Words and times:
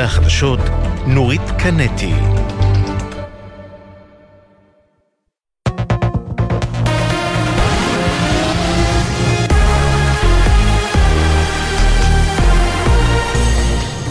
החדשות 0.00 0.60
נורית 1.06 1.42
קנטי 1.58 2.12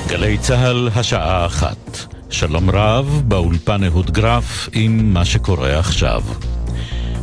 גלי 0.07 0.37
צה"ל, 0.37 0.89
השעה 0.95 1.45
אחת. 1.45 1.97
שלום 2.29 2.69
רב, 2.69 3.21
באולפן 3.27 3.83
אהוד 3.83 4.11
גרף 4.11 4.69
עם 4.73 5.13
מה 5.13 5.25
שקורה 5.25 5.79
עכשיו. 5.79 6.23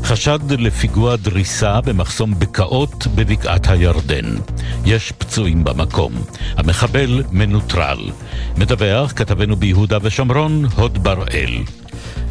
חשד 0.09 0.39
לפיגוע 0.51 1.17
דריסה 1.17 1.81
במחסום 1.81 2.39
בקעות 2.39 3.07
בבקעת 3.15 3.69
הירדן. 3.69 4.37
יש 4.85 5.13
פצועים 5.19 5.65
במקום. 5.65 6.13
המחבל 6.57 7.23
מנוטרל. 7.33 8.11
מדווח 8.57 9.13
כתבנו 9.17 9.57
ביהודה 9.57 9.99
ושומרון, 10.03 10.65
הוד 10.77 11.05
בראל. 11.05 11.51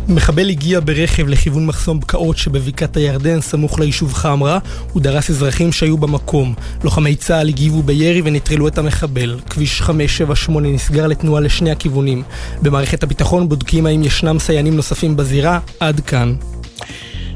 מחבל 0.10 0.50
הגיע 0.50 0.80
ברכב 0.80 1.28
לכיוון 1.28 1.66
מחסום 1.66 2.00
בקעות 2.00 2.38
שבבקעת 2.38 2.98
הירדן 2.98 3.42
סמוך 3.42 3.80
ליישוב 3.80 4.14
חמרה 4.14 4.60
ודרס 4.96 5.30
אזרחים 5.30 5.72
שהיו 5.72 5.98
במקום. 5.98 6.54
לוחמי 6.84 7.16
צה"ל 7.16 7.50
הגיבו 7.50 7.84
בירי 7.84 8.22
ונטרלו 8.26 8.68
את 8.68 8.78
המחבל. 8.78 9.40
כביש 9.50 9.82
578 9.82 10.68
נסגר 10.68 11.08
לתנועה 11.08 11.42
לשני 11.42 11.72
הכיוונים. 11.72 12.24
במערכת 12.62 13.04
הביטחון 13.04 13.50
בודקים 13.50 13.86
האם 13.86 14.04
ישנם 14.04 14.40
סיינים 14.40 14.76
נוספים 14.76 15.18
בזירה. 15.18 15.60
עד 15.80 16.00
כאן. 16.00 16.36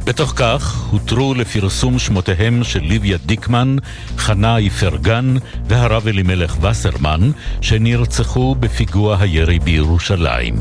בתוך 0.05 0.33
כך 0.35 0.85
הותרו 0.91 1.33
לפרסום 1.33 1.99
שמותיהם 1.99 2.63
של 2.63 2.79
ליביה 2.79 3.17
דיקמן, 3.25 3.75
חנה 4.17 4.57
איפרגן 4.57 5.35
והרב 5.67 6.07
אלימלך 6.07 6.57
וסרמן, 6.61 7.31
שנרצחו 7.61 8.55
בפיגוע 8.55 9.17
הירי 9.19 9.59
בירושלים. 9.59 10.55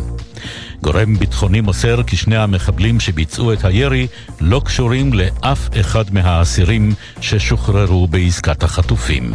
גורם 0.83 1.17
ביטחוני 1.17 1.61
מוסר 1.61 2.03
כי 2.03 2.17
שני 2.17 2.37
המחבלים 2.37 3.01
שביצעו 3.01 3.53
את 3.53 3.65
הירי 3.65 4.07
לא 4.41 4.63
קשורים 4.65 5.13
לאף 5.13 5.69
אחד 5.81 6.05
מהאסירים 6.15 6.95
ששוחררו 7.21 8.07
בעסקת 8.07 8.63
החטופים. 8.63 9.33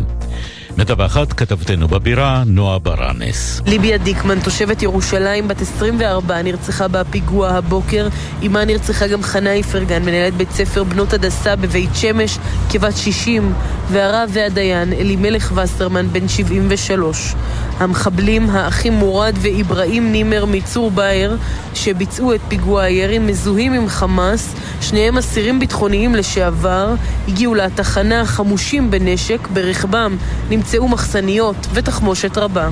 מדווחת 0.78 1.34
כתבתנו 1.34 1.88
בבירה, 1.88 2.44
נועה 2.46 2.80
ברנס. 2.80 3.62
ליביה 3.66 3.98
דיקמן, 3.98 4.40
תושבת 4.40 4.84
ירושלים, 4.84 5.48
בת 5.48 5.62
24, 5.62 6.42
נרצחה 6.42 6.88
בפיגוע 6.88 7.50
הבוקר. 7.50 8.08
אמה 8.46 8.66
נרצחה 8.66 9.08
גם 9.08 9.24
חנה 9.24 9.54
איפרגן, 9.54 10.04
מנהלת 10.04 10.34
בית 10.34 10.52
ספר 10.52 10.84
בנות 10.84 11.14
הדסה 11.14 11.56
בבית 11.56 11.90
שמש, 11.94 12.38
כבת 12.70 12.98
60, 12.98 13.54
והרב 13.92 14.30
והדיין, 14.34 14.94
אלימלך 14.94 15.54
וסרמן, 15.56 16.08
בן 16.08 16.28
73. 16.28 17.36
המחבלים, 17.80 18.50
האחים 18.50 18.94
מורד 18.94 19.36
ואיברהים 19.42 20.12
נימר 20.12 20.46
מצור 20.46 20.92
באר, 20.92 21.36
שביצעו 21.74 22.34
את 22.34 22.40
פיגוע 22.48 22.84
הירי, 22.84 23.20
מזוהים 23.20 23.74
עם 23.74 23.88
חמאס, 23.88 24.56
שניהם 24.82 25.18
אסירים 25.18 25.60
ביטחוניים 25.60 26.16
לשעבר, 26.16 26.94
הגיעו 27.28 27.56
לתחנה 27.56 28.26
חמושים 28.26 28.92
בנשק, 28.92 29.48
ברכבם 29.54 30.18
נמצאו 30.50 30.88
מחסניות 30.88 31.68
ותחמושת 31.74 32.38
רבה. 32.38 32.70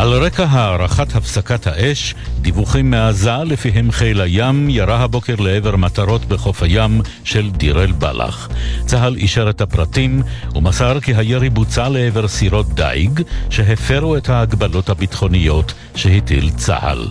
על 0.00 0.12
רקע 0.12 0.44
הארכת 0.44 1.16
הפסקת 1.16 1.66
האש, 1.66 2.14
דיווחים 2.40 2.90
מעזה 2.90 3.36
לפיהם 3.44 3.92
חיל 3.92 4.20
הים 4.20 4.70
ירה 4.70 5.00
הבוקר 5.02 5.34
לעבר 5.36 5.76
מטרות 5.76 6.24
בחוף 6.24 6.62
הים 6.62 7.00
של 7.24 7.50
דיר 7.50 7.82
אל-בלח. 7.82 8.48
צה"ל 8.86 9.16
אישר 9.16 9.50
את 9.50 9.60
הפרטים 9.60 10.22
ומסר 10.54 11.00
כי 11.00 11.14
הירי 11.14 11.50
בוצע 11.50 11.88
לעבר 11.88 12.28
סירות 12.28 12.74
דיג 12.74 13.20
שהפרו 13.50 14.16
את 14.16 14.28
ההגבלות 14.28 14.88
הביטחוניות 14.88 15.74
שהטיל 15.94 16.50
צה"ל. 16.50 17.08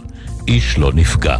איש 0.47 0.77
לא 0.77 0.91
נפגע. 0.93 1.37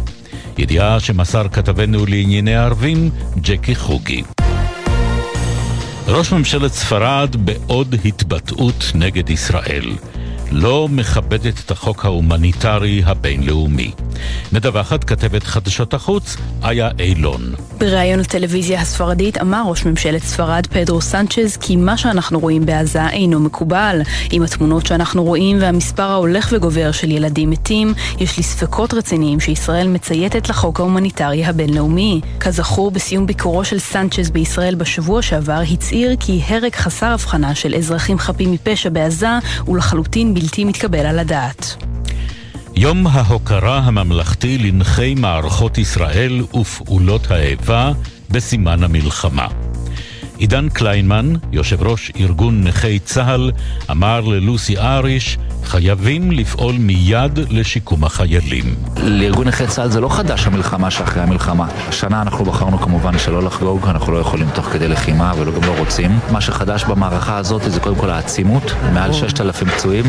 ידיעה 0.58 1.00
שמסר 1.00 1.48
כתבנו 1.48 2.06
לענייני 2.06 2.56
ערבים, 2.56 3.10
ג'קי 3.40 3.74
חוגי. 3.74 4.22
ראש 6.08 6.32
ממשלת 6.32 6.72
ספרד 6.72 7.36
בעוד 7.36 7.94
התבטאות 8.04 8.92
נגד 8.94 9.30
ישראל. 9.30 9.90
לא 10.52 10.88
מכבדת 10.90 11.60
את 11.66 11.70
החוק 11.70 12.04
ההומניטרי 12.04 13.02
הבינלאומי. 13.06 13.90
מדווחת 14.52 15.04
כתבת 15.04 15.42
חדשות 15.42 15.94
החוץ, 15.94 16.36
איה 16.64 16.90
אילון. 16.98 17.42
בריאיון 17.78 18.20
לטלוויזיה 18.20 18.80
הספרדית 18.80 19.38
אמר 19.40 19.62
ראש 19.66 19.84
ממשלת 19.84 20.22
ספרד 20.22 20.66
פדרו 20.66 21.00
סנצ'ז 21.00 21.56
כי 21.56 21.76
מה 21.76 21.96
שאנחנו 21.96 22.40
רואים 22.40 22.66
בעזה 22.66 23.08
אינו 23.08 23.40
מקובל. 23.40 24.00
עם 24.30 24.42
התמונות 24.42 24.86
שאנחנו 24.86 25.24
רואים 25.24 25.56
והמספר 25.60 26.02
ההולך 26.02 26.48
וגובר 26.52 26.92
של 26.92 27.10
ילדים 27.10 27.50
מתים, 27.50 27.94
יש 28.18 28.36
לי 28.36 28.42
ספקות 28.42 28.94
רציניים 28.94 29.40
שישראל 29.40 29.88
מצייתת 29.88 30.48
לחוק 30.48 30.80
ההומניטרי 30.80 31.44
הבינלאומי. 31.44 32.20
כזכור, 32.40 32.90
בסיום 32.90 33.26
ביקורו 33.26 33.64
של 33.64 33.78
סנצ'ז 33.78 34.30
בישראל 34.30 34.74
בשבוע 34.74 35.22
שעבר, 35.22 35.60
הצהיר 35.72 36.16
כי 36.20 36.40
הרג 36.48 36.74
חסר 36.74 37.06
הבחנה 37.06 37.54
של 37.54 37.74
אזרחים 37.74 38.18
חפים 38.18 38.52
מפשע 38.52 38.88
בעזה 38.88 39.28
הוא 39.64 39.76
לחלוטין 39.76 40.34
בלתי 40.40 40.64
מתקבל 40.64 41.06
על 41.06 41.18
הדעת. 41.18 41.76
יום 42.76 43.06
ההוקרה 43.06 43.78
הממלכתי 43.78 44.58
לנכי 44.58 45.14
מערכות 45.14 45.78
ישראל 45.78 46.42
ופעולות 46.60 47.30
האיבה 47.30 47.92
בסימן 48.30 48.84
המלחמה. 48.84 49.46
עידן 50.40 50.68
קליינמן, 50.68 51.32
יושב 51.52 51.82
ראש 51.82 52.12
ארגון 52.20 52.64
נכי 52.64 52.98
צה"ל, 52.98 53.50
אמר 53.90 54.20
ללוסי 54.20 54.78
אריש 54.78 55.38
חייבים 55.64 56.32
לפעול 56.32 56.74
מיד 56.78 57.38
לשיקום 57.50 58.04
החיילים. 58.04 58.74
לארגון 58.96 59.48
נכי 59.48 59.66
צה"ל 59.66 59.90
זה 59.90 60.00
לא 60.00 60.08
חדש 60.08 60.46
המלחמה 60.46 60.90
שאחרי 60.90 61.22
המלחמה. 61.22 61.66
השנה 61.88 62.22
אנחנו 62.22 62.44
בחרנו 62.44 62.78
כמובן 62.78 63.18
שלא 63.18 63.42
לחגוג, 63.42 63.86
אנחנו 63.86 64.12
לא 64.12 64.18
יכולים 64.18 64.48
תוך 64.54 64.66
כדי 64.66 64.88
לחימה 64.88 65.32
ולא 65.38 65.52
גם 65.52 65.64
לא 65.64 65.78
רוצים. 65.78 66.18
מה 66.32 66.40
שחדש 66.40 66.84
במערכה 66.84 67.36
הזאת 67.36 67.62
זה 67.66 67.80
קודם 67.80 67.96
כל 67.96 68.10
העצימות, 68.10 68.72
מעל 68.94 69.12
6,000 69.12 69.68
פצועים, 69.68 70.04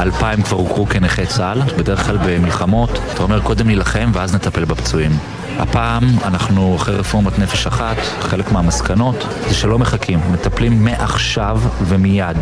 2,000 0.00 0.42
כבר 0.42 0.56
הוכרו 0.56 0.86
כנכי 0.86 1.26
צה"ל. 1.26 1.60
בדרך 1.78 2.06
כלל 2.06 2.18
במלחמות 2.24 2.90
אתה 3.14 3.22
אומר 3.22 3.40
קודם 3.40 3.66
נילחם 3.66 4.10
ואז 4.14 4.34
נטפל 4.34 4.64
בפצועים. 4.64 5.12
הפעם 5.58 6.04
אנחנו 6.24 6.76
אחרי 6.76 6.96
רפורמת 6.96 7.38
נפש 7.38 7.66
אחת, 7.66 7.96
חלק 8.20 8.52
מהמסקנות 8.52 9.26
זה 9.48 9.54
שלא 9.54 9.78
מחכים, 9.78 10.20
מטפלים 10.32 10.84
מעכשיו 10.84 11.60
ומיד. 11.82 12.36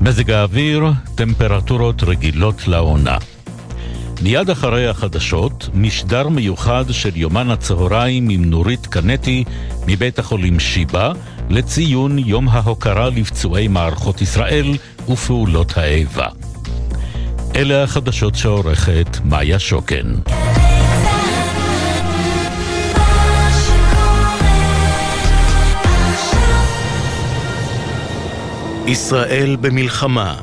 מזג 0.00 0.30
האוויר, 0.30 0.92
טמפרטורות 1.14 2.02
רגילות 2.02 2.68
לעונה. 2.68 3.16
מיד 4.22 4.50
אחרי 4.50 4.88
החדשות, 4.88 5.68
משדר 5.74 6.28
מיוחד 6.28 6.84
של 6.90 7.16
יומן 7.16 7.50
הצהריים 7.50 8.28
עם 8.28 8.44
נורית 8.44 8.86
קנטי 8.86 9.44
מבית 9.86 10.18
החולים 10.18 10.60
שיבא 10.60 11.12
לציון 11.50 12.18
יום 12.18 12.48
ההוקרה 12.48 13.10
לפצועי 13.10 13.68
מערכות 13.68 14.22
ישראל 14.22 14.76
ופעולות 15.08 15.76
האיבה. 15.76 16.26
אלה 17.56 17.82
החדשות 17.82 18.34
שעורכת 18.34 19.18
מאיה 19.24 19.58
שוקן. 19.58 20.06
ישראל 28.90 29.56
במלחמה, 29.60 30.34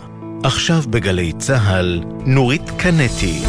עכשיו 0.43 0.81
בגלי 0.89 1.33
צה"ל, 1.33 2.03
נורית 2.25 2.69
קנטי. 2.77 3.41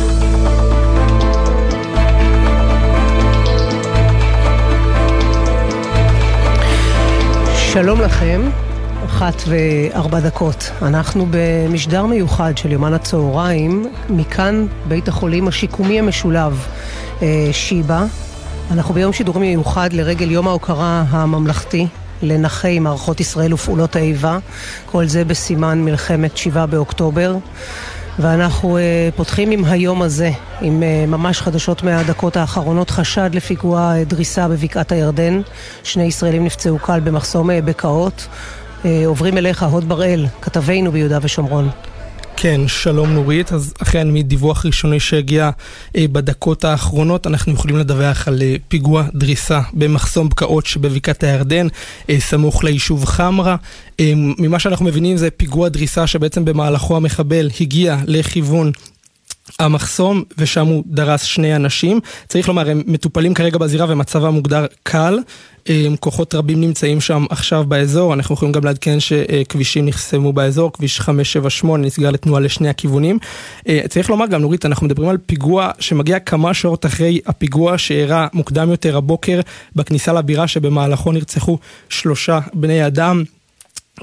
שלום 7.73 8.01
לכם, 8.01 8.41
אחת 9.05 9.43
וארבע 9.47 10.21
דקות. 10.21 10.71
אנחנו 10.83 11.27
במשדר 11.31 12.07
מיוחד 12.07 12.59
של 12.59 12.73
יומן 12.73 12.95
הצהריים, 12.95 13.87
מכאן 14.11 14.67
בית 14.89 15.09
החולים 15.09 15.49
השיקומי 15.49 15.99
המשולב 15.99 16.67
אה, 17.23 17.49
שיבא. 17.53 18.05
אנחנו 18.71 18.95
ביום 18.95 19.13
שידורים 19.13 19.43
מיוחד 19.43 19.93
לרגל 19.93 20.31
יום 20.31 20.49
ההוקרה 20.49 21.05
הממלכתי 21.09 21.87
לנכי 22.23 22.79
מערכות 22.79 23.21
ישראל 23.21 23.55
ופעולות 23.55 23.97
האיבה, 23.97 24.39
כל 24.87 25.07
זה 25.07 25.25
בסימן 25.25 25.85
מלחמת 25.85 26.37
שבעה 26.37 26.67
באוקטובר. 26.67 27.37
ואנחנו 28.19 28.79
uh, 28.79 29.17
פותחים 29.17 29.51
עם 29.51 29.65
היום 29.65 30.03
הזה, 30.03 30.31
עם 30.61 30.83
uh, 30.83 31.11
ממש 31.11 31.41
חדשות 31.41 31.83
מהדקות 31.83 32.37
האחרונות, 32.37 32.91
חשד 32.91 33.31
לפיגוע 33.33 33.93
uh, 33.93 34.09
דריסה 34.09 34.49
בבקעת 34.49 34.93
הירדן. 34.93 35.41
שני 35.83 36.05
ישראלים 36.05 36.45
נפצעו 36.45 36.79
קל 36.79 37.01
במחסום 37.01 37.51
בקעות. 37.65 38.27
Uh, 38.83 38.87
עוברים 39.07 39.39
אליך, 39.39 39.63
הוד 39.63 39.89
בראל, 39.89 40.27
כתבינו 40.43 40.93
ביהודה 40.93 41.19
ושומרון. 41.23 41.71
כן, 42.41 42.61
שלום 42.69 43.11
נורית. 43.13 43.53
אז 43.53 43.75
אכן 43.83 44.13
מדיווח 44.13 44.67
ראשוני 44.67 45.01
שהגיע 45.01 45.51
אה, 45.97 46.05
בדקות 46.13 46.65
האחרונות, 46.65 47.27
אנחנו 47.27 47.53
יכולים 47.53 47.77
לדווח 47.77 48.29
על 48.29 48.43
אה, 48.43 48.57
פיגוע 48.69 49.05
דריסה 49.15 49.61
במחסום 49.73 50.29
בקעות 50.29 50.67
שבבקעת 50.67 51.25
הירדן, 51.25 51.67
אה, 52.11 52.21
סמוך 52.21 52.65
ליישוב 52.65 53.05
חמרה. 53.05 53.57
אה, 54.01 54.13
ממה 54.17 54.59
שאנחנו 54.59 54.85
מבינים 54.85 55.17
זה 55.17 55.31
פיגוע 55.31 55.69
דריסה 55.69 56.07
שבעצם 56.07 56.45
במהלכו 56.45 56.97
המחבל 56.97 57.51
הגיע 57.61 57.97
לכיוון 58.07 58.73
המחסום, 59.59 60.23
ושם 60.39 60.67
הוא 60.67 60.83
דרס 60.87 61.23
שני 61.23 61.57
אנשים. 61.57 62.01
צריך 62.29 62.49
לומר, 62.49 62.71
הם 62.71 62.83
מטופלים 62.87 63.35
כרגע 63.35 63.59
בזירה 63.59 63.87
ומצבם 63.89 64.35
מוגדר 64.35 64.67
קל. 64.83 65.19
כוחות 66.01 66.35
רבים 66.35 66.61
נמצאים 66.61 67.01
שם 67.01 67.25
עכשיו 67.31 67.65
באזור, 67.69 68.15
אנחנו 68.15 68.35
יכולים 68.35 68.53
גם 68.53 68.65
לעדכן 68.65 69.01
שכבישים 69.01 69.87
נחסמו 69.87 70.33
באזור, 70.33 70.73
כביש 70.73 71.01
578 71.01 71.87
נסגר 71.87 72.11
לתנועה 72.11 72.41
לשני 72.41 72.69
הכיוונים. 72.69 73.19
אה, 73.69 73.81
צריך 73.89 74.11
לומר 74.11 74.27
גם, 74.27 74.41
נורית, 74.41 74.67
אנחנו 74.67 74.87
מדברים 74.87 75.09
על 75.09 75.19
פיגוע 75.27 75.71
שמגיע 75.79 76.19
כמה 76.19 76.55
שעות 76.55 76.87
אחרי 76.87 77.21
הפיגוע 77.27 77.79
שאירע 77.79 78.27
מוקדם 78.33 78.71
יותר 78.71 78.97
הבוקר 78.97 79.41
בכניסה 79.77 80.13
לבירה 80.13 80.49
שבמהלכו 80.49 81.13
נרצחו 81.13 81.59
שלושה 81.89 82.41
בני 82.55 82.87
אדם. 82.87 83.25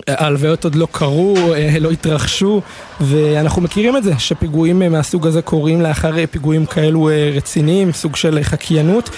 ההלוויות 0.08 0.64
עוד 0.64 0.76
לא 0.76 0.88
קרו, 0.92 1.54
אה, 1.54 1.80
לא 1.80 1.92
התרחשו, 1.92 2.62
ואנחנו 3.02 3.62
מכירים 3.62 3.98
את 3.98 4.04
זה, 4.04 4.14
שפיגועים 4.18 4.82
אה, 4.82 4.90
מהסוג 4.90 5.28
הזה 5.28 5.42
קורים 5.42 5.82
לאחר 5.82 6.18
אה, 6.18 6.28
פיגועים 6.28 6.66
כאלו 6.66 7.10
רציניים, 7.36 7.92
סוג 7.92 8.16
של 8.16 8.40
חקיינות. 8.44 9.10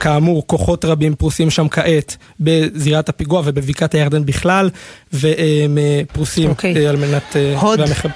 כאמור, 0.00 0.46
כוחות 0.46 0.84
רבים 0.84 1.14
פרוסים 1.14 1.50
שם 1.50 1.68
כעת 1.68 2.16
בזירת 2.40 3.08
הפיגוע 3.08 3.42
ובבקעת 3.44 3.94
הירדן 3.94 4.26
בכלל, 4.26 4.70
והם 5.12 5.78
פרוסים 6.12 6.48
okay. 6.48 6.52
אוקיי. 6.52 6.86
על 6.88 6.96
מנת... 6.96 7.36
הוד, 7.60 7.80
והמחב... 7.80 8.08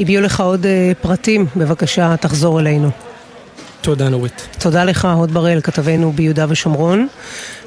הביאו 0.00 0.22
לך 0.22 0.40
עוד 0.40 0.66
פרטים, 1.00 1.46
בבקשה 1.56 2.16
תחזור 2.16 2.60
אלינו. 2.60 3.07
תודה 3.80 4.08
נורית. 4.08 4.48
תודה 4.58 4.84
לך, 4.84 5.04
הוד 5.04 5.34
בראל, 5.34 5.60
כתבנו 5.60 6.12
ביהודה 6.12 6.46
ושומרון. 6.48 7.08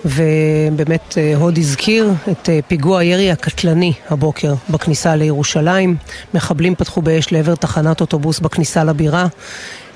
ובאמת 0.06 1.18
אה, 1.18 1.36
הוד 1.36 1.58
הזכיר 1.58 2.10
את 2.32 2.50
אה, 2.50 2.60
פיגוע 2.68 3.00
הירי 3.00 3.32
הקטלני 3.32 3.94
הבוקר 4.10 4.54
בכניסה 4.70 5.16
לירושלים. 5.16 5.96
מחבלים 6.34 6.76
פתחו 6.76 7.02
באש 7.02 7.32
לעבר 7.32 7.56
תחנת 7.56 8.02
אוטובוס 8.02 8.40
בכניסה 8.40 8.84
לבירה. 8.84 9.28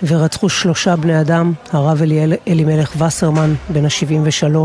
ורצחו 0.04 0.50
שלושה 0.50 0.96
בני 0.96 1.22
אדם, 1.22 1.52
הרב 1.74 2.02
אליאל, 2.02 2.34
אלימלך 2.48 3.02
וסרמן, 3.02 3.50
בן 3.70 3.86
ה-73, 3.86 4.58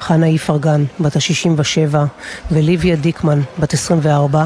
חנה 0.00 0.26
איפרגן, 0.26 0.80
בת 1.00 1.16
ה-67, 1.16 1.96
וליביה 2.52 2.96
דיקמן, 2.96 3.38
בת 3.58 3.72
24. 3.72 4.44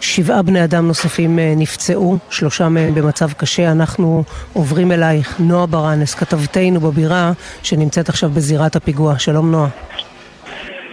שבעה 0.00 0.42
בני 0.42 0.64
אדם 0.64 0.86
נוספים 0.86 1.38
אה, 1.38 1.54
נפצעו, 1.56 2.18
שלושה 2.30 2.68
מהם 2.68 2.94
במצב 2.94 3.32
קשה. 3.32 3.72
אנחנו 3.72 4.22
עוברים 4.52 4.92
אלייך, 4.92 5.40
נועה 5.40 5.66
ברנס, 5.66 6.14
כתבתנו 6.14 6.80
בבירה, 6.80 7.32
שנמצאת 7.62 8.08
עכשיו 8.08 8.30
בזירת 8.30 8.76
הפיגוע. 8.76 9.18
שלום 9.18 9.50
נועה. 9.50 9.68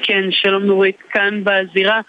כן, 0.04 0.24
שלום 0.32 0.64
נורית, 0.64 0.98
כאן 1.12 1.44
בזירה. 1.44 2.02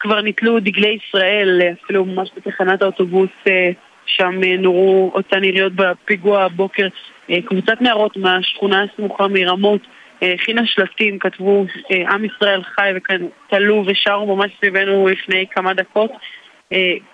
כבר 0.00 0.22
נתלו 0.22 0.60
דגלי 0.60 0.98
ישראל, 0.98 1.60
אפילו 1.84 2.04
ממש 2.04 2.30
בתחנת 2.36 2.82
האוטובוס 2.82 3.30
אה, 3.48 3.70
שם 4.08 4.40
אה, 4.44 4.56
נורו 4.56 5.10
אותן 5.14 5.44
יריות 5.44 5.72
בפיגוע 5.72 6.42
הבוקר. 6.42 6.88
אה, 7.30 7.42
קבוצת 7.44 7.80
נערות 7.80 8.16
מהשכונה 8.16 8.82
הסמוכה 8.82 9.28
מרמות 9.28 9.80
אה, 10.22 10.32
הכינה 10.32 10.66
שלטים, 10.66 11.18
כתבו 11.18 11.66
עם 11.90 12.24
ישראל 12.24 12.62
חי 12.62 12.90
וכאן 12.94 13.26
תלו 13.50 13.84
ושרו 13.86 14.36
ממש 14.36 14.50
סביבנו 14.58 15.08
לפני 15.08 15.46
כמה 15.50 15.74
דקות. 15.74 16.10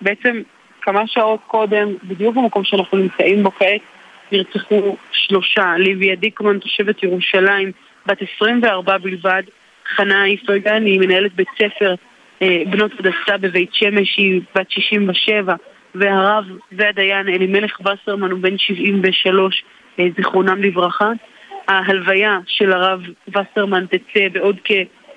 בעצם 0.01 0.41
כמה 0.81 1.07
שעות 1.07 1.39
קודם, 1.47 1.93
בדיוק 2.03 2.35
במקום 2.35 2.63
שאנחנו 2.63 2.97
נמצאים 2.97 3.43
בו 3.43 3.51
כעת, 3.51 3.81
נרצחו 4.31 4.95
שלושה. 5.11 5.73
ליביה 5.77 6.15
דיקמן, 6.15 6.59
תושבת 6.59 7.03
ירושלים, 7.03 7.71
בת 8.05 8.17
24 8.35 8.97
בלבד. 8.97 9.43
חנה 9.95 10.25
איפרגן, 10.25 10.85
היא 10.85 10.99
מנהלת 10.99 11.33
בית 11.35 11.47
ספר 11.57 11.95
בנות 12.41 12.91
הדסה 12.99 13.37
בבית 13.37 13.73
שמש, 13.73 14.17
היא 14.17 14.41
בת 14.55 14.71
67. 14.71 15.55
והרב 15.99 16.45
והדיין 16.71 17.27
אלימלך 17.27 17.79
וסרמן 17.79 18.31
הוא 18.31 18.39
בן 18.39 18.57
73, 18.57 19.63
אה, 19.99 20.05
זיכרונם 20.17 20.63
לברכה. 20.63 21.11
ההלוויה 21.67 22.39
של 22.47 22.71
הרב 22.71 23.01
וסרמן 23.27 23.85
תצא 23.85 24.27
בעוד 24.31 24.57
כ... 24.63 24.71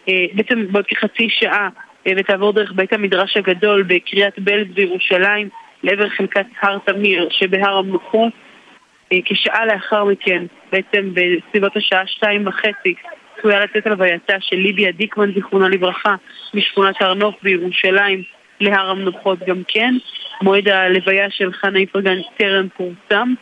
אה, 0.09 0.25
בעצם 0.33 0.73
בעוד 0.73 0.87
כחצי 0.87 1.29
שעה 1.31 1.69
אה, 2.07 2.13
ותעבור 2.17 2.53
דרך 2.53 2.73
בית 2.73 2.93
המדרש 2.93 3.37
הגדול 3.37 3.83
בקריית 3.83 4.39
בלז 4.39 4.67
בירושלים 4.75 5.49
לעבר 5.83 6.09
חלקת 6.09 6.47
הר 6.63 6.79
תמיר 6.79 7.29
שבהר 7.31 7.79
המלוכות. 7.79 8.33
כשעה 9.25 9.67
לאחר 9.67 10.05
מכן, 10.05 10.45
בעצם 10.73 11.11
בסביבות 11.15 11.77
השעה 11.77 12.07
שתיים 12.07 12.47
וחצי, 12.47 12.95
צפויה 13.39 13.61
לצאת 13.61 13.87
הלווייתה 13.87 14.37
של 14.41 14.57
ליביה 14.57 14.93
דיקמן, 14.93 15.35
זיכרונה 15.35 15.69
לברכה, 15.69 16.15
משכונת 16.55 17.03
הר 17.03 17.15
נוף 17.15 17.35
בירושלים. 17.43 18.23
להר 18.61 18.91
המנוחות 18.91 19.39
גם 19.47 19.63
כן. 19.69 19.95
מועד 20.43 20.69
הלוויה 20.69 21.31
של 21.31 21.53
חנה 21.53 21.79
איפרגן 21.79 22.19
טרם 22.37 22.69
פורסם. 22.77 23.35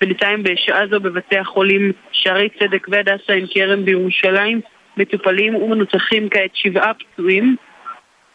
בינתיים 0.00 0.42
בשעה 0.42 0.86
זו 0.86 1.00
בבתי 1.00 1.38
החולים 1.38 1.92
שערי 2.12 2.48
צדק 2.58 2.86
והדסה 2.90 3.32
עין 3.32 3.46
כרם 3.50 3.84
בירושלים 3.84 4.60
מטופלים 4.96 5.54
ומנותחים 5.54 6.28
כעת 6.28 6.50
שבעה 6.54 6.92
פצועים, 6.94 7.56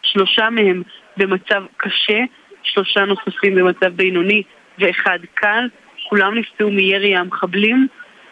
שלושה 0.02 0.50
מהם 0.50 0.82
במצב 1.16 1.62
קשה, 1.76 2.18
שלושה 2.62 3.04
נוספים 3.04 3.54
במצב 3.54 3.86
בינוני 3.86 4.42
ואחד 4.78 5.18
קל, 5.34 5.68
כולם 6.08 6.38
נפצעו 6.38 6.70
מירי 6.70 7.16
המחבלים. 7.16 7.86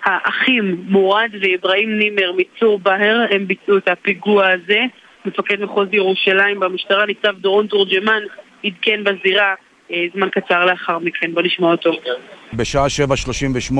האחים 0.05 0.85
מורד 0.89 1.31
ואיברהים 1.41 1.99
נימר 1.99 2.33
מצור 2.37 2.79
בהר, 2.79 3.27
הם 3.31 3.47
ביצעו 3.47 3.77
את 3.77 3.89
הפיגוע 3.89 4.49
הזה. 4.49 4.81
מפקד 5.25 5.61
מחוז 5.61 5.89
ירושלים 5.93 6.61
במשטרה, 6.61 7.07
ניצב 7.07 7.39
דורון 7.39 7.67
תורג'מן, 7.67 8.23
עדכן 8.65 9.05
בזירה 9.05 9.55
אה, 9.93 10.05
זמן 10.15 10.29
קצר 10.29 10.65
לאחר 10.65 10.99
מכן. 10.99 11.35
בוא 11.35 11.43
נשמע 11.43 11.67
אותו. 11.67 11.91
בשעה 12.55 12.87
7.38 13.71 13.75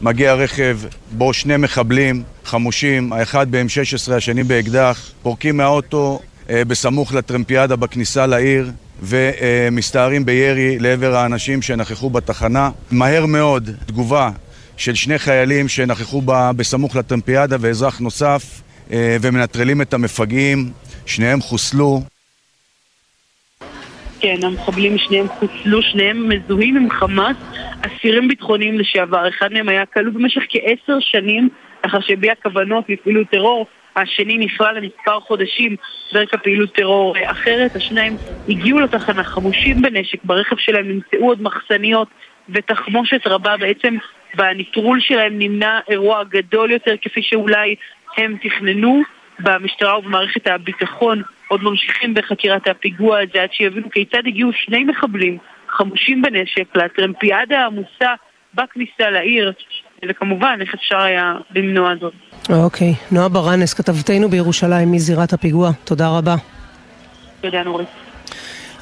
מגיע 0.00 0.34
רכב 0.34 0.76
בו 1.10 1.32
שני 1.32 1.56
מחבלים 1.56 2.22
חמושים, 2.44 3.12
האחד 3.12 3.50
ב-M16, 3.50 4.12
השני 4.12 4.42
באקדח, 4.42 5.12
פורקים 5.22 5.56
מהאוטו 5.56 6.20
אה, 6.50 6.64
בסמוך 6.64 7.14
לטרמפיאדה 7.14 7.76
בכניסה 7.76 8.26
לעיר 8.26 8.70
ומסתערים 9.02 10.24
בירי 10.24 10.78
לעבר 10.78 11.14
האנשים 11.14 11.62
שנכחו 11.62 12.10
בתחנה. 12.10 12.70
מהר 12.90 13.26
מאוד, 13.26 13.70
תגובה 13.86 14.30
של 14.76 14.94
שני 14.94 15.18
חיילים 15.18 15.68
שנכחו 15.68 16.22
בסמוך 16.56 16.96
לטרמפיאדה 16.96 17.56
ואזרח 17.60 17.98
נוסף 17.98 18.62
אה, 18.92 19.16
ומנטרלים 19.20 19.82
את 19.82 19.94
המפגעים, 19.94 20.70
שניהם 21.06 21.40
חוסלו. 21.40 22.02
כן, 24.22 24.36
המחבלים 24.42 24.98
שניהם 24.98 25.26
חוסלו, 25.28 25.82
שניהם 25.82 26.28
מזוהים 26.28 26.76
עם 26.76 26.90
חמאס, 26.90 27.36
אסירים 27.82 28.28
ביטחוניים 28.28 28.78
לשעבר. 28.78 29.28
אחד 29.28 29.52
מהם 29.52 29.68
היה 29.68 29.86
כלוא 29.86 30.12
במשך 30.12 30.42
כעשר 30.48 31.00
שנים, 31.00 31.48
לאחר 31.84 32.00
שהביע 32.00 32.34
כוונות 32.42 32.84
לפעילות 32.88 33.26
טרור. 33.30 33.66
השני 33.96 34.38
נפרע 34.38 34.72
למספר 34.72 35.20
חודשים 35.20 35.76
ברקע 36.12 36.36
פעילות 36.36 36.74
טרור 36.74 37.16
אחרת. 37.24 37.76
השניים 37.76 38.16
הגיעו 38.48 38.80
לתחנה 38.80 39.24
חמושים 39.24 39.82
בנשק, 39.82 40.24
ברכב 40.24 40.56
שלהם 40.56 40.88
נמצאו 40.88 41.28
עוד 41.28 41.42
מחסניות 41.42 42.08
ותחמושת 42.48 43.26
רבה. 43.26 43.56
בעצם 43.56 43.96
בנטרול 44.34 45.00
שלהם 45.00 45.38
נמנע 45.38 45.80
אירוע 45.88 46.24
גדול 46.24 46.70
יותר, 46.70 46.94
כפי 47.02 47.22
שאולי 47.22 47.74
הם 48.16 48.36
תכננו 48.42 49.02
במשטרה 49.40 49.98
ובמערכת 49.98 50.46
הביטחון, 50.46 51.22
עוד 51.52 51.64
ממשיכים 51.64 52.14
בחקירת 52.14 52.68
הפיגוע 52.68 53.18
הזה 53.20 53.42
עד 53.42 53.48
שיבינו 53.52 53.90
כיצד 53.90 54.22
הגיעו 54.26 54.50
שני 54.52 54.84
מחבלים 54.84 55.38
חמושים 55.68 56.22
בנשק 56.22 56.76
לטרמפיאדה 56.76 57.60
העמוסה 57.60 58.14
בכניסה 58.54 59.10
לעיר, 59.10 59.52
וכמובן, 60.08 60.58
איך 60.60 60.74
אפשר 60.74 61.00
היה 61.00 61.34
למנוע 61.56 61.92
זאת. 62.00 62.12
אוקיי. 62.50 62.94
נועה 63.10 63.28
ברנס, 63.28 63.74
כתבתנו 63.74 64.28
בירושלים 64.28 64.92
מזירת 64.92 65.32
הפיגוע, 65.32 65.70
תודה 65.84 66.08
רבה. 66.08 66.34
תודה 67.40 67.62
נורית. 67.62 67.88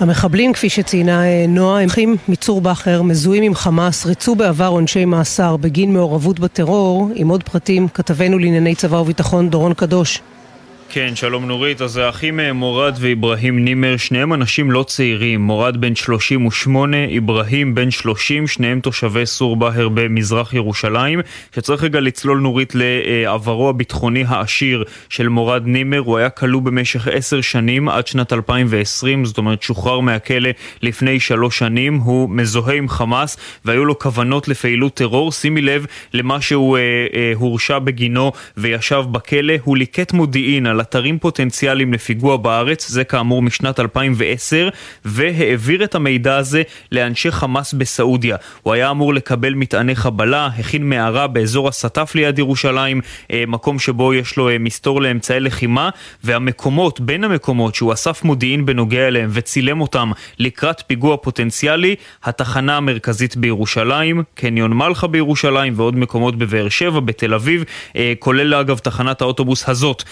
המחבלים, 0.01 0.53
כפי 0.53 0.69
שציינה 0.69 1.25
אה, 1.25 1.45
נועה, 1.49 1.83
הם 1.83 2.15
מצור 2.29 2.61
בכר, 2.61 3.03
מזוהים 3.03 3.43
עם 3.43 3.55
חמאס, 3.55 4.07
ריצו 4.07 4.35
בעבר 4.35 4.67
עונשי 4.67 5.05
מאסר 5.05 5.57
בגין 5.57 5.93
מעורבות 5.93 6.41
בטרור. 6.41 7.11
עם 7.15 7.29
עוד 7.29 7.43
פרטים, 7.43 7.89
כתבנו 7.89 8.39
לענייני 8.39 8.75
צבא 8.75 8.97
וביטחון 8.97 9.51
דורון 9.51 9.75
קדוש. 9.75 10.21
כן, 10.93 11.17
שלום 11.17 11.47
נורית. 11.47 11.81
אז 11.81 11.97
האחים 11.97 12.41
אה, 12.41 12.53
מורד 12.53 12.95
ואיברהים 13.01 13.65
נימר, 13.65 13.97
שניהם 13.97 14.33
אנשים 14.33 14.71
לא 14.71 14.83
צעירים. 14.83 15.41
מורד 15.41 15.77
בן 15.77 15.95
38, 15.95 17.05
איברהים 17.05 17.75
בן 17.75 17.91
30, 17.91 18.47
שניהם 18.47 18.81
תושבי 18.81 19.27
סור 19.27 19.57
באהר 19.57 19.89
במזרח 19.89 20.55
ירושלים. 20.55 21.21
שצריך 21.55 21.83
רגע 21.83 22.01
לצלול 22.01 22.39
נורית 22.39 22.73
לעברו 22.75 23.69
הביטחוני 23.69 24.25
העשיר 24.29 24.85
של 25.09 25.29
מורד 25.29 25.63
נימר. 25.67 25.99
הוא 25.99 26.19
היה 26.19 26.31
כלוא 26.31 26.63
במשך 26.63 27.09
עשר 27.09 27.41
שנים 27.41 27.89
עד 27.89 28.07
שנת 28.07 28.33
2020, 28.33 29.25
זאת 29.25 29.39
אומרת 29.39 29.63
שוחרר 29.63 30.01
מהכלא 30.01 30.51
לפני 30.83 31.21
שלוש 31.21 31.59
שנים. 31.59 31.97
הוא 31.97 32.31
מזוהה 32.31 32.75
עם 32.75 32.89
חמאס 32.89 33.37
והיו 33.65 33.85
לו 33.85 33.99
כוונות 33.99 34.49
לפעילות 34.49 34.95
טרור. 34.95 35.33
שימי 35.33 35.63
לב 35.63 35.87
למה 36.15 36.41
שהוא 36.41 36.77
אה, 36.77 36.83
אה, 37.15 37.33
הורשע 37.35 37.79
בגינו 37.79 38.33
וישב 38.57 39.05
בכלא. 39.11 39.55
הוא 39.65 39.77
ליקט 39.77 40.13
מודיעין 40.13 40.67
על 40.67 40.80
אתרים 40.81 41.19
פוטנציאליים 41.19 41.93
לפיגוע 41.93 42.37
בארץ, 42.37 42.89
זה 42.89 43.05
כאמור 43.05 43.43
משנת 43.43 43.81
2010, 43.81 44.69
והעביר 45.05 45.85
את 45.85 45.95
המידע 45.95 46.37
הזה 46.37 46.63
לאנשי 46.93 47.31
חמאס 47.31 47.73
בסעודיה. 47.75 48.37
הוא 48.63 48.73
היה 48.73 48.91
אמור 48.91 49.15
לקבל 49.15 49.55
מטעני 49.55 49.97
חבלה, 49.97 50.49
הכין 50.59 50.89
מערה 50.89 51.27
באזור 51.27 51.69
הסטף 51.69 52.15
ליד 52.15 52.39
ירושלים, 52.39 53.01
אה, 53.33 53.45
מקום 53.47 53.79
שבו 53.79 54.15
יש 54.15 54.37
לו 54.37 54.49
אה, 54.49 54.59
מסתור 54.59 55.03
לאמצעי 55.03 55.41
לחימה, 55.41 55.91
והמקומות, 56.25 57.01
בין 57.01 57.25
המקומות 57.25 57.75
שהוא 57.75 57.93
אסף 57.93 58.25
מודיעין 58.25 58.67
בנוגע 58.67 59.09
אליהם 59.09 59.31
וצילם 59.33 59.81
אותם 59.81 60.11
לקראת 60.39 60.83
פיגוע 60.87 61.17
פוטנציאלי, 61.17 61.95
התחנה 62.25 62.77
המרכזית 62.77 63.37
בירושלים, 63.37 64.23
קניון 64.35 64.73
מלחה 64.73 65.07
בירושלים 65.07 65.73
ועוד 65.77 65.97
מקומות 65.97 66.39
בבאר 66.39 66.69
שבע, 66.69 67.01
בתל 67.01 67.35
אביב, 67.35 67.65
אה, 67.97 68.13
כולל 68.19 68.55
אגב 68.55 68.79
תחנת 68.79 69.23
האוטובוס 69.23 69.69
הזאת, 69.69 70.03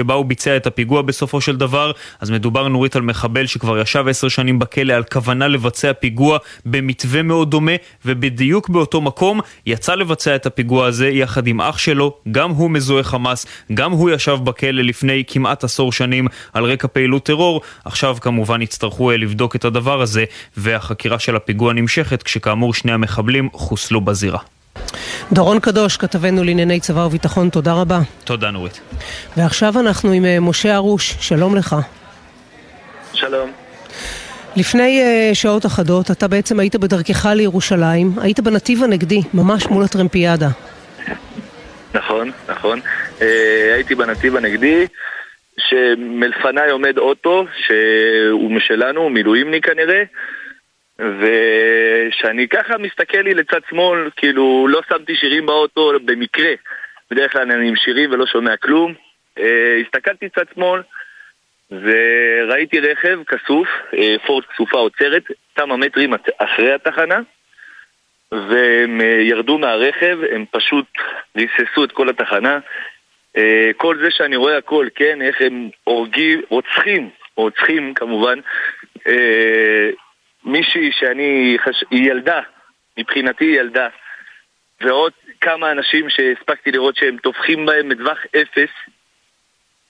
שבה 0.00 0.14
הוא 0.14 0.24
ביצע 0.24 0.56
את 0.56 0.66
הפיגוע 0.66 1.02
בסופו 1.02 1.40
של 1.40 1.56
דבר, 1.56 1.92
אז 2.20 2.30
מדובר 2.30 2.68
נורית 2.68 2.96
על 2.96 3.02
מחבל 3.02 3.46
שכבר 3.46 3.78
ישב 3.78 4.04
עשר 4.08 4.28
שנים 4.28 4.58
בכלא 4.58 4.92
על 4.92 5.02
כוונה 5.12 5.48
לבצע 5.48 5.92
פיגוע 5.92 6.38
במתווה 6.66 7.22
מאוד 7.22 7.50
דומה, 7.50 7.72
ובדיוק 8.04 8.68
באותו 8.68 9.00
מקום 9.00 9.40
יצא 9.66 9.94
לבצע 9.94 10.36
את 10.36 10.46
הפיגוע 10.46 10.86
הזה 10.86 11.08
יחד 11.08 11.46
עם 11.46 11.60
אח 11.60 11.78
שלו, 11.78 12.16
גם 12.32 12.50
הוא 12.50 12.70
מזוהה 12.70 13.02
חמאס, 13.02 13.46
גם 13.74 13.92
הוא 13.92 14.10
ישב 14.10 14.38
בכלא 14.44 14.82
לפני 14.82 15.24
כמעט 15.26 15.64
עשור 15.64 15.92
שנים 15.92 16.26
על 16.52 16.64
רקע 16.64 16.88
פעילות 16.88 17.24
טרור, 17.24 17.60
עכשיו 17.84 18.16
כמובן 18.20 18.62
יצטרכו 18.62 19.10
אה, 19.10 19.16
לבדוק 19.16 19.56
את 19.56 19.64
הדבר 19.64 20.00
הזה, 20.00 20.24
והחקירה 20.56 21.18
של 21.18 21.36
הפיגוע 21.36 21.72
נמשכת, 21.72 22.22
כשכאמור 22.22 22.74
שני 22.74 22.92
המחבלים 22.92 23.48
חוסלו 23.52 24.00
בזירה. 24.00 24.59
דורון 25.32 25.60
קדוש, 25.60 25.96
כתבנו 25.96 26.44
לענייני 26.44 26.80
צבא 26.80 27.00
וביטחון, 27.00 27.50
תודה 27.50 27.72
רבה. 27.72 28.00
תודה 28.24 28.50
נורית. 28.50 28.80
ועכשיו 29.36 29.80
אנחנו 29.80 30.12
עם 30.12 30.24
אה, 30.24 30.40
משה 30.40 30.74
ארוש, 30.74 31.14
שלום 31.20 31.56
לך. 31.56 31.76
שלום. 33.14 33.50
לפני 34.56 35.02
uh, 35.02 35.34
שעות 35.34 35.66
אחדות 35.66 36.10
אתה 36.10 36.28
בעצם 36.28 36.60
היית 36.60 36.76
בדרכך 36.76 37.26
לירושלים, 37.26 38.10
היית 38.22 38.40
בנתיב 38.40 38.82
הנגדי, 38.82 39.20
ממש 39.34 39.66
מול 39.66 39.84
הטרמפיאדה. 39.84 40.48
נכון, 41.94 42.30
נכון. 42.48 42.80
Uh, 43.18 43.22
הייתי 43.74 43.94
בנתיב 43.94 44.36
הנגדי, 44.36 44.86
שמלפניי 45.58 46.70
עומד 46.70 46.98
אוטו, 46.98 47.44
שהוא 47.66 48.50
משלנו, 48.50 49.08
מילואימני 49.08 49.60
כנראה, 49.60 50.02
ושאני 52.08 52.48
ככה 52.48 52.78
מסתכל 52.78 53.18
לי 53.18 53.34
לצד 53.34 53.60
שמאל, 53.70 54.10
כאילו 54.16 54.68
לא 54.68 54.80
שמתי 54.88 55.16
שירים 55.16 55.46
באוטו 55.46 55.92
במקרה, 56.04 56.52
בדרך 57.10 57.32
כלל 57.32 57.52
אני 57.52 57.68
עם 57.68 57.76
שירים 57.76 58.12
ולא 58.12 58.26
שומע 58.26 58.56
כלום. 58.56 58.94
אה, 59.38 59.76
הסתכלתי 59.84 60.28
צד 60.28 60.44
שמאל 60.54 60.82
וראיתי 61.70 62.80
רכב 62.80 63.18
כסוף, 63.24 63.68
אה, 63.94 64.16
פורט 64.26 64.44
כסופה 64.46 64.78
עוצרת, 64.78 65.22
כמה 65.56 65.76
מטרים 65.76 66.14
אחרי 66.38 66.72
התחנה 66.72 67.20
והם 68.32 69.00
אה, 69.00 69.06
ירדו 69.06 69.58
מהרכב, 69.58 70.18
הם 70.32 70.44
פשוט 70.50 70.86
ריססו 71.36 71.84
את 71.84 71.92
כל 71.92 72.08
התחנה. 72.08 72.58
כל 73.76 73.98
זה 74.02 74.10
שאני 74.10 74.36
רואה 74.36 74.56
הכל, 74.56 74.88
כן, 74.94 75.22
איך 75.22 75.36
הם 75.40 75.70
הורגים, 75.84 76.42
רוצחים, 76.48 77.10
רוצחים 77.36 77.94
כמובן, 77.94 78.38
מישהי 80.44 80.92
שאני, 80.92 81.56
חש... 81.64 81.84
היא 81.90 82.10
ילדה, 82.10 82.40
מבחינתי 82.98 83.44
היא 83.44 83.60
ילדה, 83.60 83.88
ועוד 84.80 85.12
כמה 85.40 85.70
אנשים 85.70 86.10
שהספקתי 86.10 86.72
לראות 86.72 86.96
שהם 86.96 87.16
טובחים 87.16 87.66
בהם 87.66 87.88
בטווח 87.88 88.18
אפס, 88.36 88.70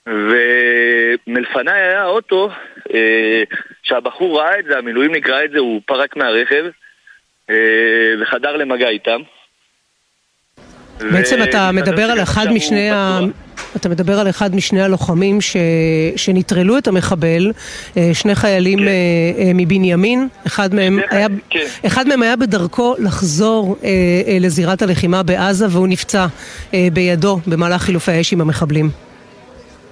ומלפניי 0.07 1.81
היה 1.81 2.05
אוטו 2.05 2.49
אה, 2.93 3.43
שהבחור 3.83 4.39
ראה 4.39 4.59
את 4.59 4.65
זה, 4.65 4.77
המילואימניק 4.77 5.29
ראה 5.29 5.45
את 5.45 5.51
זה, 5.51 5.59
הוא 5.59 5.81
פרק 5.85 6.15
מהרכב 6.15 6.65
אה, 7.49 8.13
וחדר 8.21 8.57
למגע 8.57 8.89
איתם. 8.89 9.21
בעצם 11.11 11.43
אתה 11.43 11.71
מדבר 11.71 12.03
על 12.03 12.21
אחד 12.23 12.47
משני 12.53 12.91
ה... 12.91 13.19
אתה 13.75 13.89
מדבר 13.89 14.19
על 14.19 14.29
אחד 14.29 14.55
משני 14.55 14.81
הלוחמים 14.81 15.41
ש... 15.41 15.57
שנטרלו 16.15 16.77
את 16.77 16.87
המחבל, 16.87 17.51
אה, 17.97 18.09
שני 18.13 18.35
חיילים 18.35 18.79
כן. 18.79 18.85
אה, 18.85 18.91
אה, 19.37 19.51
מבנימין, 19.55 20.27
אחד 20.47 20.73
מהם, 20.73 20.99
היה... 21.09 21.27
כן. 21.49 21.65
אחד 21.85 22.07
מהם 22.07 22.21
היה 22.21 22.35
בדרכו 22.35 22.95
לחזור 22.99 23.75
לזירת 24.41 24.81
הלחימה 24.81 25.23
בעזה 25.23 25.65
והוא 25.69 25.87
נפצע 25.87 26.25
בידו 26.93 27.39
במהלך 27.47 27.81
חילופי 27.81 28.11
האש 28.11 28.33
עם 28.33 28.41
המחבלים. 28.41 28.89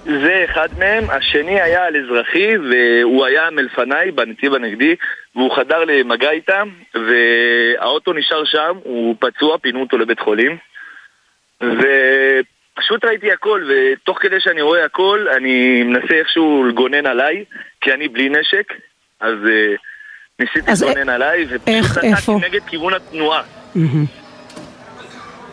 זה 0.04 0.44
אחד 0.50 0.68
מהם, 0.78 1.04
השני 1.10 1.60
היה 1.60 1.84
על 1.84 1.94
אזרחי 1.96 2.56
והוא 2.56 3.24
היה 3.24 3.50
מלפניי 3.50 4.10
בנתיב 4.10 4.54
הנגדי 4.54 4.94
והוא 5.34 5.56
חדר 5.56 5.84
למגע 5.84 6.30
איתם 6.30 6.68
והאוטו 6.94 8.12
נשאר 8.12 8.44
שם, 8.44 8.76
הוא 8.82 9.14
פצוע, 9.18 9.58
פינו 9.58 9.80
אותו 9.80 9.98
לבית 9.98 10.20
חולים 10.20 10.56
ופשוט 11.62 13.04
ראיתי 13.04 13.32
הכל, 13.32 13.68
ותוך 13.68 14.18
כדי 14.20 14.40
שאני 14.40 14.62
רואה 14.62 14.84
הכל, 14.84 15.26
אני 15.36 15.82
מנסה 15.82 16.14
איכשהו 16.14 16.64
לגונן 16.64 17.06
עליי, 17.06 17.44
כי 17.80 17.92
אני 17.92 18.08
בלי 18.08 18.28
נשק, 18.28 18.72
אז 19.20 19.34
uh, 19.44 19.78
ניסיתי 20.38 20.70
לגונן 20.86 21.08
א... 21.08 21.12
עליי, 21.12 21.46
ופשוט 21.50 22.04
נסעתי 22.04 22.46
נגד 22.46 22.60
כיוון 22.66 22.94
התנועה. 22.94 23.42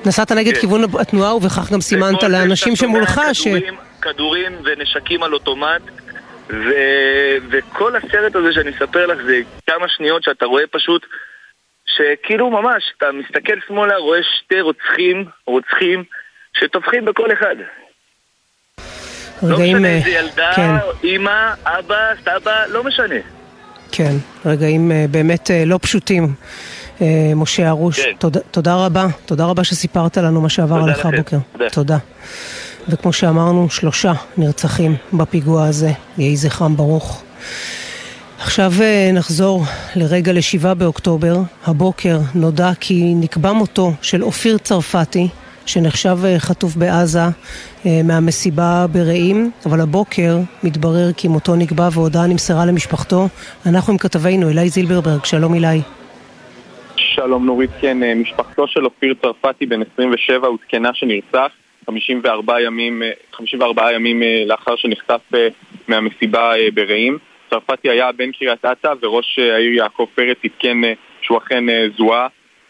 נסעת 0.05 0.31
נגד 0.31 0.53
כן. 0.53 0.59
כיוון 0.59 0.83
התנועה 0.99 1.35
ובכך 1.35 1.71
גם 1.71 1.81
סימנת 1.81 2.23
לאנשים 2.23 2.75
שמולך 2.75 3.21
ש... 3.33 3.47
כדורים, 3.47 3.75
כדורים 4.01 4.51
ונשקים 4.63 5.23
על 5.23 5.33
אוטומט 5.33 5.81
ו... 6.49 6.71
וכל 7.49 7.95
הסרט 7.95 8.35
הזה 8.35 8.53
שאני 8.53 8.71
אספר 8.71 9.05
לך 9.05 9.17
זה 9.25 9.39
כמה 9.67 9.87
שניות 9.87 10.23
שאתה 10.23 10.45
רואה 10.45 10.63
פשוט 10.71 11.05
שכאילו 11.87 12.49
ממש, 12.49 12.83
אתה 12.97 13.05
מסתכל 13.11 13.53
שמאלה, 13.67 13.97
רואה 13.97 14.19
שתי 14.23 14.61
רוצחים, 14.61 15.25
רוצחים, 15.45 16.03
שטובחים 16.53 17.05
בכל 17.05 17.33
אחד. 17.33 17.55
לא 19.43 19.59
משנה 19.59 19.87
איזה 19.87 20.09
אה, 20.09 20.19
ילדה, 20.19 20.51
כן. 20.55 20.71
אימא, 21.03 21.53
אבא, 21.63 22.13
סבא, 22.21 22.65
לא 22.69 22.83
משנה. 22.83 23.15
כן, 23.91 24.13
רגעים 24.45 24.91
אה, 24.91 25.05
באמת 25.11 25.51
אה, 25.51 25.63
לא 25.65 25.79
פשוטים. 25.81 26.33
משה 27.35 27.69
ארוש, 27.69 27.99
כן. 27.99 28.11
תודה, 28.19 28.39
תודה 28.51 28.75
רבה, 28.85 29.05
תודה 29.25 29.45
רבה 29.45 29.63
שסיפרת 29.63 30.17
לנו 30.17 30.41
מה 30.41 30.49
שעבר 30.49 30.75
עליך 30.83 31.05
הבוקר. 31.05 31.37
תודה. 31.51 31.69
תודה. 31.69 31.97
וכמו 32.89 33.13
שאמרנו, 33.13 33.69
שלושה 33.69 34.13
נרצחים 34.37 34.95
בפיגוע 35.13 35.67
הזה, 35.67 35.89
יהי 36.17 36.35
זכרם 36.35 36.77
ברוך. 36.77 37.23
עכשיו 38.39 38.71
אה, 38.81 39.09
נחזור 39.13 39.61
לרגע 39.95 40.33
לשבעה 40.33 40.73
באוקטובר. 40.73 41.35
הבוקר 41.65 42.17
נודע 42.35 42.69
כי 42.79 43.13
נקבע 43.21 43.53
מותו 43.53 43.91
של 44.01 44.23
אופיר 44.23 44.57
צרפתי, 44.57 45.27
שנחשב 45.65 46.17
אה, 46.25 46.39
חטוף 46.39 46.75
בעזה 46.75 47.19
אה, 47.85 48.01
מהמסיבה 48.03 48.85
ברעים, 48.91 49.51
אבל 49.65 49.81
הבוקר 49.81 50.37
מתברר 50.63 51.13
כי 51.17 51.27
מותו 51.27 51.55
נקבע 51.55 51.89
והודעה 51.91 52.27
נמסרה 52.27 52.65
למשפחתו. 52.65 53.27
אנחנו 53.65 53.93
עם 53.93 53.99
כתבינו, 53.99 54.49
אלי 54.49 54.69
זילברברג, 54.69 55.25
שלום 55.25 55.55
אלי. 55.55 55.81
שלום 56.95 57.45
נורית, 57.45 57.71
כן, 57.81 57.97
משפחתו 58.19 58.67
של 58.67 58.85
אופיר 58.85 59.13
צרפתי 59.21 59.65
בן 59.65 59.81
27 59.93 60.47
עודכנה 60.47 60.89
שנרצח 60.93 61.51
54 61.85 62.61
ימים, 62.61 63.01
54 63.33 63.91
ימים 63.93 64.21
לאחר 64.45 64.75
שנחטף 64.75 65.21
מהמסיבה 65.87 66.51
ברעים. 66.73 67.17
צרפתי 67.49 67.89
היה 67.89 68.11
בן 68.11 68.31
קריית 68.31 68.65
אתא 68.65 68.93
וראש 69.01 69.39
אה, 69.39 69.55
העיר 69.55 69.73
יעקב 69.73 70.05
פרץ 70.15 70.37
עדכן 70.43 70.83
אה, 70.83 70.93
שהוא 71.21 71.37
אכן 71.37 71.69
אה, 71.69 71.85
זוהה 71.97 72.27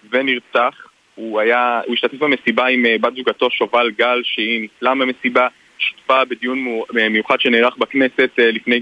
ונרצח. 0.09 0.87
הוא 1.15 1.39
היה, 1.39 1.81
הוא 1.85 1.93
השתתף 1.93 2.17
במסיבה 2.17 2.67
עם 2.67 2.85
בת 3.01 3.15
זוגתו 3.15 3.51
שובל 3.51 3.91
גל 3.97 4.21
שהיא 4.23 4.61
ניצלה 4.61 4.95
במסיבה, 4.95 5.47
שותפה 5.77 6.25
בדיון 6.25 6.59
מיוחד 7.09 7.39
שנערך 7.39 7.77
בכנסת 7.77 8.29
לפני 8.37 8.81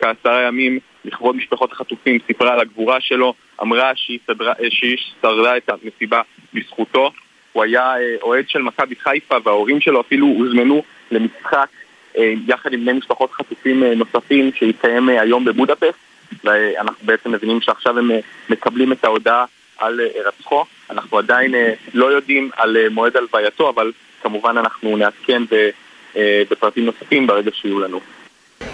כעשרה 0.00 0.42
ימים 0.42 0.78
לכבוד 1.04 1.36
משפחות 1.36 1.72
החטופים, 1.72 2.18
סיפרה 2.26 2.52
על 2.52 2.60
הגבורה 2.60 3.00
שלו, 3.00 3.34
אמרה 3.62 3.92
שהיא, 3.94 4.18
סדרה, 4.26 4.52
שהיא 4.70 4.96
שרדה 5.22 5.56
את 5.56 5.70
המסיבה 5.70 6.22
בזכותו. 6.54 7.12
הוא 7.52 7.62
היה 7.62 7.94
אוהד 8.22 8.48
של 8.48 8.62
מכבי 8.62 8.94
חיפה 8.96 9.36
וההורים 9.44 9.80
שלו 9.80 10.00
אפילו 10.00 10.26
הוזמנו 10.26 10.82
למשחק 11.10 11.68
יחד 12.46 12.72
עם 12.72 12.80
בני 12.80 12.92
משפחות 12.92 13.32
חטופים 13.32 13.84
נוספים 13.84 14.50
שיתקיים 14.58 15.08
היום 15.08 15.44
בבודפסט 15.44 15.98
ואנחנו 16.44 17.06
בעצם 17.06 17.32
מבינים 17.32 17.60
שעכשיו 17.60 17.98
הם 17.98 18.10
מקבלים 18.50 18.92
את 18.92 19.04
ההודעה 19.04 19.44
על 19.78 20.00
הירצחו. 20.14 20.64
אנחנו 20.90 21.18
עדיין 21.18 21.54
לא 21.94 22.06
יודעים 22.06 22.50
על 22.56 22.76
מועד 22.90 23.16
הלווייתו, 23.16 23.68
אבל 23.68 23.92
כמובן 24.22 24.58
אנחנו 24.58 24.96
נעדכן 24.96 25.42
בפרטים 26.50 26.84
נוספים 26.86 27.26
ברגע 27.26 27.50
שיהיו 27.54 27.80
לנו. 27.80 28.00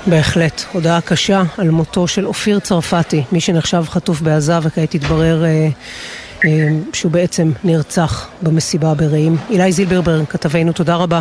בהחלט. 0.06 0.62
הודעה 0.72 1.00
קשה 1.00 1.42
על 1.58 1.70
מותו 1.70 2.08
של 2.08 2.26
אופיר 2.26 2.58
צרפתי, 2.58 3.22
מי 3.32 3.40
שנחשב 3.40 3.82
חטוף 3.88 4.20
בעזה 4.20 4.52
וכעת 4.62 4.94
התברר 4.94 5.44
אה, 5.44 5.48
אה, 6.44 6.50
שהוא 6.92 7.12
בעצם 7.12 7.50
נרצח 7.64 8.28
במסיבה 8.42 8.94
ברעים. 8.94 9.36
אילי 9.50 9.72
זילברברג, 9.72 10.24
כתבנו, 10.28 10.72
תודה 10.72 10.96
רבה. 10.96 11.20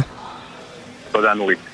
תודה 1.11 1.33
נורית. 1.33 1.70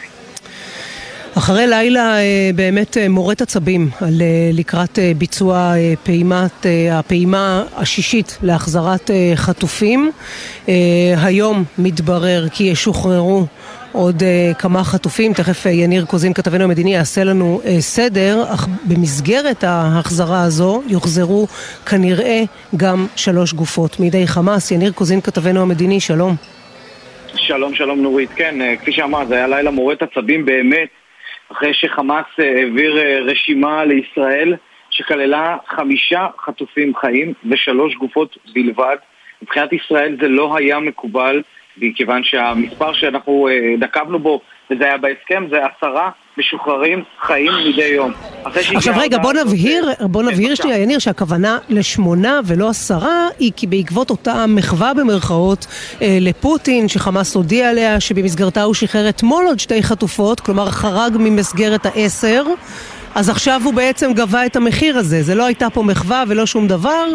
אחרי 1.37 1.67
לילה 1.67 2.17
אה, 2.19 2.49
באמת 2.55 2.97
אה, 2.97 3.09
מורט 3.09 3.41
עצבים 3.41 3.89
על 4.01 4.21
אה, 4.21 4.49
לקראת 4.53 4.99
ביצוע 5.17 5.73
פעימת, 6.03 6.65
הפעימה 6.91 7.63
השישית 7.75 8.37
להחזרת 8.43 9.11
חטופים, 9.35 10.11
היום 11.17 11.63
מתברר 11.77 12.49
כי 12.49 12.63
ישוחררו 12.63 13.45
עוד 13.91 14.23
כמה 14.59 14.83
חטופים, 14.83 15.33
תכף 15.33 15.65
יניר 15.65 16.05
קוזין 16.05 16.33
כתבנו 16.33 16.63
המדיני 16.63 16.93
יעשה 16.93 17.23
לנו 17.23 17.61
סדר, 17.79 18.43
אך 18.53 18.67
במסגרת 18.87 19.63
ההחזרה 19.63 20.43
הזו 20.43 20.83
יוחזרו 20.87 21.47
כנראה 21.85 22.43
גם 22.77 23.07
שלוש 23.15 23.53
גופות 23.53 23.99
מידי 23.99 24.27
חמאס. 24.27 24.71
יניר 24.71 24.91
קוזין 24.91 25.21
כתבנו 25.21 25.61
המדיני, 25.61 25.99
שלום. 25.99 26.35
שלום, 27.35 27.75
שלום 27.75 28.01
נורית. 28.01 28.29
כן, 28.35 28.55
כפי 28.81 28.91
שאמרת, 28.91 29.27
זה 29.27 29.35
היה 29.35 29.47
לילה 29.47 29.71
מורט 29.71 30.01
עצבים 30.01 30.45
באמת, 30.45 30.87
אחרי 31.51 31.73
שחמאס 31.73 32.25
העביר 32.37 32.97
רשימה 33.21 33.85
לישראל 33.85 34.55
שכללה 34.89 35.57
חמישה 35.67 36.27
חטופים 36.39 36.95
חיים 36.95 37.33
ושלוש 37.49 37.95
גופות 37.95 38.37
בלבד. 38.53 38.95
מבחינת 39.41 39.73
ישראל 39.73 40.17
זה 40.21 40.27
לא 40.27 40.57
היה 40.57 40.79
מקובל. 40.79 41.41
מכיוון 41.81 42.23
שהמספר 42.23 42.93
שאנחנו 42.93 43.47
אה, 43.47 43.75
נקבנו 43.79 44.19
בו, 44.19 44.41
וזה 44.71 44.83
היה 44.83 44.97
בהסכם, 44.97 45.47
זה 45.51 45.57
עשרה 45.65 46.09
משוחררים 46.37 47.03
חיים 47.21 47.51
מדי 47.69 47.85
יום. 47.85 48.11
עכשיו 48.75 48.93
רגע, 48.97 49.17
בוא 49.17 49.33
נבהיר, 49.33 49.89
בוא 50.01 50.23
כן, 50.23 50.27
נבהיר 50.27 50.55
שנייה, 50.55 50.77
יניר, 50.77 50.99
שהכוונה 50.99 51.57
לשמונה 51.69 52.39
ולא 52.45 52.69
עשרה, 52.69 53.27
היא 53.39 53.51
כי 53.55 53.67
בעקבות 53.67 54.09
אותה 54.09 54.45
מחווה 54.47 54.93
במרכאות 54.93 55.67
אה, 56.01 56.17
לפוטין, 56.21 56.87
שחמאס 56.87 57.35
הודיע 57.35 57.69
עליה, 57.69 57.99
שבמסגרתה 57.99 58.63
הוא 58.63 58.73
שחרר 58.73 59.09
אתמול 59.09 59.45
עוד 59.45 59.59
שתי 59.59 59.83
חטופות, 59.83 60.39
כלומר 60.39 60.69
חרג 60.69 61.17
ממסגרת 61.19 61.85
העשר. 61.85 62.43
אז 63.17 63.29
עכשיו 63.29 63.61
הוא 63.63 63.73
בעצם 63.73 64.13
גבה 64.13 64.45
את 64.45 64.55
המחיר 64.55 64.97
הזה, 64.97 65.21
זה 65.21 65.35
לא 65.35 65.45
הייתה 65.45 65.69
פה 65.69 65.83
מחווה 65.83 66.23
ולא 66.27 66.45
שום 66.45 66.67
דבר. 66.67 67.05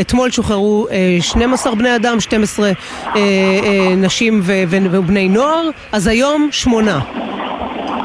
אתמול 0.00 0.30
שוחררו 0.30 0.86
אה, 0.90 1.16
12 1.20 1.74
בני 1.74 1.96
אדם, 1.96 2.20
12 2.20 2.66
אה, 2.66 2.72
אה, 3.14 3.94
נשים 3.96 4.40
ו- 4.42 4.62
ו- 4.68 4.90
ובני 4.90 5.28
נוער, 5.28 5.68
אז 5.92 6.06
היום 6.06 6.48
שמונה. 6.52 6.98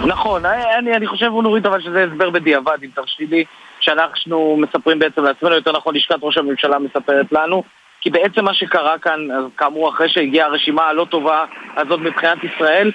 נכון, 0.08 0.46
אני, 0.80 0.96
אני 0.96 1.08
חושב, 1.08 1.25
נורית, 1.25 1.66
אבל 1.66 1.82
שזה 1.82 2.04
הסבר 2.04 2.30
בדיעבד, 2.30 2.78
אם 2.84 2.90
תרשי 2.96 3.25
לי, 3.25 3.44
שאנחנו 3.80 4.58
מספרים 4.60 5.00
בעצם 5.00 5.24
לעצמנו, 5.24 5.56
יותר 5.56 5.72
נכון 5.72 5.96
לשכת 5.96 6.16
ראש 6.22 6.38
הממשלה 6.38 6.80
מספרת 6.80 7.32
לנו, 7.32 7.63
כי 8.02 8.10
בעצם 8.10 8.46
מה 8.46 8.54
שקרה 8.54 8.98
כאן, 8.98 9.20
כאמור, 9.58 9.90
אחרי 9.90 10.10
שהגיעה 10.10 10.48
הרשימה 10.48 10.84
הלא 10.84 11.06
טובה 11.10 11.46
הזאת 11.78 12.00
מבחינת 12.00 12.38
ישראל, 12.44 12.88
אה, 12.88 12.94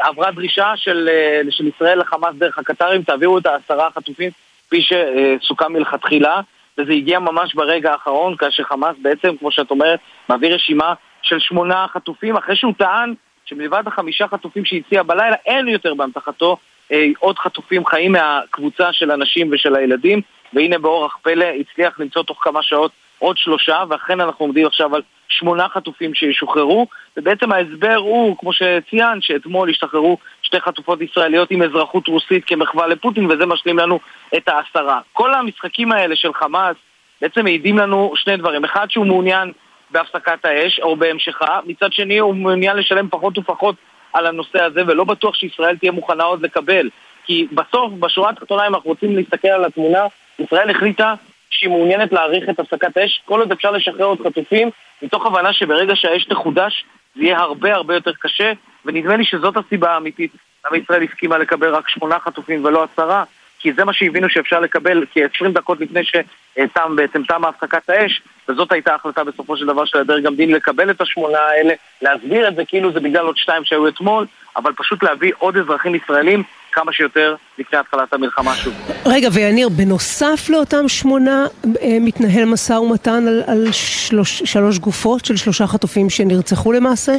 עברה 0.00 0.30
דרישה 0.30 0.72
של, 0.76 1.08
אה, 1.12 1.40
של 1.50 1.66
ישראל 1.66 1.98
לחמאס 1.98 2.34
דרך 2.34 2.58
הקטרים, 2.58 3.02
תעבירו 3.02 3.38
את 3.38 3.46
העשרה 3.46 3.86
החטופים 3.86 4.30
כפי 4.66 4.82
שסוכם 4.82 5.72
מלכתחילה, 5.72 6.40
וזה 6.78 6.92
הגיע 6.92 7.18
ממש 7.18 7.54
ברגע 7.54 7.92
האחרון, 7.92 8.36
כאשר 8.36 8.62
חמאס 8.62 8.96
בעצם, 9.02 9.36
כמו 9.36 9.50
שאת 9.50 9.70
אומרת, 9.70 10.00
מעביר 10.28 10.54
רשימה 10.54 10.94
של 11.22 11.38
שמונה 11.38 11.86
חטופים, 11.92 12.36
אחרי 12.36 12.56
שהוא 12.56 12.72
טען 12.78 13.14
שמלבד 13.44 13.82
החמישה 13.86 14.28
חטופים 14.28 14.64
שהציע 14.64 15.02
בלילה, 15.02 15.36
אין 15.46 15.68
יותר 15.68 15.94
באמתחתו 15.94 16.56
אה, 16.92 17.06
עוד 17.18 17.38
חטופים 17.38 17.86
חיים 17.86 18.12
מהקבוצה 18.12 18.92
של 18.92 19.10
הנשים 19.10 19.48
ושל 19.52 19.76
הילדים, 19.76 20.20
והנה 20.52 20.78
באורח 20.78 21.18
פלא 21.22 21.46
הצליח 21.60 22.00
למצוא 22.00 22.22
תוך 22.22 22.38
כמה 22.44 22.62
שעות 22.62 22.92
עוד 23.18 23.38
שלושה, 23.38 23.84
ואכן 23.88 24.20
אנחנו 24.20 24.44
עומדים 24.44 24.66
עכשיו 24.66 24.94
על 24.94 25.02
שמונה 25.28 25.68
חטופים 25.68 26.14
שישוחררו, 26.14 26.86
ובעצם 27.16 27.52
ההסבר 27.52 27.96
הוא, 27.96 28.36
כמו 28.38 28.52
שציינת, 28.52 29.22
שאתמול 29.22 29.70
השתחררו 29.70 30.18
שתי 30.42 30.60
חטופות 30.60 31.00
ישראליות 31.00 31.50
עם 31.50 31.62
אזרחות 31.62 32.08
רוסית 32.08 32.44
כמחווה 32.44 32.86
לפוטין, 32.86 33.26
וזה 33.30 33.46
משלים 33.46 33.78
לנו 33.78 34.00
את 34.36 34.48
העשרה. 34.48 35.00
כל 35.12 35.34
המשחקים 35.34 35.92
האלה 35.92 36.16
של 36.16 36.34
חמאס 36.34 36.76
בעצם 37.20 37.44
מעידים 37.44 37.78
לנו 37.78 38.12
שני 38.16 38.36
דברים. 38.36 38.64
אחד, 38.64 38.90
שהוא 38.90 39.06
מעוניין 39.06 39.52
בהפסקת 39.90 40.44
האש, 40.44 40.80
או 40.80 40.96
בהמשכה, 40.96 41.60
מצד 41.66 41.92
שני 41.92 42.18
הוא 42.18 42.34
מעוניין 42.34 42.76
לשלם 42.76 43.08
פחות 43.10 43.38
ופחות 43.38 43.74
על 44.12 44.26
הנושא 44.26 44.62
הזה, 44.62 44.82
ולא 44.86 45.04
בטוח 45.04 45.34
שישראל 45.34 45.76
תהיה 45.76 45.92
מוכנה 45.92 46.24
עוד 46.24 46.42
לקבל. 46.42 46.90
כי 47.24 47.46
בסוף, 47.52 47.92
בשורה 47.92 48.30
התחתונה, 48.30 48.66
אם 48.66 48.74
אנחנו 48.74 48.90
רוצים 48.90 49.16
להסתכל 49.16 49.48
על 49.48 49.64
התמונה, 49.64 50.06
ישראל 50.38 50.70
החליטה 50.70 51.14
שהיא 51.50 51.70
מעוניינת 51.70 52.12
להאריך 52.12 52.48
את 52.48 52.60
הפסקת 52.60 52.96
האש, 52.96 53.22
כל 53.24 53.40
עוד 53.40 53.52
אפשר 53.52 53.70
לשחרר 53.70 54.04
עוד 54.04 54.18
חטופים, 54.26 54.70
מתוך 55.02 55.26
הבנה 55.26 55.52
שברגע 55.52 55.96
שהאש 55.96 56.24
תחודש, 56.24 56.84
זה 57.16 57.22
יהיה 57.22 57.38
הרבה 57.38 57.74
הרבה 57.74 57.94
יותר 57.94 58.12
קשה, 58.20 58.52
ונדמה 58.84 59.16
לי 59.16 59.24
שזאת 59.24 59.56
הסיבה 59.56 59.90
האמיתית 59.90 60.32
למה 60.66 60.76
ישראל 60.76 61.02
הסכימה 61.02 61.38
לקבל 61.38 61.74
רק 61.74 61.88
שמונה 61.88 62.18
חטופים 62.20 62.64
ולא 62.64 62.84
עשרה, 62.92 63.24
כי 63.58 63.72
זה 63.72 63.84
מה 63.84 63.92
שהבינו 63.92 64.28
שאפשר 64.28 64.60
לקבל 64.60 65.04
כ-20 65.14 65.48
דקות 65.48 65.80
לפני 65.80 66.00
שתם 66.04 66.96
בעצם 66.96 67.22
תמה 67.22 67.48
הפסקת 67.48 67.90
האש, 67.90 68.22
וזאת 68.48 68.72
הייתה 68.72 68.92
ההחלטה 68.92 69.24
בסופו 69.24 69.56
של 69.56 69.66
דבר 69.66 69.84
של 69.84 69.98
הדרג 69.98 70.26
המדיני 70.26 70.52
לקבל 70.52 70.90
את 70.90 71.00
השמונה 71.00 71.38
האלה, 71.38 71.74
להסביר 72.02 72.48
את 72.48 72.56
זה 72.56 72.64
כאילו 72.64 72.92
זה 72.92 73.00
בגלל 73.00 73.26
עוד 73.26 73.36
שתיים 73.36 73.64
שהיו 73.64 73.88
אתמול, 73.88 74.26
אבל 74.56 74.72
פשוט 74.76 75.02
להביא 75.02 75.32
עוד 75.38 75.56
אזרחים 75.56 75.94
ישראלים 75.94 76.42
כמה 76.72 76.92
שיותר 76.92 77.34
לפני 77.58 77.78
התחלת 77.78 78.12
המלחמה 78.12 78.54
שוב. 78.54 78.74
רגע, 79.06 79.28
ויניר, 79.32 79.68
בנוסף 79.68 80.48
לאותם 80.48 80.88
שמונה 80.88 81.46
אה, 81.66 81.96
מתנהל 82.00 82.44
משא 82.44 82.72
ומתן 82.72 83.26
על, 83.28 83.42
על 83.46 83.72
שלוש, 83.72 84.42
שלוש 84.44 84.78
גופות 84.78 85.24
של 85.24 85.36
שלושה 85.36 85.66
חטופים 85.66 86.10
שנרצחו 86.10 86.72
למעשה? 86.72 87.12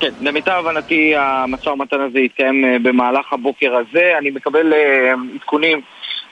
כן, 0.00 0.14
למיטב 0.20 0.52
הבנתי 0.58 1.16
המשא 1.16 1.68
ומתן 1.68 2.00
הזה 2.00 2.18
יתקיים 2.18 2.64
אה, 2.64 2.76
במהלך 2.82 3.32
הבוקר 3.32 3.76
הזה. 3.76 4.18
אני 4.18 4.30
מקבל 4.30 4.72
אה, 4.72 5.12
עדכונים 5.34 5.80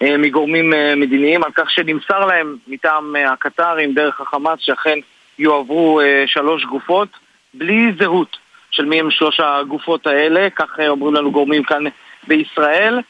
מגורמים 0.00 0.72
מדיניים 0.96 1.44
על 1.44 1.50
כך 1.54 1.70
שנמסר 1.70 2.26
להם 2.26 2.56
מטעם 2.68 3.14
הקטרים 3.28 3.94
דרך 3.94 4.20
החמאס 4.20 4.60
שאכן 4.60 4.98
יועברו 5.38 6.00
שלוש 6.26 6.64
גופות 6.64 7.08
בלי 7.54 7.92
זהות 7.98 8.36
של 8.70 8.84
מי 8.84 9.00
הם 9.00 9.10
שלוש 9.10 9.40
הגופות 9.40 10.06
האלה, 10.06 10.50
כך 10.50 10.78
אומרים 10.88 11.14
לנו 11.14 11.32
גורמים 11.32 11.62
כאן 11.62 11.84
בישראל. 12.26 13.00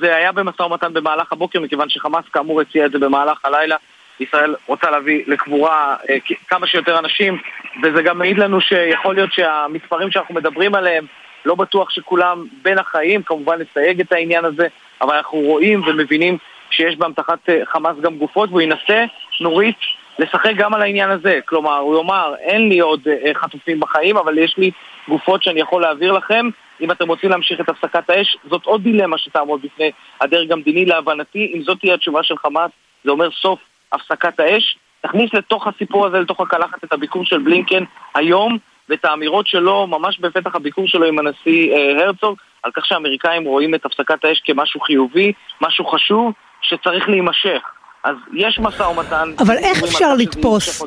זה 0.00 0.16
היה 0.16 0.32
במשא 0.32 0.62
ומתן 0.62 0.92
במהלך 0.92 1.32
הבוקר, 1.32 1.60
מכיוון 1.60 1.88
שחמאס 1.88 2.24
כאמור 2.32 2.60
הציע 2.60 2.86
את 2.86 2.92
זה 2.92 2.98
במהלך 2.98 3.44
הלילה. 3.44 3.76
ישראל 4.20 4.54
רוצה 4.66 4.90
להביא 4.90 5.22
לקבורה 5.26 5.96
אה, 6.10 6.16
כמה 6.48 6.66
שיותר 6.66 6.98
אנשים, 6.98 7.38
וזה 7.82 8.02
גם 8.02 8.18
מעיד 8.18 8.38
לנו 8.38 8.60
שיכול 8.60 9.14
להיות 9.14 9.32
שהמספרים 9.32 10.10
שאנחנו 10.10 10.34
מדברים 10.34 10.74
עליהם, 10.74 11.06
לא 11.44 11.54
בטוח 11.54 11.90
שכולם 11.90 12.46
בין 12.62 12.78
החיים, 12.78 13.22
כמובן 13.22 13.58
נסייג 13.60 14.00
את 14.00 14.12
העניין 14.12 14.44
הזה, 14.44 14.66
אבל 15.00 15.16
אנחנו 15.16 15.38
רואים 15.38 15.82
ומבינים 15.86 16.38
שיש 16.70 16.96
באמתחת 16.96 17.48
אה, 17.48 17.60
חמאס 17.66 17.96
גם 18.00 18.16
גופות, 18.16 18.48
והוא 18.48 18.60
ינסה, 18.60 19.04
נורית, 19.40 19.76
לשחק 20.18 20.52
גם 20.56 20.74
על 20.74 20.82
העניין 20.82 21.10
הזה. 21.10 21.40
כלומר, 21.44 21.76
הוא 21.76 21.98
יאמר, 21.98 22.34
אין 22.38 22.68
לי 22.68 22.78
עוד 22.78 23.08
אה, 23.08 23.34
חטופים 23.34 23.80
בחיים, 23.80 24.16
אבל 24.16 24.38
יש 24.38 24.54
לי 24.58 24.70
גופות 25.08 25.42
שאני 25.42 25.60
יכול 25.60 25.82
להעביר 25.82 26.12
לכם, 26.12 26.48
אם 26.80 26.90
אתם 26.90 27.08
רוצים 27.08 27.30
להמשיך 27.30 27.60
את 27.60 27.68
הפסקת 27.68 28.10
האש, 28.10 28.36
זאת 28.50 28.64
עוד 28.64 28.82
דילמה 28.82 29.18
שתעמוד 29.18 29.62
בפני 29.62 29.90
הדרג 30.20 30.52
המדיני. 30.52 30.84
להבנתי, 30.84 31.52
אם 31.54 31.62
זאת 31.62 31.78
תהיה 31.80 31.94
התשובה 31.94 32.22
של 32.22 32.36
חמאס, 32.38 32.70
זה 33.04 33.10
אומר 33.10 33.30
סוף 33.30 33.58
הפסקת 33.92 34.40
האש. 34.40 34.78
תכניס 35.00 35.34
לתוך 35.34 35.66
הסיפור 35.66 36.06
הזה, 36.06 36.18
לתוך 36.20 36.40
הקלחת, 36.40 36.84
את 36.84 36.92
הביקור 36.92 37.24
של 37.24 37.38
בלינקן 37.38 37.84
היום, 38.14 38.58
ואת 38.88 39.04
האמירות 39.04 39.46
שלו 39.46 39.86
ממש 39.86 40.18
בפתח 40.18 40.54
הביקור 40.54 40.88
שלו 40.88 41.06
עם 41.06 41.18
הנשיא 41.18 41.72
אה, 41.72 42.04
הרצוג, 42.04 42.38
על 42.62 42.70
כך 42.74 42.86
שהאמריקאים 42.86 43.44
רואים 43.44 43.74
את 43.74 43.86
הפסקת 43.86 44.24
האש 44.24 44.40
כמשהו 44.44 44.80
חיובי, 44.80 45.32
משהו 45.60 45.86
חשוב, 45.86 46.32
שצריך 46.62 47.08
להימשך. 47.08 47.62
אז 48.04 48.16
יש 48.32 48.58
משא 48.58 48.82
ומתן. 48.82 49.30
אבל 49.38 49.56
איך 49.56 49.82
אפשר 49.82 50.14
לתפוס, 50.14 50.82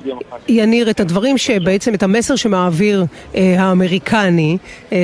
יניר, 0.48 0.90
את 0.90 1.00
הדברים 1.00 1.38
שבעצם, 1.38 1.94
את 1.94 2.04
המסר 2.04 2.36
שמעביר 2.36 3.04
אה, 3.36 3.56
האמריקני 3.60 4.58
אה, 4.92 4.98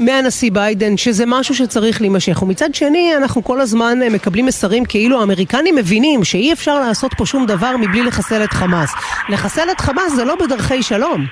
מהנשיא 0.00 0.50
ביידן, 0.52 0.96
שזה 0.96 1.24
משהו 1.26 1.54
שצריך 1.54 2.00
להימשך. 2.00 2.42
ומצד 2.42 2.74
שני, 2.74 3.16
אנחנו 3.16 3.44
כל 3.44 3.60
הזמן 3.60 4.02
אה, 4.02 4.10
מקבלים 4.10 4.46
מסרים 4.46 4.84
כאילו 4.84 5.20
האמריקנים 5.20 5.76
מבינים 5.76 6.24
שאי 6.24 6.52
אפשר 6.52 6.80
לעשות 6.80 7.14
פה 7.14 7.26
שום 7.26 7.46
דבר 7.46 7.76
מבלי 7.76 8.02
לחסל 8.02 8.44
את 8.44 8.52
חמאס. 8.52 8.94
לחסל 9.28 9.70
את 9.72 9.80
חמאס 9.80 10.12
זה 10.12 10.24
לא 10.24 10.34
בדרכי 10.36 10.82
שלום. 10.82 11.26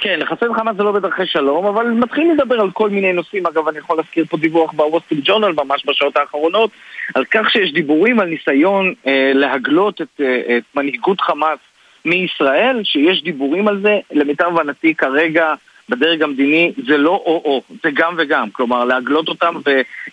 כן, 0.00 0.18
לחסל 0.20 0.54
חמאס 0.54 0.76
זה 0.76 0.82
לא 0.82 0.92
בדרכי 0.92 1.26
שלום, 1.26 1.66
אבל 1.66 1.86
מתחילים 1.86 2.36
לדבר 2.36 2.60
על 2.60 2.70
כל 2.70 2.90
מיני 2.90 3.12
נושאים. 3.12 3.46
אגב, 3.46 3.68
אני 3.68 3.78
יכול 3.78 3.96
להזכיר 3.96 4.24
פה 4.30 4.36
דיווח 4.36 4.72
בוול 4.72 4.93
סטריט 4.93 5.20
ג'ורנל 5.24 5.52
ממש 5.52 5.84
בשעות 5.86 6.16
האחרונות, 6.16 6.70
על 7.14 7.24
כך 7.24 7.50
שיש 7.50 7.72
דיבורים 7.72 8.20
על 8.20 8.28
ניסיון 8.28 8.94
אה, 9.06 9.32
להגלות 9.34 10.00
את, 10.02 10.20
אה, 10.20 10.56
את 10.56 10.62
מנהיגות 10.74 11.20
חמאס 11.20 11.58
מישראל, 12.04 12.80
שיש 12.84 13.22
דיבורים 13.22 13.68
על 13.68 13.80
זה. 13.80 13.98
למיטב 14.12 14.46
הבנתי 14.46 14.94
כרגע 14.94 15.54
בדרג 15.88 16.22
המדיני 16.22 16.72
זה 16.86 16.96
לא 16.96 17.22
או-או, 17.26 17.62
זה 17.82 17.90
גם 17.94 18.14
וגם. 18.18 18.50
כלומר, 18.50 18.84
להגלות 18.84 19.28
אותם, 19.28 19.54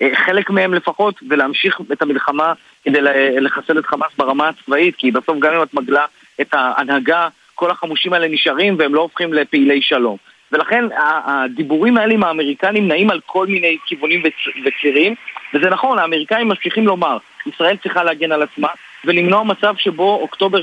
וחלק 0.01 0.49
מהם 0.49 0.73
לפחות, 0.73 1.15
ולהמשיך 1.29 1.81
את 1.91 2.01
המלחמה 2.01 2.53
כדי 2.83 3.01
לחסל 3.41 3.79
את 3.79 3.85
חמאס 3.85 4.11
ברמה 4.17 4.49
הצבאית, 4.49 4.95
כי 4.95 5.11
בסוף 5.11 5.39
גם 5.39 5.53
אם 5.53 5.63
את 5.63 5.73
מגלה 5.73 6.05
את 6.41 6.53
ההנהגה 6.53 7.27
כל 7.55 7.71
החמושים 7.71 8.13
האלה 8.13 8.27
נשארים 8.27 8.75
והם 8.79 8.95
לא 8.95 9.01
הופכים 9.01 9.33
לפעילי 9.33 9.81
שלום. 9.81 10.17
ולכן 10.51 10.85
הדיבורים 11.25 11.97
האלה 11.97 12.13
עם 12.13 12.23
האמריקנים 12.23 12.87
נעים 12.87 13.11
על 13.11 13.19
כל 13.25 13.47
מיני 13.47 13.77
כיוונים 13.85 14.23
וצירים, 14.65 15.15
וזה 15.53 15.69
נכון, 15.69 15.99
האמריקאים 15.99 16.47
ממשיכים 16.47 16.87
לומר, 16.87 17.17
ישראל 17.45 17.77
צריכה 17.77 18.03
להגן 18.03 18.31
על 18.31 18.41
עצמה 18.41 18.67
ולמנוע 19.05 19.43
מצב 19.43 19.73
שבו 19.77 20.19
אוקטובר, 20.21 20.59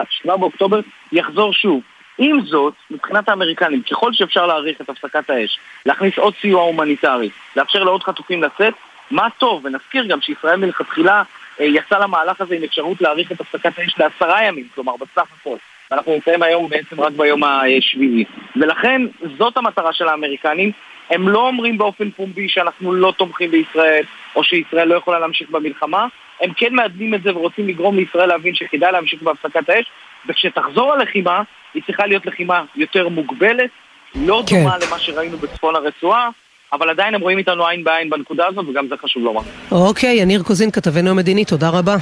השבעה 0.00 0.36
באוקטובר 0.36 0.80
יחזור 1.12 1.52
שוב. 1.52 1.82
עם 2.18 2.40
זאת, 2.40 2.74
מבחינת 2.90 3.28
האמריקנים, 3.28 3.82
ככל 3.82 4.12
שאפשר 4.12 4.46
להאריך 4.46 4.80
את 4.80 4.90
הפסקת 4.90 5.30
האש, 5.30 5.58
להכניס 5.86 6.18
עוד 6.18 6.34
סיוע 6.40 6.62
הומניטרי, 6.62 7.30
לאפשר 7.56 7.84
לעוד 7.84 8.02
חטופים 8.02 8.42
לצאת, 8.42 8.74
מה 9.10 9.28
טוב, 9.38 9.64
ונזכיר 9.64 10.04
גם 10.04 10.20
שישראל 10.20 10.56
מלכתחילה 10.56 11.22
אה, 11.60 11.64
יצא 11.64 11.98
למהלך 11.98 12.40
הזה 12.40 12.54
עם 12.54 12.62
אפשרות 12.62 13.00
להאריך 13.00 13.32
את 13.32 13.40
הפסקת 13.40 13.78
האש 13.78 13.98
לעשרה 13.98 14.44
ימים, 14.44 14.68
כלומר 14.74 14.92
בסך 14.96 15.28
הכל. 15.40 15.56
ואנחנו 15.90 16.12
נמצאים 16.12 16.42
היום 16.42 16.68
בעצם 16.68 17.00
רק 17.00 17.12
ביום 17.12 17.42
השביעי. 17.44 18.24
ולכן 18.56 19.02
זאת 19.38 19.56
המטרה 19.56 19.92
של 19.92 20.08
האמריקנים. 20.08 20.72
הם 21.10 21.28
לא 21.28 21.46
אומרים 21.46 21.78
באופן 21.78 22.10
פומבי 22.10 22.48
שאנחנו 22.48 22.92
לא 22.92 23.12
תומכים 23.16 23.50
בישראל, 23.50 24.04
או 24.36 24.44
שישראל 24.44 24.88
לא 24.88 24.94
יכולה 24.94 25.18
להמשיך 25.18 25.50
במלחמה. 25.50 26.06
הם 26.40 26.52
כן 26.56 26.74
מעדנים 26.74 27.14
את 27.14 27.22
זה 27.22 27.36
ורוצים 27.36 27.68
לגרום 27.68 27.96
לישראל 27.96 28.26
להבין 28.28 28.54
שכדאי 28.54 28.92
להמשיך 28.92 29.22
בהפסקת 29.22 29.68
האש, 29.68 29.84
וכשתחזור 30.28 30.92
הלחימה, 30.92 31.42
היא 31.74 31.82
צריכה 31.86 32.06
להיות 32.06 32.26
לחימה 32.26 32.64
יותר 32.76 33.08
מוגבלת, 33.08 33.70
לא 34.14 34.42
כן. 34.46 34.56
דומה 34.56 34.76
למה 34.86 34.98
שראינו 34.98 35.36
בצפון 35.36 35.76
הרצועה, 35.76 36.28
אבל 36.72 36.90
עדיין 36.90 37.14
הם 37.14 37.20
רואים 37.20 37.38
איתנו 37.38 37.66
עין 37.66 37.84
בעין 37.84 38.10
בנקודה 38.10 38.46
הזאת, 38.46 38.68
וגם 38.68 38.88
זה 38.88 38.94
חשוב 38.96 39.24
לומר. 39.24 39.40
אוקיי, 39.72 40.16
יניר 40.16 40.42
קוזין, 40.42 40.70
כתבנו 40.70 41.10
המדיני, 41.10 41.44
תודה 41.44 41.68
רבה. 41.68 41.96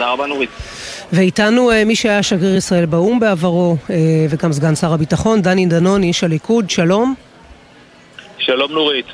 תודה 0.00 0.12
רבה, 0.12 0.26
נורית. 0.26 0.50
ואיתנו 1.12 1.70
אה, 1.70 1.84
מי 1.84 1.96
שהיה 1.96 2.22
שגריר 2.22 2.56
ישראל 2.56 2.86
באו"ם 2.86 3.20
בעברו, 3.20 3.76
אה, 3.90 3.96
וגם 4.30 4.52
סגן 4.52 4.74
שר 4.74 4.92
הביטחון, 4.92 5.42
דני 5.42 5.66
דנון, 5.66 6.02
איש 6.02 6.24
הליכוד, 6.24 6.70
שלום. 6.70 7.14
שלום 8.38 8.72
נורית. 8.72 9.06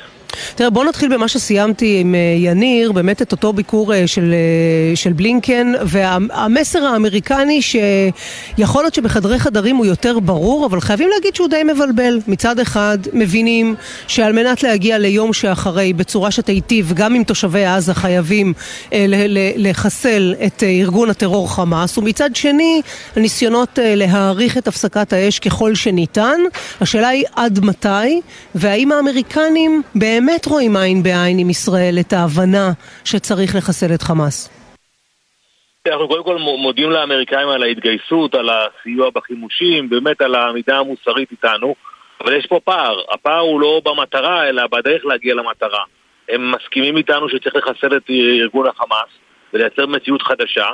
תראה, 0.55 0.69
בוא 0.69 0.85
נתחיל 0.85 1.13
במה 1.13 1.27
שסיימתי 1.27 1.97
עם 2.01 2.15
אה, 2.15 2.19
יניר, 2.37 2.91
באמת 2.91 3.21
את 3.21 3.31
אותו 3.31 3.53
ביקור 3.53 3.93
אה, 3.93 4.07
של, 4.07 4.33
אה, 4.33 4.95
של 4.95 5.13
בלינקן, 5.13 5.73
והמסר 5.81 6.85
האמריקני 6.85 7.61
שיכול 7.61 8.83
להיות 8.83 8.93
שבחדרי 8.93 9.39
חדרים 9.39 9.75
הוא 9.75 9.85
יותר 9.85 10.19
ברור, 10.19 10.65
אבל 10.65 10.81
חייבים 10.81 11.09
להגיד 11.15 11.35
שהוא 11.35 11.47
די 11.47 11.61
מבלבל. 11.63 12.19
מצד 12.27 12.59
אחד, 12.59 12.97
מבינים 13.13 13.75
שעל 14.07 14.33
מנת 14.33 14.63
להגיע 14.63 14.97
ליום 14.97 15.33
שאחרי 15.33 15.93
בצורה 15.93 16.31
שתיטיב 16.31 16.93
גם 16.95 17.15
עם 17.15 17.23
תושבי 17.23 17.65
עזה 17.65 17.93
חייבים 17.93 18.53
לחסל 19.55 20.35
את 20.45 20.63
ארגון 20.63 21.09
הטרור 21.09 21.55
חמאס, 21.55 21.97
ומצד 21.97 22.35
שני, 22.35 22.81
הניסיונות 23.15 23.79
להאריך 23.81 24.57
את 24.57 24.67
הפסקת 24.67 25.13
האש 25.13 25.39
ככל 25.39 25.75
שניתן. 25.75 26.39
השאלה 26.81 27.07
היא 27.07 27.23
עד 27.35 27.65
מתי, 27.65 28.21
והאם 28.55 28.91
האמריקנים 28.91 29.81
באמת... 29.95 30.26
באמת 30.27 30.45
רואים 30.45 30.75
עין 30.75 31.03
בעין 31.03 31.39
עם 31.39 31.49
ישראל 31.49 31.95
את 31.99 32.13
ההבנה 32.13 32.71
שצריך 33.05 33.55
לחסל 33.55 33.93
את 33.93 34.01
חמאס? 34.01 34.49
אנחנו 35.87 36.07
קודם 36.07 36.23
כל 36.23 36.37
מודים 36.37 36.91
לאמריקאים 36.91 37.49
על 37.49 37.63
ההתגייסות, 37.63 38.35
על 38.35 38.49
הסיוע 38.49 39.09
בחימושים, 39.09 39.89
באמת 39.89 40.21
על 40.21 40.35
העמידה 40.35 40.77
המוסרית 40.77 41.31
איתנו, 41.31 41.75
אבל 42.21 42.33
יש 42.33 42.45
פה 42.45 42.59
פער. 42.63 43.01
הפער 43.11 43.39
הוא 43.39 43.61
לא 43.61 43.81
במטרה, 43.85 44.49
אלא 44.49 44.67
בדרך 44.67 45.05
להגיע 45.05 45.35
למטרה. 45.35 45.83
הם 46.29 46.51
מסכימים 46.51 46.97
איתנו 46.97 47.29
שצריך 47.29 47.55
לחסל 47.55 47.97
את 47.97 48.09
ארגון 48.09 48.67
החמאס 48.67 49.09
ולייצר 49.53 49.85
מציאות 49.85 50.21
חדשה, 50.21 50.67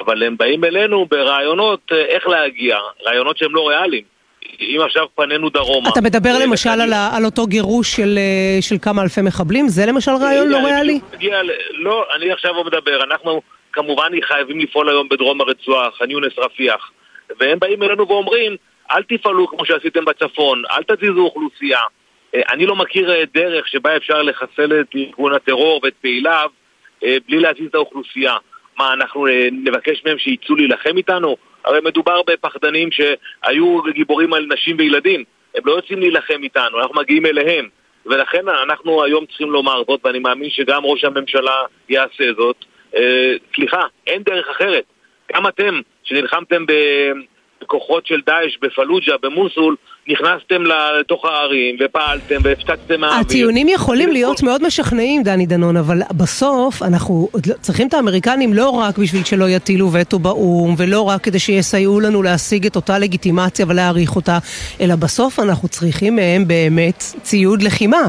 אבל 0.00 0.22
הם 0.22 0.36
באים 0.36 0.64
אלינו 0.64 1.06
ברעיונות 1.06 1.80
אה, 1.92 2.04
איך 2.04 2.26
להגיע, 2.26 2.78
רעיונות 3.06 3.38
שהם 3.38 3.54
לא 3.54 3.68
ריאליים. 3.68 4.15
אם 4.60 4.80
עכשיו 4.84 5.06
פנינו 5.14 5.50
דרומה... 5.50 5.88
אתה 5.88 6.00
מדבר 6.00 6.30
אה, 6.30 6.46
למשל 6.46 6.68
על, 6.68 6.92
על 7.16 7.24
אותו 7.24 7.46
גירוש 7.46 7.96
של, 7.96 8.18
אה, 8.18 8.58
של 8.62 8.76
כמה 8.82 9.02
אלפי 9.02 9.20
מחבלים? 9.22 9.68
זה 9.68 9.86
למשל 9.86 10.10
רעיון 10.10 10.48
לא 10.48 10.56
ריאלי? 10.56 11.00
לא, 11.72 12.04
אני 12.16 12.32
עכשיו 12.32 12.64
מדבר. 12.64 13.04
אנחנו 13.04 13.42
כמובן 13.72 14.12
חייבים 14.22 14.60
לפעול 14.60 14.88
היום 14.88 15.08
בדרום 15.08 15.40
הרצועה, 15.40 15.90
ח'אן 15.90 16.10
יונס 16.10 16.38
רפיח. 16.38 16.90
והם 17.40 17.58
באים 17.58 17.82
אלינו 17.82 18.08
ואומרים, 18.08 18.56
אל 18.90 19.02
תפעלו 19.02 19.48
כמו 19.48 19.64
שעשיתם 19.64 20.04
בצפון, 20.04 20.62
אל 20.70 20.96
תזיזו 20.96 21.20
אוכלוסייה. 21.20 21.80
אה, 22.34 22.40
אני 22.52 22.66
לא 22.66 22.76
מכיר 22.76 23.10
דרך 23.34 23.68
שבה 23.68 23.96
אפשר 23.96 24.22
לחסל 24.22 24.80
את 24.80 24.86
ארגון 24.96 25.34
הטרור 25.34 25.80
ואת 25.84 25.94
פעיליו 26.02 26.48
בלי 27.02 27.40
להזיז 27.40 27.66
את 27.66 27.74
האוכלוסייה. 27.74 28.36
מה, 28.78 28.92
אנחנו 28.92 29.26
נבקש 29.52 30.02
מהם 30.06 30.18
שיצאו 30.18 30.56
להילחם 30.56 30.96
איתנו? 30.96 31.36
הרי 31.66 31.78
מדובר 31.84 32.20
בפחדנים 32.26 32.88
שהיו 32.90 33.82
גיבורים 33.82 34.32
על 34.32 34.46
נשים 34.52 34.76
וילדים. 34.78 35.24
הם 35.54 35.62
לא 35.64 35.72
יוצאים 35.72 36.00
להילחם 36.00 36.42
איתנו, 36.42 36.80
אנחנו 36.80 36.94
מגיעים 36.94 37.26
אליהם. 37.26 37.68
ולכן 38.06 38.48
אנחנו 38.48 39.04
היום 39.04 39.26
צריכים 39.26 39.50
לומר 39.50 39.82
זאת, 39.86 40.00
ואני 40.04 40.18
מאמין 40.18 40.50
שגם 40.50 40.84
ראש 40.84 41.04
הממשלה 41.04 41.56
יעשה 41.88 42.24
זאת. 42.36 42.64
אה, 42.96 43.32
סליחה, 43.54 43.80
אין 44.06 44.22
דרך 44.22 44.48
אחרת. 44.48 44.84
גם 45.32 45.46
אתם, 45.46 45.80
שנלחמתם 46.04 46.66
בכוחות 47.66 48.06
של 48.06 48.20
דאעש 48.26 48.56
בפלוג'ה, 48.62 49.12
במוסול, 49.22 49.76
נכנסתם 50.08 50.62
לתוך 51.00 51.24
הערים 51.24 51.76
ופעלתם 51.80 52.36
והפצצתם 52.42 53.00
מהאוויר. 53.00 53.20
הטיעונים 53.20 53.68
יכולים 53.68 54.12
להיות 54.12 54.42
מאוד 54.42 54.66
משכנעים, 54.66 55.22
דני 55.22 55.46
דנון, 55.46 55.76
אבל 55.76 55.98
בסוף 56.16 56.82
אנחנו 56.82 57.28
לא- 57.46 57.54
צריכים 57.60 57.88
את 57.88 57.94
האמריקנים 57.94 58.54
לא 58.54 58.70
רק 58.70 58.98
בשביל 58.98 59.24
שלא 59.24 59.44
יטילו 59.48 59.92
וטו 59.92 60.18
באו"ם, 60.18 60.74
ולא 60.78 61.00
רק 61.08 61.20
כדי 61.20 61.38
שיסייעו 61.38 62.00
לנו 62.00 62.22
להשיג 62.22 62.66
את 62.66 62.76
אותה 62.76 62.98
לגיטימציה 62.98 63.66
ולהעריך 63.68 64.16
אותה, 64.16 64.38
אלא 64.80 64.94
בסוף 64.96 65.40
אנחנו 65.40 65.68
צריכים 65.68 66.16
מהם 66.16 66.48
באמת 66.48 66.98
ציוד 67.22 67.62
לחימה, 67.62 68.02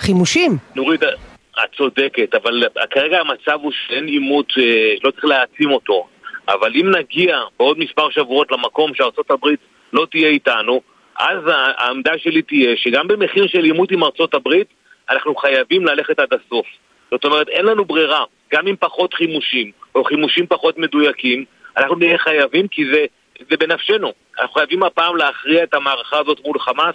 חימושים. 0.00 0.56
נורית, 0.76 1.02
את 1.02 1.76
צודקת, 1.76 2.34
אבל 2.34 2.62
כרגע 2.90 3.18
המצב 3.20 3.58
הוא 3.62 3.72
שאין 3.72 4.06
עימות, 4.06 4.52
אה, 4.58 4.94
לא 5.04 5.10
צריך 5.10 5.24
להעצים 5.24 5.70
אותו. 5.70 6.06
אבל 6.48 6.72
אם 6.74 6.90
נגיע 6.90 7.40
בעוד 7.58 7.78
מספר 7.78 8.10
שבועות 8.10 8.52
למקום 8.52 8.94
הברית 9.30 9.60
לא 9.92 10.06
תהיה 10.10 10.28
איתנו, 10.28 10.80
אז 11.18 11.38
העמדה 11.46 12.18
שלי 12.18 12.42
תהיה 12.42 12.76
שגם 12.76 13.08
במחיר 13.08 13.46
של 13.46 13.64
עימות 13.64 13.90
עם 13.90 14.00
הברית, 14.34 14.66
אנחנו 15.10 15.36
חייבים 15.36 15.84
ללכת 15.84 16.20
עד 16.20 16.28
הסוף. 16.32 16.66
זאת 17.10 17.24
אומרת, 17.24 17.48
אין 17.48 17.64
לנו 17.64 17.84
ברירה, 17.84 18.24
גם 18.52 18.66
עם 18.66 18.76
פחות 18.80 19.14
חימושים, 19.14 19.70
או 19.94 20.04
חימושים 20.04 20.46
פחות 20.46 20.78
מדויקים, 20.78 21.44
אנחנו 21.76 21.96
נהיה 21.96 22.18
חייבים 22.18 22.68
כי 22.68 22.84
זה, 22.92 23.04
זה 23.50 23.56
בנפשנו. 23.56 24.12
אנחנו 24.40 24.54
חייבים 24.54 24.82
הפעם 24.82 25.16
להכריע 25.16 25.62
את 25.62 25.74
המערכה 25.74 26.18
הזאת 26.18 26.40
מול 26.44 26.58
חמאס. 26.58 26.94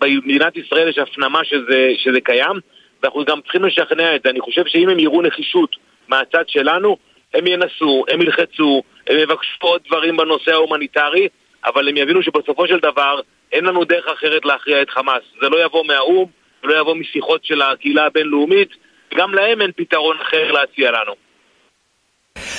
במדינת 0.00 0.56
ישראל 0.56 0.88
יש 0.88 0.98
הפנמה 0.98 1.44
שזה, 1.44 1.92
שזה 1.96 2.20
קיים, 2.20 2.56
ואנחנו 3.02 3.24
גם 3.24 3.40
צריכים 3.40 3.64
לשכנע 3.64 4.16
את 4.16 4.22
זה. 4.24 4.30
אני 4.30 4.40
חושב 4.40 4.66
שאם 4.66 4.88
הם 4.88 4.98
יראו 4.98 5.22
נחישות 5.22 5.76
מהצד 6.08 6.48
שלנו, 6.48 6.96
הם 7.34 7.46
ינסו, 7.46 8.04
הם 8.08 8.22
ילחצו, 8.22 8.82
הם 9.06 9.18
יבקשו 9.18 9.56
עוד 9.60 9.80
דברים 9.86 10.16
בנושא 10.16 10.52
ההומניטרי, 10.52 11.28
אבל 11.64 11.88
הם 11.88 11.96
יבינו 11.96 12.22
שבסופו 12.22 12.66
של 12.66 12.78
דבר 12.78 13.20
אין 13.52 13.64
לנו 13.64 13.84
דרך 13.84 14.06
אחרת 14.08 14.44
להכריע 14.44 14.82
את 14.82 14.90
חמאס. 14.90 15.22
זה 15.40 15.48
לא 15.48 15.64
יבוא 15.64 15.84
מהאו"ם, 15.84 16.26
זה 16.62 16.68
לא 16.68 16.80
יבוא 16.80 16.94
משיחות 16.94 17.44
של 17.44 17.62
הקהילה 17.62 18.06
הבינלאומית, 18.06 18.68
וגם 19.12 19.34
להם 19.34 19.62
אין 19.62 19.70
פתרון 19.76 20.16
אחר 20.20 20.52
להציע 20.52 20.90
לנו. 20.90 21.14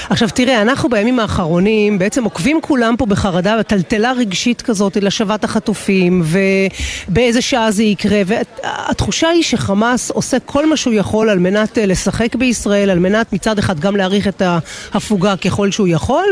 עכשיו 0.09 0.29
תראה, 0.29 0.61
אנחנו 0.61 0.89
בימים 0.89 1.19
האחרונים 1.19 1.99
בעצם 1.99 2.23
עוקבים 2.23 2.59
כולם 2.61 2.95
פה 2.97 3.05
בחרדה 3.05 3.57
וטלטלה 3.59 4.11
רגשית 4.11 4.61
כזאת 4.61 4.97
להשבת 4.97 5.43
החטופים 5.43 6.23
ובאיזה 6.25 7.41
שעה 7.41 7.71
זה 7.71 7.83
יקרה 7.83 8.21
והתחושה 8.25 9.29
היא 9.29 9.43
שחמאס 9.43 10.11
עושה 10.11 10.39
כל 10.39 10.69
מה 10.69 10.77
שהוא 10.77 10.93
יכול 10.93 11.29
על 11.29 11.39
מנת 11.39 11.77
אה, 11.77 11.85
לשחק 11.85 12.35
בישראל, 12.35 12.89
על 12.89 12.99
מנת 12.99 13.33
מצד 13.33 13.59
אחד 13.59 13.79
גם 13.79 13.95
להאריך 13.95 14.27
את 14.27 14.41
ההפוגה 14.41 15.37
ככל 15.37 15.71
שהוא 15.71 15.87
יכול 15.87 16.25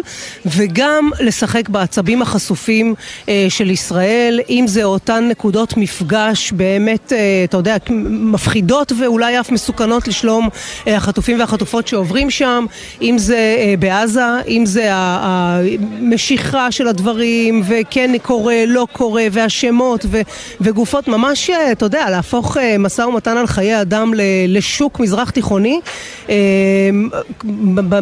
וגם 0.46 1.10
לשחק 1.20 1.70
בעצבים 1.70 2.22
החשופים 2.22 2.96
אה, 3.30 3.46
של 3.50 3.70
ישראל, 3.70 4.40
אם 4.50 4.66
זה 4.68 4.84
אותן 4.84 5.28
נקודות 5.30 5.78
מפגש 5.78 6.52
באמת, 6.52 7.14
אה, 7.14 7.18
אתה 7.44 7.58
יודע, 7.58 7.76
מפחידות 8.10 8.92
ואולי 9.00 9.40
אף 9.40 9.50
מסוכנות 9.50 10.08
לשלום 10.08 10.50
החטופים 10.88 11.40
והחטופות 11.40 11.88
שעוברים 11.88 12.30
שם, 12.30 12.66
אם 13.02 13.18
זה 13.18 13.61
בעזה, 13.80 14.22
אם 14.48 14.64
זה 14.66 14.88
המשיכה 14.92 16.72
של 16.72 16.88
הדברים, 16.88 17.62
וכן 17.70 18.12
קורה, 18.22 18.64
לא 18.68 18.88
קורה, 18.92 19.24
והשמות 19.32 20.06
ו, 20.06 20.18
וגופות, 20.62 21.08
ממש, 21.08 21.50
אתה 21.50 21.86
יודע, 21.86 22.10
להפוך 22.10 22.58
משא 22.80 23.02
ומתן 23.02 23.38
על 23.38 23.48
חיי 23.48 23.82
אדם 23.82 24.12
לשוק 24.48 25.00
מזרח 25.00 25.30
תיכוני, 25.30 25.80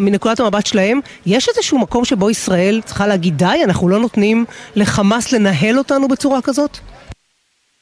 מנקודת 0.00 0.40
המבט 0.40 0.66
שלהם. 0.66 1.00
יש 1.26 1.48
איזשהו 1.48 1.78
מקום 1.78 2.04
שבו 2.04 2.30
ישראל 2.30 2.80
צריכה 2.84 3.06
להגיד 3.06 3.36
די, 3.36 3.60
אנחנו 3.64 3.88
לא 3.88 3.98
נותנים 3.98 4.44
לחמאס 4.76 5.32
לנהל 5.32 5.78
אותנו 5.78 6.08
בצורה 6.08 6.42
כזאת? 6.42 6.78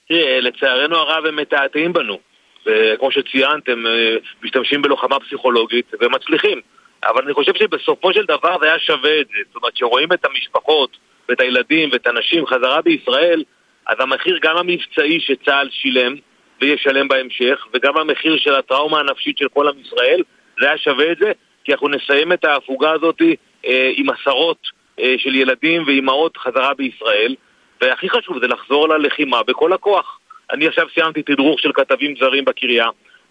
תראה, 0.09 0.41
לצערנו 0.41 0.97
הרב 0.97 1.27
הם 1.27 1.37
מתעתעים 1.37 1.93
בנו. 1.93 2.19
וכמו 2.67 3.13
שציינתם, 3.13 3.87
אה, 3.87 4.17
משתמשים 4.43 4.83
בלוחמה 4.83 5.21
פסיכולוגית 5.21 5.93
ומצליחים. 6.01 6.61
אבל 7.05 7.23
אני 7.25 7.35
חושב 7.35 7.55
שבסופו 7.55 8.13
של 8.13 8.25
דבר 8.25 8.57
זה 8.61 8.67
היה 8.67 8.79
שווה 8.79 9.21
את 9.21 9.27
זה. 9.27 9.39
זאת 9.47 9.57
אומרת, 9.57 9.75
כשרואים 9.75 10.13
את 10.13 10.25
המשפחות 10.25 10.97
ואת 11.29 11.41
הילדים 11.41 11.89
ואת 11.93 12.07
הנשים 12.07 12.47
חזרה 12.47 12.83
בישראל, 12.83 13.45
אז 13.87 13.97
המחיר 14.01 14.39
גם 14.43 14.57
המבצעי 14.57 15.21
שצה"ל 15.21 15.69
שילם 15.71 16.15
וישלם 16.61 17.09
בהמשך, 17.09 17.67
וגם 17.75 17.97
המחיר 17.97 18.37
של 18.37 18.55
הטראומה 18.55 19.01
הנפשית 19.01 19.39
של 19.39 19.49
כל 19.49 19.69
עם 19.69 19.75
ישראל, 19.81 20.23
זה 20.61 20.67
היה 20.67 20.79
שווה 20.79 21.13
את 21.13 21.19
זה, 21.19 21.33
כי 21.65 21.73
אנחנו 21.73 21.89
נסיים 21.89 22.33
את 22.33 22.45
ההפוגה 22.45 22.93
הזאת 22.93 23.23
אה, 23.67 23.91
עם 23.97 24.07
עשרות 24.11 24.59
אה, 25.01 25.15
של 25.19 25.35
ילדים 25.35 25.83
ואימהות 25.87 26.37
חזרה 26.37 26.75
בישראל, 26.75 27.35
והכי 27.81 28.11
חשוב 28.11 28.39
זה 28.41 28.47
לחזור 28.47 28.89
ללחימה 28.89 29.43
בכל 29.43 29.73
הכוח. 29.73 30.19
אני 30.53 30.67
עכשיו 30.67 30.87
סיימתי 30.95 31.23
תדרוך 31.23 31.61
של 31.61 31.73
כתבים 31.73 32.15
זרים 32.21 32.45
בקריה, 32.45 32.87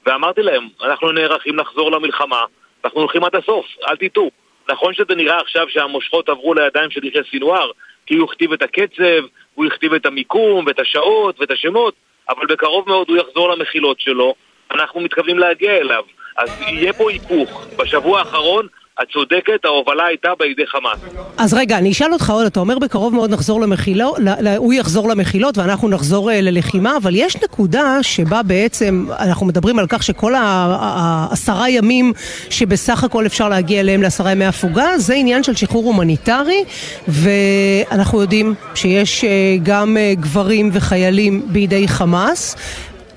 ואמרתי 0.06 0.42
להם, 0.42 0.68
אנחנו 0.84 1.12
נערכים 1.12 1.58
לחזור 1.58 1.92
למלחמה, 1.92 2.42
אנחנו 2.88 3.02
הולכים 3.02 3.24
עד 3.24 3.36
הסוף, 3.36 3.66
אל 3.90 3.96
תטעו. 3.96 4.32
נכון 4.70 4.94
שזה 4.94 5.16
נראה 5.16 5.40
עכשיו 5.40 5.70
שהמושכות 5.70 6.30
עברו 6.30 6.54
לידיים 6.54 6.92
של 6.92 7.06
יחיא 7.06 7.22
סינואר, 7.32 7.72
כי 8.06 8.16
הוא 8.16 8.30
הכתיב 8.30 8.54
את 8.54 8.62
הקצב, 8.62 9.26
הוא 9.56 9.66
הכתיב 9.66 9.94
את 9.94 10.06
המיקום 10.06 10.66
ואת 10.68 10.80
השעות 10.80 11.40
ואת 11.40 11.52
השמות, 11.52 11.94
אבל 12.30 12.46
בקרוב 12.46 12.90
מאוד 12.90 13.10
הוא 13.10 13.18
יחזור 13.18 13.50
למחילות 13.50 14.00
שלו, 14.00 14.36
אנחנו 14.72 15.00
מתכוונים 15.00 15.40
להגיע 15.40 15.78
אליו. 15.78 16.04
אז 16.38 16.62
יהיה 16.62 16.94
פה 16.94 17.12
היפוך. 17.12 17.68
בשבוע 17.78 18.20
האחרון 18.20 18.68
את 19.02 19.08
צודקת, 19.14 19.66
ההובלה 19.66 20.06
הייתה 20.06 20.30
בידי 20.40 20.68
חמאס. 20.68 21.00
אז 21.38 21.54
רגע, 21.54 21.78
אני 21.78 21.92
אשאל 21.92 22.14
אותך 22.14 22.30
עוד, 22.30 22.46
אתה 22.46 22.60
אומר 22.60 22.80
בקרוב 22.80 23.14
מאוד 23.14 23.32
נחזור 23.32 23.62
למחילות, 23.62 24.18
הוא 24.58 24.74
יחזור 24.74 25.10
למחילות 25.10 25.58
ואנחנו 25.58 25.90
נחזור 25.90 26.32
אה, 26.32 26.42
ללחימה, 26.42 26.98
אבל 26.98 27.16
יש 27.16 27.36
נקודה 27.44 28.04
שבה 28.04 28.44
בעצם 28.44 29.06
אנחנו 29.20 29.46
מדברים 29.46 29.80
על 29.80 29.86
כך 29.90 30.04
שכל 30.04 30.34
העשרה 30.38 31.70
ימים 31.70 32.14
שבסך 32.50 33.04
הכל 33.04 33.26
אפשר 33.26 33.50
להגיע 33.50 33.80
אליהם 33.80 34.02
לעשרה 34.02 34.32
ימי 34.32 34.46
הפוגה, 34.46 34.98
זה 34.98 35.14
עניין 35.14 35.44
של 35.44 35.56
שחרור 35.56 35.86
הומניטרי, 35.86 36.64
ואנחנו 37.08 38.22
יודעים 38.22 38.54
שיש 38.76 39.24
אה, 39.24 39.30
גם 39.64 39.98
אה, 39.98 40.14
גברים 40.16 40.70
וחיילים 40.74 41.42
בידי 41.48 41.88
חמאס. 41.88 42.56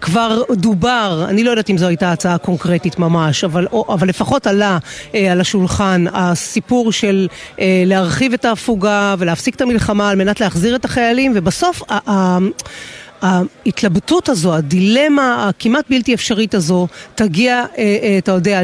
כבר 0.00 0.42
דובר, 0.52 1.26
אני 1.28 1.44
לא 1.44 1.50
יודעת 1.50 1.70
אם 1.70 1.78
זו 1.78 1.86
הייתה 1.86 2.12
הצעה 2.12 2.38
קונקרטית 2.38 2.98
ממש, 2.98 3.44
אבל, 3.44 3.66
אבל 3.88 4.08
לפחות 4.08 4.46
עלה 4.46 4.78
אה, 5.14 5.32
על 5.32 5.40
השולחן 5.40 6.04
הסיפור 6.12 6.92
של 6.92 7.28
אה, 7.60 7.82
להרחיב 7.86 8.32
את 8.32 8.44
ההפוגה 8.44 9.14
ולהפסיק 9.18 9.54
את 9.54 9.60
המלחמה 9.60 10.10
על 10.10 10.16
מנת 10.16 10.40
להחזיר 10.40 10.76
את 10.76 10.84
החיילים, 10.84 11.32
ובסוף 11.34 11.82
ה, 11.90 12.10
ה, 12.10 12.38
ההתלבטות 13.22 14.28
הזו, 14.28 14.54
הדילמה 14.54 15.48
הכמעט 15.48 15.84
בלתי 15.90 16.14
אפשרית 16.14 16.54
הזו, 16.54 16.86
תגיע, 17.14 17.64
אה, 17.78 17.98
אה, 18.02 18.18
אתה 18.18 18.32
יודע, 18.32 18.62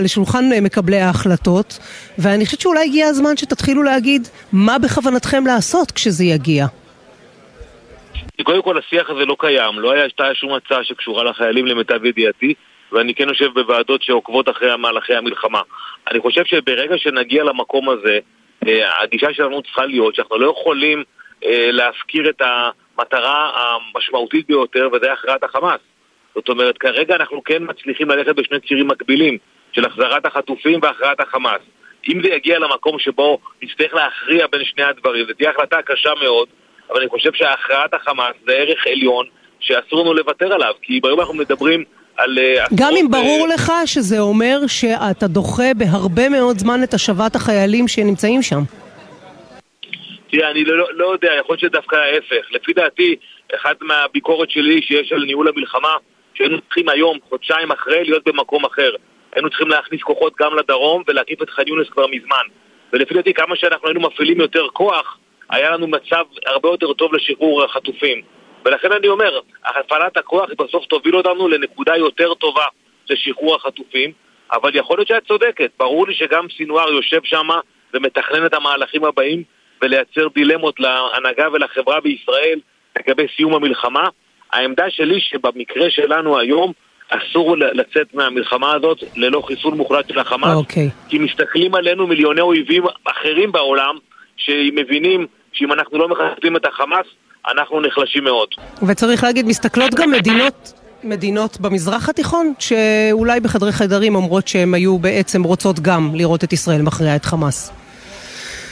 לשולחן 0.00 0.52
אה, 0.52 0.60
מקבלי 0.60 1.00
ההחלטות, 1.00 1.78
ואני 2.18 2.44
חושבת 2.44 2.60
שאולי 2.60 2.84
הגיע 2.84 3.06
הזמן 3.06 3.36
שתתחילו 3.36 3.82
להגיד 3.82 4.28
מה 4.52 4.78
בכוונתכם 4.78 5.46
לעשות 5.46 5.90
כשזה 5.90 6.24
יגיע. 6.24 6.66
קודם 8.42 8.62
כל 8.62 8.78
השיח 8.78 9.10
הזה 9.10 9.24
לא 9.24 9.36
קיים, 9.38 9.78
לא 9.78 9.92
הייתה 9.92 10.34
שום 10.34 10.52
הצעה 10.54 10.84
שקשורה 10.84 11.24
לחיילים 11.24 11.66
למיטב 11.66 12.04
ידיעתי 12.04 12.54
ואני 12.92 13.14
כן 13.14 13.28
יושב 13.28 13.54
בוועדות 13.54 14.02
שעוקבות 14.02 14.48
אחרי 14.48 14.76
מהלכי 14.76 15.14
המלחמה. 15.14 15.60
אני 16.10 16.20
חושב 16.20 16.44
שברגע 16.44 16.98
שנגיע 16.98 17.44
למקום 17.44 17.88
הזה, 17.88 18.18
אה, 18.66 19.02
הגישה 19.02 19.34
שלנו 19.34 19.62
צריכה 19.62 19.86
להיות 19.86 20.14
שאנחנו 20.14 20.38
לא 20.38 20.50
יכולים 20.50 21.04
אה, 21.44 21.68
להפקיר 21.70 22.28
את 22.28 22.42
המטרה 22.42 23.50
המשמעותית 23.54 24.46
ביותר 24.46 24.88
וזה 24.92 25.12
הכרעת 25.12 25.44
החמאס. 25.44 25.80
זאת 26.34 26.48
אומרת, 26.48 26.78
כרגע 26.78 27.14
אנחנו 27.14 27.44
כן 27.44 27.62
מצליחים 27.66 28.08
ללכת 28.08 28.36
בשני 28.36 28.60
צירים 28.60 28.88
מקבילים 28.88 29.38
של 29.72 29.84
החזרת 29.84 30.26
החטופים 30.26 30.80
והכרעת 30.82 31.20
החמאס. 31.20 31.60
אם 32.08 32.22
זה 32.22 32.28
יגיע 32.28 32.58
למקום 32.58 32.98
שבו 32.98 33.38
נצטרך 33.62 33.94
להכריע 33.94 34.46
בין 34.46 34.64
שני 34.64 34.84
הדברים, 34.84 35.26
זו 35.26 35.32
תהיה 35.34 35.50
החלטה 35.50 35.82
קשה 35.82 36.10
מאוד, 36.22 36.48
אבל 36.92 37.00
אני 37.00 37.10
חושב 37.10 37.32
שהכרעת 37.32 37.94
החמאס 37.94 38.34
זה 38.46 38.52
ערך 38.52 38.86
עליון 38.86 39.26
שאסור 39.60 40.00
לנו 40.00 40.14
לוותר 40.14 40.52
עליו, 40.52 40.74
כי 40.82 41.00
ביום 41.00 41.20
אנחנו 41.20 41.34
מדברים 41.34 41.84
על... 42.16 42.38
אה, 42.38 42.64
גם 42.74 42.92
אם 43.00 43.06
ברור 43.10 43.42
ו... 43.42 43.54
לך 43.54 43.72
שזה 43.86 44.20
אומר 44.20 44.58
שאתה 44.66 45.26
דוחה 45.26 45.74
בהרבה 45.76 46.28
מאוד 46.28 46.58
זמן 46.58 46.82
את 46.82 46.94
השבת 46.94 47.36
החיילים 47.36 47.88
שנמצאים 47.88 48.42
שם. 48.42 48.60
תראה, 50.30 50.50
אני 50.50 50.64
לא, 50.64 50.94
לא 50.94 51.12
יודע, 51.12 51.28
יכול 51.40 51.52
להיות 51.52 51.60
שדווקא 51.60 51.96
ההפך. 51.96 52.46
לפי 52.50 52.72
דעתי, 52.72 53.16
אחת 53.56 53.76
מהביקורת 53.82 54.50
שלי 54.50 54.82
שיש 54.82 55.12
על 55.12 55.24
ניהול 55.24 55.48
המלחמה, 55.48 55.96
שהיינו 56.34 56.60
צריכים 56.60 56.88
היום, 56.88 57.18
חודשיים 57.28 57.72
אחרי, 57.72 58.04
להיות 58.04 58.24
במקום 58.28 58.64
אחר. 58.64 58.90
היינו 59.32 59.48
צריכים 59.48 59.68
להכניס 59.68 60.02
כוחות 60.02 60.32
גם 60.40 60.56
לדרום 60.56 61.02
ולהקיף 61.08 61.42
את 61.42 61.50
ח'אן 61.50 61.68
יונס 61.68 61.88
כבר 61.90 62.06
מזמן. 62.06 62.44
ולפי 62.92 63.14
דעתי, 63.14 63.34
כמה 63.34 63.56
שאנחנו 63.56 63.88
היינו 63.88 64.00
מפעילים 64.00 64.40
יותר 64.40 64.66
כוח, 64.72 65.18
היה 65.52 65.70
לנו 65.70 65.86
מצב 65.86 66.24
הרבה 66.46 66.68
יותר 66.68 66.92
טוב 66.92 67.14
לשחרור 67.14 67.64
החטופים. 67.64 68.22
ולכן 68.64 68.92
אני 68.92 69.08
אומר, 69.08 69.40
הפעלת 69.64 70.16
הכוח 70.16 70.50
בסוף 70.58 70.86
תוביל 70.86 71.16
אותנו 71.16 71.48
לנקודה 71.48 71.96
יותר 71.96 72.34
טובה 72.34 72.64
לשחרור 73.10 73.54
החטופים, 73.56 74.12
אבל 74.52 74.76
יכול 74.76 74.98
להיות 74.98 75.08
שאת 75.08 75.26
צודקת. 75.28 75.70
ברור 75.78 76.08
לי 76.08 76.14
שגם 76.14 76.46
סינואר 76.56 76.92
יושב 76.92 77.20
שם 77.24 77.48
ומתכנן 77.94 78.46
את 78.46 78.54
המהלכים 78.54 79.04
הבאים 79.04 79.42
ולייצר 79.82 80.28
דילמות 80.34 80.80
להנהגה 80.80 81.48
ולחברה 81.52 82.00
בישראל 82.00 82.58
לגבי 82.98 83.26
סיום 83.36 83.54
המלחמה. 83.54 84.08
העמדה 84.52 84.90
שלי 84.90 85.20
שבמקרה 85.20 85.90
שלנו 85.90 86.38
היום 86.38 86.72
אסור 87.08 87.56
לצאת 87.56 88.14
מהמלחמה 88.14 88.74
הזאת 88.74 88.98
ללא 89.16 89.42
חיסול 89.46 89.74
מוחלט 89.74 90.08
של 90.08 90.18
החמאס, 90.18 90.50
okay. 90.50 90.56
אוקיי. 90.56 90.90
כי 91.08 91.18
מסתכלים 91.18 91.74
עלינו 91.74 92.06
מיליוני 92.06 92.40
אויבים 92.40 92.82
אחרים 93.04 93.52
בעולם 93.52 93.96
שמבינים 94.36 95.26
שאם 95.52 95.72
אנחנו 95.72 95.98
לא 95.98 96.08
מחסלים 96.08 96.56
את 96.56 96.66
החמאס, 96.66 97.06
אנחנו 97.52 97.80
נחלשים 97.80 98.24
מאוד. 98.24 98.48
וצריך 98.88 99.24
להגיד, 99.24 99.46
מסתכלות 99.46 99.94
גם 99.94 100.10
מדינות... 100.10 100.72
מדינות 101.04 101.60
במזרח 101.60 102.08
התיכון, 102.08 102.52
שאולי 102.58 103.40
בחדרי 103.40 103.72
חדרים 103.72 104.14
אומרות 104.14 104.48
שהן 104.48 104.74
היו 104.74 104.98
בעצם 104.98 105.42
רוצות 105.42 105.80
גם 105.80 106.10
לראות 106.14 106.44
את 106.44 106.52
ישראל 106.52 106.82
מכריעה 106.82 107.16
את 107.16 107.24
חמאס. 107.24 107.72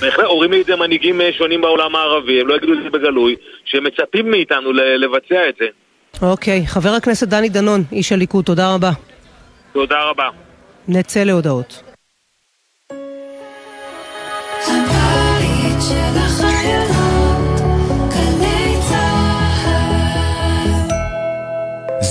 בהחלט, 0.00 0.24
אומרים 0.24 0.52
לי 0.52 0.60
את 0.60 0.66
זה 0.66 0.76
מנהיגים 0.76 1.20
אה, 1.20 1.32
שונים 1.32 1.60
בעולם 1.60 1.96
הערבי, 1.96 2.40
הם 2.40 2.48
לא 2.48 2.54
יגידו 2.54 2.72
את 2.72 2.78
זה 2.82 2.90
בגלוי, 2.90 3.36
שהם 3.64 3.84
מצפים 3.84 4.30
מאיתנו 4.30 4.72
לבצע 4.72 5.48
את 5.48 5.54
זה. 5.60 5.66
אוקיי, 6.22 6.66
חבר 6.66 6.90
הכנסת 6.90 7.28
דני 7.28 7.48
דנון, 7.48 7.80
איש 7.92 8.12
הליכוד, 8.12 8.44
תודה 8.44 8.74
רבה. 8.74 8.90
תודה 9.72 10.04
רבה. 10.04 10.28
נצא 10.88 11.24
להודעות. 11.24 11.89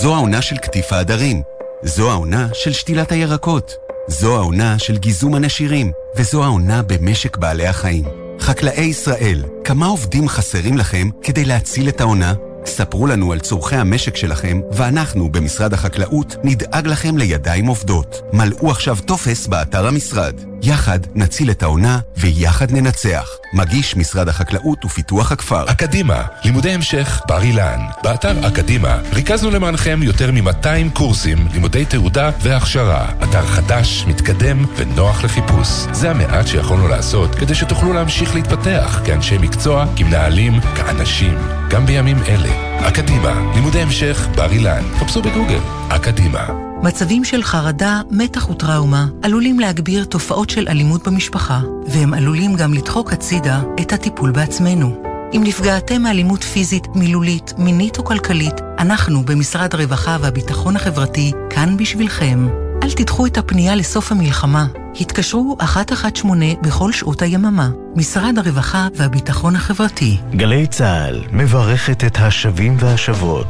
זו 0.09 0.15
העונה 0.15 0.41
של 0.41 0.57
קטיף 0.57 0.93
העדרים. 0.93 1.41
זו 1.83 2.11
העונה 2.11 2.47
של 2.53 2.73
שתילת 2.73 3.11
הירקות. 3.11 3.75
זו 4.07 4.35
העונה 4.35 4.79
של 4.79 4.97
גיזום 4.97 5.35
הנשירים. 5.35 5.91
וזו 6.15 6.43
העונה 6.43 6.81
במשק 6.81 7.37
בעלי 7.37 7.67
החיים. 7.67 8.03
חקלאי 8.39 8.81
ישראל, 8.81 9.43
כמה 9.63 9.85
עובדים 9.85 10.27
חסרים 10.27 10.77
לכם 10.77 11.09
כדי 11.23 11.45
להציל 11.45 11.89
את 11.89 12.01
העונה? 12.01 12.33
ספרו 12.65 13.07
לנו 13.07 13.31
על 13.31 13.39
צורכי 13.39 13.75
המשק 13.75 14.15
שלכם, 14.15 14.61
ואנחנו, 14.71 15.31
במשרד 15.31 15.73
החקלאות, 15.73 16.35
נדאג 16.43 16.87
לכם 16.87 17.17
לידיים 17.17 17.65
עובדות. 17.65 18.21
מלאו 18.33 18.71
עכשיו 18.71 18.97
טופס 19.05 19.47
באתר 19.47 19.87
המשרד. 19.87 20.33
יחד 20.61 20.99
נציל 21.15 21.51
את 21.51 21.63
העונה, 21.63 21.99
ויחד 22.17 22.71
ננצח. 22.71 23.38
מגיש 23.53 23.95
משרד 23.95 24.29
החקלאות 24.29 24.85
ופיתוח 24.85 25.31
הכפר. 25.31 25.71
אקדימה, 25.71 26.23
לימודי 26.43 26.71
המשך 26.71 27.21
בר 27.27 27.41
אילן. 27.41 27.79
באתר 28.03 28.47
אקדימה 28.47 28.97
ריכזנו 29.13 29.51
למענכם 29.51 29.99
יותר 30.03 30.31
מ-200 30.31 30.93
קורסים, 30.93 31.47
לימודי 31.53 31.85
תעודה 31.85 32.31
והכשרה. 32.41 33.11
אתר 33.23 33.45
חדש, 33.45 34.05
מתקדם 34.07 34.65
ונוח 34.75 35.23
לחיפוש. 35.23 35.67
זה 35.91 36.11
המעט 36.11 36.47
שיכולנו 36.47 36.87
לעשות 36.87 37.35
כדי 37.35 37.55
שתוכלו 37.55 37.93
להמשיך 37.93 38.35
להתפתח 38.35 39.01
כאנשי 39.05 39.37
מקצוע, 39.37 39.85
כמנהלים, 39.95 40.61
כאנשים. 40.61 41.37
גם 41.69 41.85
בימים 41.85 42.17
אלה. 42.27 42.87
אקדימה, 42.87 43.51
לימודי 43.55 43.81
המשך 43.81 44.27
בר 44.35 44.51
אילן. 44.51 44.83
חפשו 44.99 45.21
בגוגל. 45.21 45.59
אקדימה. 45.89 46.68
מצבים 46.83 47.23
של 47.23 47.43
חרדה, 47.43 48.01
מתח 48.11 48.49
וטראומה 48.49 49.07
עלולים 49.23 49.59
להגביר 49.59 50.05
תופעות 50.05 50.49
של 50.49 50.67
אלימות 50.67 51.07
במשפחה, 51.07 51.59
והם 51.87 52.13
עלולים 52.13 52.55
גם 52.55 52.73
לדחוק 52.73 53.13
הצידה 53.13 53.61
את 53.81 53.93
הטיפול 53.93 54.31
בעצמנו. 54.31 55.03
אם 55.35 55.41
נפגעתם 55.43 56.01
מאלימות 56.01 56.43
פיזית, 56.43 56.87
מילולית, 56.95 57.53
מינית 57.57 57.97
או 57.97 58.03
כלכלית, 58.03 58.53
אנחנו 58.79 59.23
במשרד 59.23 59.73
הרווחה 59.73 60.17
והביטחון 60.21 60.75
החברתי 60.75 61.31
כאן 61.49 61.77
בשבילכם. 61.77 62.47
אל 62.83 62.91
תדחו 62.91 63.25
את 63.25 63.37
הפנייה 63.37 63.75
לסוף 63.75 64.11
המלחמה. 64.11 64.65
התקשרו 64.99 65.57
118 65.59 66.61
בכל 66.61 66.91
שעות 66.91 67.21
היממה. 67.21 67.69
משרד 67.95 68.33
הרווחה 68.37 68.87
והביטחון 68.95 69.55
החברתי. 69.55 70.17
גלי 70.35 70.67
צה"ל 70.67 71.21
מברכת 71.31 72.03
את 72.03 72.17
השבים 72.19 72.75
והשבות. 72.79 73.47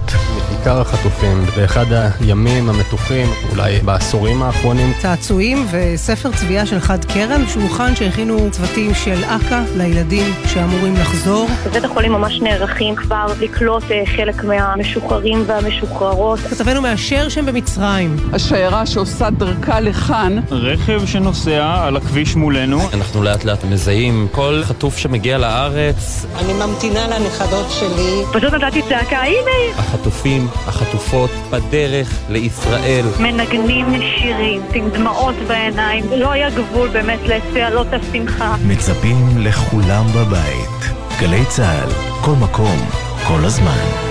עיקר 0.49 0.81
החטופים 0.81 1.45
באחד 1.55 1.85
הימים 2.19 2.69
המתוחים, 2.69 3.27
אולי 3.51 3.79
בעשורים 3.79 4.43
האחרונים. 4.43 4.93
צעצועים 5.01 5.65
וספר 5.71 6.31
צביעה 6.31 6.65
של 6.65 6.79
חד 6.79 7.05
קרן, 7.05 7.47
שולחן 7.47 7.95
שהכינו 7.95 8.51
צוותים 8.51 8.93
של 8.93 9.23
אכ"א 9.23 9.63
לילדים 9.77 10.33
שאמורים 10.45 10.93
לחזור. 10.93 11.47
בבית 11.65 11.83
החולים 11.83 12.11
ממש 12.11 12.41
נערכים 12.41 12.95
כבר 12.95 13.25
לקלוט 13.39 13.83
אה, 13.91 14.03
חלק 14.05 14.43
מהמשוחררים 14.43 15.43
והמשוחררות. 15.47 16.39
כתבנו 16.39 16.81
מאשר 16.81 17.29
שהם 17.29 17.45
במצרים. 17.45 18.15
השיירה 18.33 18.85
שעושה 18.85 19.29
דרכה 19.29 19.79
לכאן. 19.79 20.35
רכב 20.51 21.05
שנוסע 21.05 21.38
על 21.47 21.97
הכביש 21.97 22.35
מולנו. 22.35 22.79
אנחנו 22.93 23.23
לאט 23.23 23.43
לאט 23.43 23.63
מזהים 23.63 24.27
כל 24.31 24.61
חטוף 24.63 24.97
שמגיע 24.97 25.37
לארץ. 25.37 26.25
אני 26.39 26.53
ממתינה 26.53 27.07
לנכדות 27.07 27.65
שלי. 27.69 28.23
פשוט 28.33 28.53
נתתי 28.53 28.81
צעקה, 28.81 29.21
הנה! 29.21 29.77
החטופים, 29.77 30.47
החטופות, 30.67 31.29
בדרך 31.49 32.19
לישראל. 32.29 33.05
מנגנים 33.19 33.85
שירים, 34.01 34.61
עם 34.73 34.89
דמעות 34.89 35.35
בעיניים. 35.47 36.05
לא 36.17 36.31
היה 36.31 36.49
גבול 36.49 36.87
באמת 36.87 37.19
לצהלות 37.25 37.87
השמחה. 37.93 38.55
מצפים 38.67 39.37
לכולם 39.37 40.05
בבית. 40.15 40.93
גלי 41.19 41.45
צה"ל, 41.45 41.89
כל 42.21 42.31
מקום, 42.31 42.89
כל 43.27 43.45
הזמן. 43.45 44.09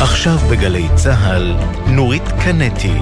עכשיו 0.00 0.36
בגלי 0.50 0.88
צה"ל, 0.94 1.56
נורית 1.86 2.28
קנטי. 2.44 2.98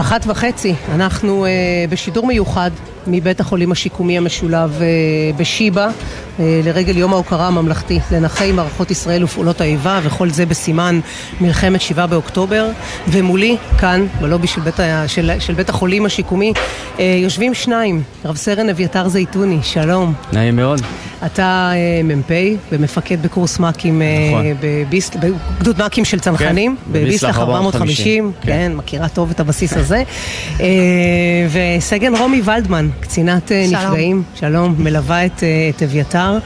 אחת 0.00 0.24
וחצי, 0.26 0.74
אנחנו 0.94 1.46
uh, 1.46 1.90
בשידור 1.90 2.26
מיוחד 2.26 2.70
מבית 3.06 3.40
החולים 3.40 3.72
השיקומי 3.72 4.18
המשולב 4.18 4.78
uh, 4.78 5.36
בשיבא 5.36 5.88
uh, 5.88 6.40
לרגל 6.64 6.96
יום 6.96 7.12
ההוקרה 7.12 7.46
הממלכתי 7.46 8.00
לנכי 8.12 8.52
מערכות 8.52 8.90
ישראל 8.90 9.24
ופעולות 9.24 9.60
האיבה 9.60 10.00
וכל 10.02 10.30
זה 10.30 10.46
בסימן 10.46 11.00
מלחמת 11.40 11.80
שבעה 11.80 12.06
באוקטובר 12.06 12.70
ומולי 13.08 13.56
כאן 13.78 14.06
בלובי 14.20 14.46
של 14.46 14.60
בית, 14.60 14.80
ה, 14.80 15.08
של, 15.08 15.30
של 15.38 15.54
בית 15.54 15.68
החולים 15.68 16.06
השיקומי 16.06 16.52
uh, 16.96 17.00
יושבים 17.00 17.54
שניים, 17.54 18.02
רב 18.24 18.36
סרן 18.36 18.68
אביתר 18.68 19.08
זייתוני, 19.08 19.58
שלום. 19.62 20.14
נעים 20.32 20.56
מאוד. 20.56 20.80
אתה 21.26 21.72
מ"פ 22.04 22.30
ומפקד 22.72 23.22
בקורס 23.22 23.58
מ"כים 23.58 24.02
נכון. 24.30 24.44
בגדוד 25.60 25.82
מ"כים 25.82 26.04
של 26.04 26.20
צנחנים, 26.20 26.76
כן, 26.76 26.92
בביסלח 26.92 27.38
450, 27.38 28.32
כן. 28.40 28.46
כן, 28.46 28.72
מכירה 28.76 29.08
טוב 29.08 29.30
את 29.30 29.40
הבסיס 29.40 29.72
הזה. 29.76 30.02
וסגן 31.52 32.14
רומי 32.16 32.42
ולדמן, 32.44 32.87
קצינת 33.00 33.48
uh, 33.48 33.70
שלום. 33.70 33.84
נפגעים, 33.84 34.22
שלום, 34.34 34.74
מלווה 34.78 35.26
את, 35.26 35.38
uh, 35.38 35.76
את 35.76 35.82
אביתר. 35.82 36.38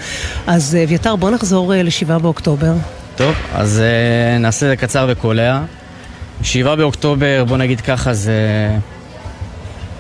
אז 0.47 0.77
אביתר, 0.85 1.17
בוא 1.17 1.31
נחזור 1.31 1.73
uh, 1.73 1.77
ל-7 1.77 2.19
באוקטובר. 2.19 2.73
טוב, 3.17 3.35
אז 3.55 3.83
נעשה 4.41 4.67
את 4.67 4.71
זה 4.71 4.77
קצר 4.77 5.07
וקולע. 5.09 5.63
7 6.43 6.75
באוקטובר, 6.75 7.45
בוא 7.49 7.57
נגיד 7.57 7.81
ככה, 7.81 8.15
זה... 8.15 8.71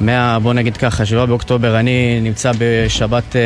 מה, 0.00 0.38
בוא 0.38 0.52
נגיד 0.52 0.76
ככה, 0.76 1.06
7 1.06 1.26
באוקטובר 1.26 1.78
אני 1.78 2.20
נמצא 2.22 2.52
בשבת 2.58 3.36
אה, 3.36 3.40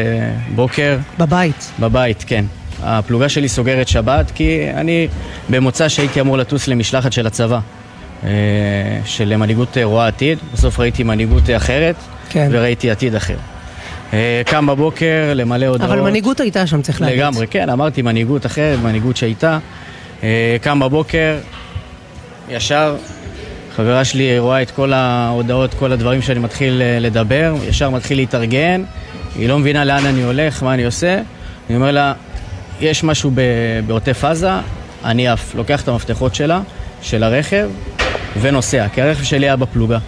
בוקר. 0.54 0.98
בבית. 1.18 1.72
בבית, 1.80 2.24
כן. 2.26 2.44
הפלוגה 2.82 3.28
שלי 3.28 3.48
סוגרת 3.48 3.88
שבת 3.88 4.30
כי 4.30 4.70
אני 4.74 5.08
במוצא 5.48 5.88
שהייתי 5.88 6.20
אמור 6.20 6.38
לטוס 6.38 6.68
למשלחת 6.68 7.12
של 7.12 7.26
הצבא. 7.26 7.58
אה, 8.24 8.30
של 9.04 9.36
מנהיגות 9.36 9.76
רואה 9.82 10.06
עתיד, 10.06 10.38
בסוף 10.52 10.80
ראיתי 10.80 11.02
מנהיגות 11.02 11.42
אחרת 11.56 11.96
כן. 12.28 12.48
וראיתי 12.52 12.90
עתיד 12.90 13.14
אחר. 13.14 13.36
אה, 14.12 14.42
קם 14.46 14.66
בבוקר 14.66 15.32
למלא 15.34 15.66
הודעות. 15.66 15.90
אבל 15.90 16.00
מנהיגות 16.00 16.40
הייתה 16.40 16.66
שם, 16.66 16.82
צריך 16.82 17.00
להגיד. 17.00 17.18
לגמרי, 17.18 17.46
כן, 17.46 17.70
אמרתי 17.70 18.02
מנהיגות 18.02 18.46
אחרת, 18.46 18.78
מנהיגות 18.82 19.16
שהייתה. 19.16 19.58
קם 20.62 20.80
בבוקר, 20.80 21.36
ישר 22.48 22.96
חברה 23.76 24.04
שלי 24.04 24.38
רואה 24.38 24.62
את 24.62 24.70
כל 24.70 24.92
ההודעות, 24.92 25.74
כל 25.74 25.92
הדברים 25.92 26.22
שאני 26.22 26.38
מתחיל 26.38 26.82
אה, 26.82 26.98
לדבר, 27.00 27.54
ישר 27.68 27.90
מתחיל 27.90 28.16
להתארגן, 28.16 28.82
היא 29.36 29.48
לא 29.48 29.58
מבינה 29.58 29.84
לאן 29.84 30.06
אני 30.06 30.22
הולך, 30.22 30.62
מה 30.62 30.74
אני 30.74 30.84
עושה. 30.84 31.20
אני 31.68 31.76
אומר 31.76 31.90
לה, 31.90 32.12
יש 32.80 33.04
משהו 33.04 33.30
בעוטף 33.86 34.24
עזה, 34.24 34.50
אני 35.04 35.28
עף, 35.28 35.54
לוקח 35.54 35.82
את 35.82 35.88
המפתחות 35.88 36.34
שלה, 36.34 36.60
של 37.02 37.22
הרכב, 37.22 37.68
ונוסע, 38.40 38.86
כי 38.88 39.02
הרכב 39.02 39.24
שלי 39.24 39.46
היה 39.46 39.56
בפלוגה. 39.56 39.98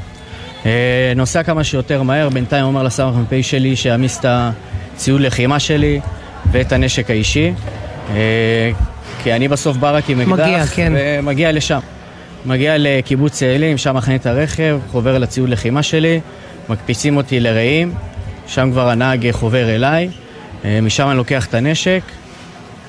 אה, 0.66 1.12
נוסע 1.16 1.42
כמה 1.42 1.64
שיותר 1.64 2.02
מהר, 2.02 2.28
בינתיים 2.28 2.64
אומר 2.64 2.82
לסמ"ך 2.82 3.14
מ"פ 3.14 3.42
שלי 3.42 3.76
שיעמיס 3.76 4.18
את 4.20 4.24
הציוד 4.28 5.20
לחימה 5.20 5.58
שלי 5.58 6.00
ואת 6.50 6.72
הנשק 6.72 7.10
האישי. 7.10 7.52
אה, 8.14 8.70
כי 9.22 9.32
אני 9.32 9.48
בסוף 9.48 9.76
בא 9.76 9.96
רק 9.96 10.10
עם 10.10 10.32
אקדח, 10.32 10.72
כן. 10.74 10.92
ומגיע 10.96 11.52
לשם. 11.52 11.78
מגיע 12.46 12.74
לקיבוץ 12.78 13.32
צאלים, 13.32 13.78
שם 13.78 13.96
מכנה 13.96 14.14
את 14.14 14.26
הרכב, 14.26 14.80
חובר 14.90 15.18
לציוד 15.18 15.48
לחימה 15.48 15.82
שלי, 15.82 16.20
מקפיצים 16.68 17.16
אותי 17.16 17.40
לרעים, 17.40 17.94
שם 18.46 18.70
כבר 18.72 18.88
הנהג 18.88 19.30
חובר 19.30 19.74
אליי, 19.74 20.08
אה, 20.64 20.80
משם 20.80 21.08
אני 21.08 21.16
לוקח 21.16 21.46
את 21.46 21.54
הנשק, 21.54 22.00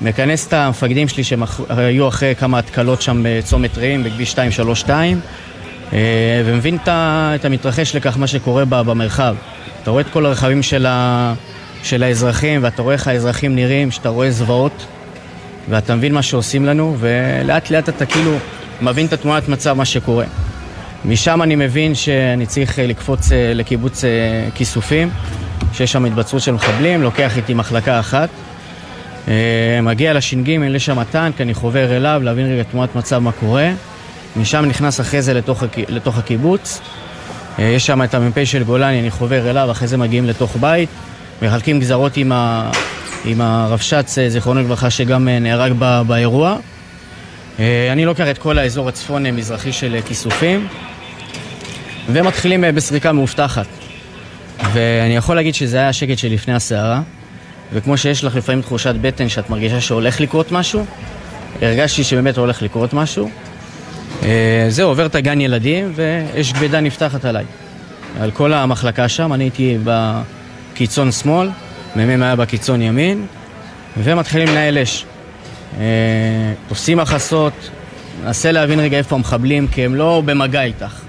מכנס 0.00 0.46
את 0.46 0.52
המפקדים 0.52 1.08
שלי 1.08 1.24
שהם 1.24 1.42
היו 1.68 2.08
אחרי 2.08 2.34
כמה 2.34 2.58
התקלות 2.58 3.02
שם 3.02 3.22
בצומת 3.24 3.78
רעים, 3.78 4.04
בכביש 4.04 4.30
232, 4.30 5.16
אה, 5.16 5.20
ומבין 6.44 6.78
את 6.84 7.44
המתרחש 7.44 7.96
לכך, 7.96 8.18
מה 8.18 8.26
שקורה 8.26 8.64
במרחב. 8.64 9.36
אתה 9.82 9.90
רואה 9.90 10.00
את 10.00 10.06
כל 10.12 10.26
הרכבים 10.26 10.62
של, 10.62 10.86
ה... 10.86 11.34
של 11.82 12.02
האזרחים, 12.02 12.60
ואתה 12.64 12.82
רואה 12.82 12.94
איך 12.94 13.08
האזרחים 13.08 13.54
נראים, 13.54 13.90
שאתה 13.90 14.08
רואה 14.08 14.30
זוועות, 14.30 14.86
ואתה 15.68 15.94
מבין 15.94 16.14
מה 16.14 16.22
שעושים 16.22 16.64
לנו, 16.64 16.96
ולאט 16.98 17.70
לאט 17.70 17.88
אתה 17.88 18.06
כאילו 18.06 18.36
מבין 18.82 19.06
את 19.06 19.12
התמונת 19.12 19.48
מצב, 19.48 19.72
מה 19.72 19.84
שקורה. 19.84 20.24
משם 21.04 21.42
אני 21.42 21.56
מבין 21.56 21.94
שאני 21.94 22.46
צריך 22.46 22.78
אה, 22.78 22.86
לקפוץ 22.86 23.32
אה, 23.32 23.52
לקיבוץ 23.54 24.04
אה, 24.04 24.10
כיסופים, 24.54 25.10
שיש 25.72 25.92
שם 25.92 26.04
התבצרות 26.04 26.42
של 26.42 26.52
מחבלים, 26.52 27.02
לוקח 27.02 27.36
איתי 27.36 27.54
מחלקה 27.54 28.00
אחת. 28.00 28.28
מגיע 29.82 30.12
לש"ג, 30.12 30.48
יש 30.48 30.86
שם 30.86 31.04
טנק, 31.04 31.40
אני 31.40 31.54
חובר 31.54 31.96
אליו, 31.96 32.20
להבין 32.24 32.52
רגע 32.52 32.62
תמונת 32.62 32.96
מצב 32.96 33.18
מה 33.18 33.32
קורה. 33.32 33.70
משם 34.36 34.64
נכנס 34.64 35.00
אחרי 35.00 35.22
זה 35.22 35.34
לתוך, 35.34 35.62
לתוך 35.88 36.18
הקיבוץ. 36.18 36.80
יש 37.58 37.86
שם 37.86 38.02
את 38.02 38.14
המ"פ 38.14 38.44
של 38.44 38.62
גולני, 38.62 39.00
אני 39.00 39.10
חובר 39.10 39.50
אליו, 39.50 39.70
אחרי 39.70 39.88
זה 39.88 39.96
מגיעים 39.96 40.26
לתוך 40.26 40.56
בית. 40.60 40.88
מחלקים 41.42 41.80
גזרות 41.80 42.16
עם. 42.16 42.32
עם 43.24 43.40
הרבש"ץ, 43.40 44.18
זיכרונו 44.28 44.60
לברכה, 44.60 44.90
שגם 44.90 45.28
נהרג 45.28 45.72
באירוע. 46.06 46.56
אה, 47.58 47.92
אני 47.92 48.04
לוקח 48.04 48.26
את 48.30 48.38
כל 48.38 48.58
האזור 48.58 48.88
הצפון-מזרחי 48.88 49.72
של 49.72 49.94
אה, 49.94 50.02
כיסופים 50.02 50.68
ומתחילים 52.08 52.64
אה, 52.64 52.72
בסריקה 52.72 53.12
מאובטחת. 53.12 53.66
ואני 54.72 55.16
יכול 55.16 55.36
להגיד 55.36 55.54
שזה 55.54 55.76
היה 55.76 55.88
השקט 55.88 56.18
שלפני 56.18 56.54
הסערה 56.54 57.00
וכמו 57.72 57.96
שיש 57.96 58.24
לך 58.24 58.36
לפעמים 58.36 58.62
תחושת 58.62 58.94
בטן 59.00 59.28
שאת 59.28 59.50
מרגישה 59.50 59.80
שהולך 59.80 60.20
לקרות 60.20 60.52
משהו, 60.52 60.84
הרגשתי 61.62 62.04
שבאמת 62.04 62.38
הולך 62.38 62.62
לקרות 62.62 62.92
משהו. 62.92 63.30
זהו, 64.68 64.88
עובר 64.88 65.06
את 65.06 65.14
הגן 65.14 65.40
ילדים 65.40 65.92
ואש 65.94 66.52
כבדה 66.52 66.80
נפתחת 66.80 67.24
עליי. 67.24 67.44
על 68.20 68.30
כל 68.30 68.52
המחלקה 68.52 69.08
שם, 69.08 69.32
אני 69.32 69.44
הייתי 69.44 69.78
בקיצון 69.84 71.12
שמאל, 71.12 71.48
מ"מ 71.96 72.22
היה 72.22 72.36
בקיצון 72.36 72.82
ימין, 72.82 73.26
ומתחילים 73.96 74.48
לנהל 74.48 74.78
אש. 74.78 75.04
אה, 75.80 76.94
מחסות, 76.96 77.52
נסה 78.24 78.52
להבין 78.52 78.80
רגע 78.80 78.98
איפה 78.98 79.16
המחבלים, 79.16 79.68
כי 79.68 79.84
הם 79.84 79.94
לא 79.94 80.22
במגע 80.24 80.62
איתך. 80.62 81.00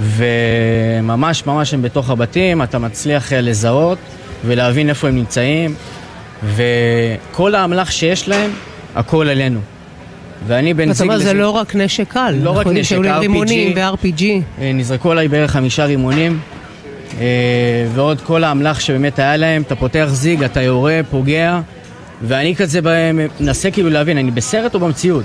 וממש 0.00 1.46
ממש 1.46 1.74
הם 1.74 1.82
בתוך 1.82 2.10
הבתים, 2.10 2.62
אתה 2.62 2.78
מצליח 2.78 3.32
אה, 3.32 3.40
לזהות 3.40 3.98
ולהבין 4.44 4.88
איפה 4.88 5.08
הם 5.08 5.16
נמצאים, 5.16 5.74
וכל 6.42 7.54
האמל"ח 7.54 7.90
שיש 7.90 8.28
להם, 8.28 8.50
הכל 8.94 9.28
עלינו. 9.28 9.60
ואני 10.46 10.74
בן 10.74 10.92
זיג... 10.92 11.10
לזה... 11.10 11.24
זה 11.24 11.34
לא 11.34 11.50
רק 11.50 11.74
נשק 11.74 12.08
קל, 12.08 12.34
לא 12.42 12.50
רק 12.50 12.66
נשק, 12.66 12.96
RPG. 12.96 13.18
רימונים 13.20 13.72
ו-RPG. 13.76 14.22
אה, 14.60 14.72
נזרקו 14.74 15.12
עליי 15.12 15.28
בערך 15.28 15.50
חמישה 15.50 15.84
רימונים, 15.84 16.38
ועוד 17.94 18.20
כל 18.20 18.44
האמל"ח 18.44 18.80
שבאמת 18.80 19.18
היה 19.18 19.36
להם, 19.36 19.62
אתה 19.62 19.76
פותח 19.76 20.06
זיג, 20.10 20.42
אתה 20.42 20.62
יורה, 20.62 21.00
פוגע. 21.10 21.60
ואני 22.22 22.56
כזה 22.56 22.80
מנסה 23.40 23.70
כאילו 23.70 23.90
להבין, 23.90 24.18
אני 24.18 24.30
בסרט 24.30 24.74
או 24.74 24.80
במציאות? 24.80 25.24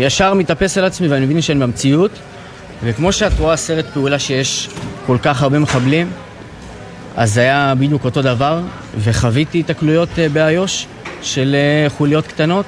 ישר 0.00 0.34
מתאפס 0.34 0.78
על 0.78 0.84
עצמי 0.84 1.08
ואני 1.08 1.26
מבין 1.26 1.40
שאני 1.40 1.60
במציאות, 1.60 2.10
וכמו 2.84 3.12
שאת 3.12 3.32
רואה 3.38 3.56
סרט 3.56 3.86
פעולה 3.86 4.18
שיש 4.18 4.68
כל 5.06 5.16
כך 5.22 5.42
הרבה 5.42 5.58
מחבלים, 5.58 6.10
אז 7.16 7.34
זה 7.34 7.40
היה 7.40 7.74
בדיוק 7.78 8.04
אותו 8.04 8.22
דבר, 8.22 8.60
וחוויתי 8.98 9.60
התקלויות 9.60 10.08
אה, 10.18 10.28
באיו"ש 10.28 10.86
של 11.22 11.54
אה, 11.54 11.90
חוליות 11.90 12.26
קטנות, 12.26 12.66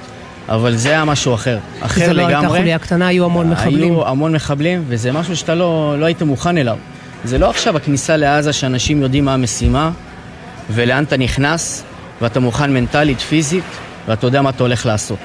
אבל 0.49 0.77
זה 0.77 0.89
היה 0.89 1.05
משהו 1.05 1.35
אחר. 1.35 1.59
אחר 1.81 2.13
לגמרי. 2.13 2.33
לא 2.33 2.37
הייתה 2.37 2.49
חוליה 2.49 2.79
קטנה, 2.79 3.07
היו 3.07 3.25
המון 3.25 3.51
מחבלים. 3.51 3.93
היו 3.93 4.09
המון 4.09 4.33
מחבלים, 4.33 4.85
וזה 4.89 5.13
משהו 5.13 5.37
שאתה 5.37 5.55
לא, 5.55 5.95
לא 5.99 6.05
היית 6.05 6.23
מוכן 6.23 6.59
אליו. 6.59 6.77
זה 7.25 7.39
לא 7.39 7.51
עכשיו 7.51 7.77
הכניסה 7.77 8.17
לעזה 8.17 8.53
שאנשים 8.53 9.03
יודעים 9.03 9.25
מה 9.25 9.35
המשימה 9.35 9.91
ולאן 10.71 11.05
אתה 11.05 11.17
נכנס, 11.17 11.85
ואתה 12.21 12.41
מוכן 12.41 12.73
מנטלית, 12.73 13.21
פיזית, 13.21 13.65
ואתה 14.09 14.27
יודע 14.27 14.43
מה 14.43 14.51
אתה 14.51 14.63
הולך 14.63 14.87
לעשות. 14.87 15.19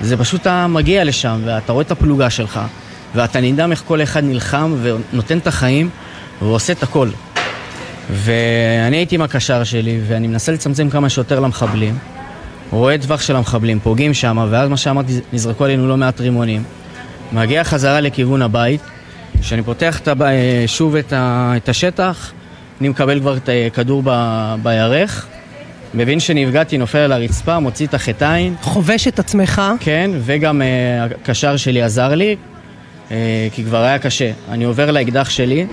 זה 0.00 0.16
פשוט 0.16 0.40
אתה 0.40 0.66
מגיע 0.66 1.04
לשם, 1.04 1.40
ואתה 1.44 1.72
רואה 1.72 1.82
את 1.82 1.90
הפלוגה 1.90 2.30
שלך, 2.30 2.60
ואתה 3.14 3.40
נדהם 3.40 3.70
איך 3.70 3.82
כל 3.86 4.02
אחד 4.02 4.24
נלחם 4.24 4.74
ונותן 4.82 5.38
את 5.38 5.46
החיים 5.46 5.88
ועושה 6.42 6.72
את 6.72 6.82
הכל. 6.82 7.08
ואני 8.10 8.96
הייתי 8.96 9.14
עם 9.14 9.22
הקשר 9.22 9.64
שלי, 9.64 10.00
ואני 10.08 10.26
מנסה 10.26 10.52
לצמצם 10.52 10.90
כמה 10.90 11.08
שיותר 11.08 11.40
למחבלים. 11.40 11.98
רואה 12.70 12.98
טווח 12.98 13.20
של 13.20 13.36
המחבלים, 13.36 13.80
פוגעים 13.80 14.14
שם, 14.14 14.46
ואז 14.50 14.68
מה 14.68 14.76
שאמרתי, 14.76 15.20
נזרקו 15.32 15.64
עלינו 15.64 15.88
לא 15.88 15.96
מעט 15.96 16.20
רימונים. 16.20 16.62
מגיע 17.32 17.64
חזרה 17.64 18.00
לכיוון 18.00 18.42
הבית, 18.42 18.80
כשאני 19.40 19.62
פותח 19.62 20.00
את 20.00 20.08
הבא, 20.08 20.26
שוב 20.66 20.96
את, 20.96 21.12
ה, 21.12 21.52
את 21.56 21.68
השטח, 21.68 22.32
אני 22.80 22.88
מקבל 22.88 23.20
כבר 23.20 23.36
את 23.36 23.48
הכדור 23.66 24.02
ב, 24.04 24.10
בירך, 24.62 25.26
מבין 25.94 26.20
שנפגעתי, 26.20 26.78
נופל 26.78 26.98
על 26.98 27.12
הרצפה, 27.12 27.58
מוציא 27.58 27.86
את 27.86 27.94
החטיים. 27.94 28.54
חובש 28.62 29.08
את 29.08 29.18
עצמך. 29.18 29.62
כן, 29.80 30.10
וגם 30.20 30.62
uh, 30.62 31.14
הקשר 31.22 31.56
שלי 31.56 31.82
עזר 31.82 32.14
לי, 32.14 32.36
כי 33.52 33.64
כבר 33.64 33.82
היה 33.82 33.98
קשה. 33.98 34.30
אני 34.50 34.64
עובר 34.64 34.90
לאקדח 34.90 35.30
שלי, 35.30 35.66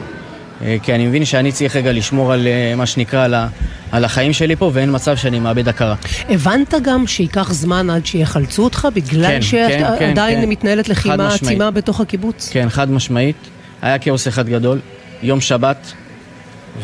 כי 0.83 0.95
אני 0.95 1.07
מבין 1.07 1.25
שאני 1.25 1.51
צריך 1.51 1.75
רגע 1.75 1.91
לשמור 1.91 2.33
על 2.33 2.47
uh, 2.47 2.77
מה 2.77 2.85
שנקרא, 2.85 3.23
על, 3.23 3.33
ה, 3.33 3.47
על 3.91 4.05
החיים 4.05 4.33
שלי 4.33 4.55
פה, 4.55 4.71
ואין 4.73 4.95
מצב 4.95 5.15
שאני 5.17 5.39
מאבד 5.39 5.67
הכרה. 5.67 5.95
הבנת 6.29 6.73
גם 6.83 7.07
שייקח 7.07 7.53
זמן 7.53 7.89
עד 7.89 8.05
שיחלצו 8.05 8.63
אותך, 8.63 8.87
בגלל 8.93 9.25
כן, 9.25 9.41
שעדיין 9.41 10.15
כן, 10.15 10.15
כן. 10.15 10.49
מתנהלת 10.49 10.85
חד 10.85 10.91
לחימה. 10.91 11.33
עצימה 11.33 11.71
בתוך 11.71 12.01
הקיבוץ? 12.01 12.49
כן, 12.51 12.69
חד 12.69 12.91
משמעית. 12.91 13.35
היה 13.81 13.99
כאוס 13.99 14.27
אחד 14.27 14.49
גדול, 14.49 14.79
יום 15.23 15.41
שבת, 15.41 15.93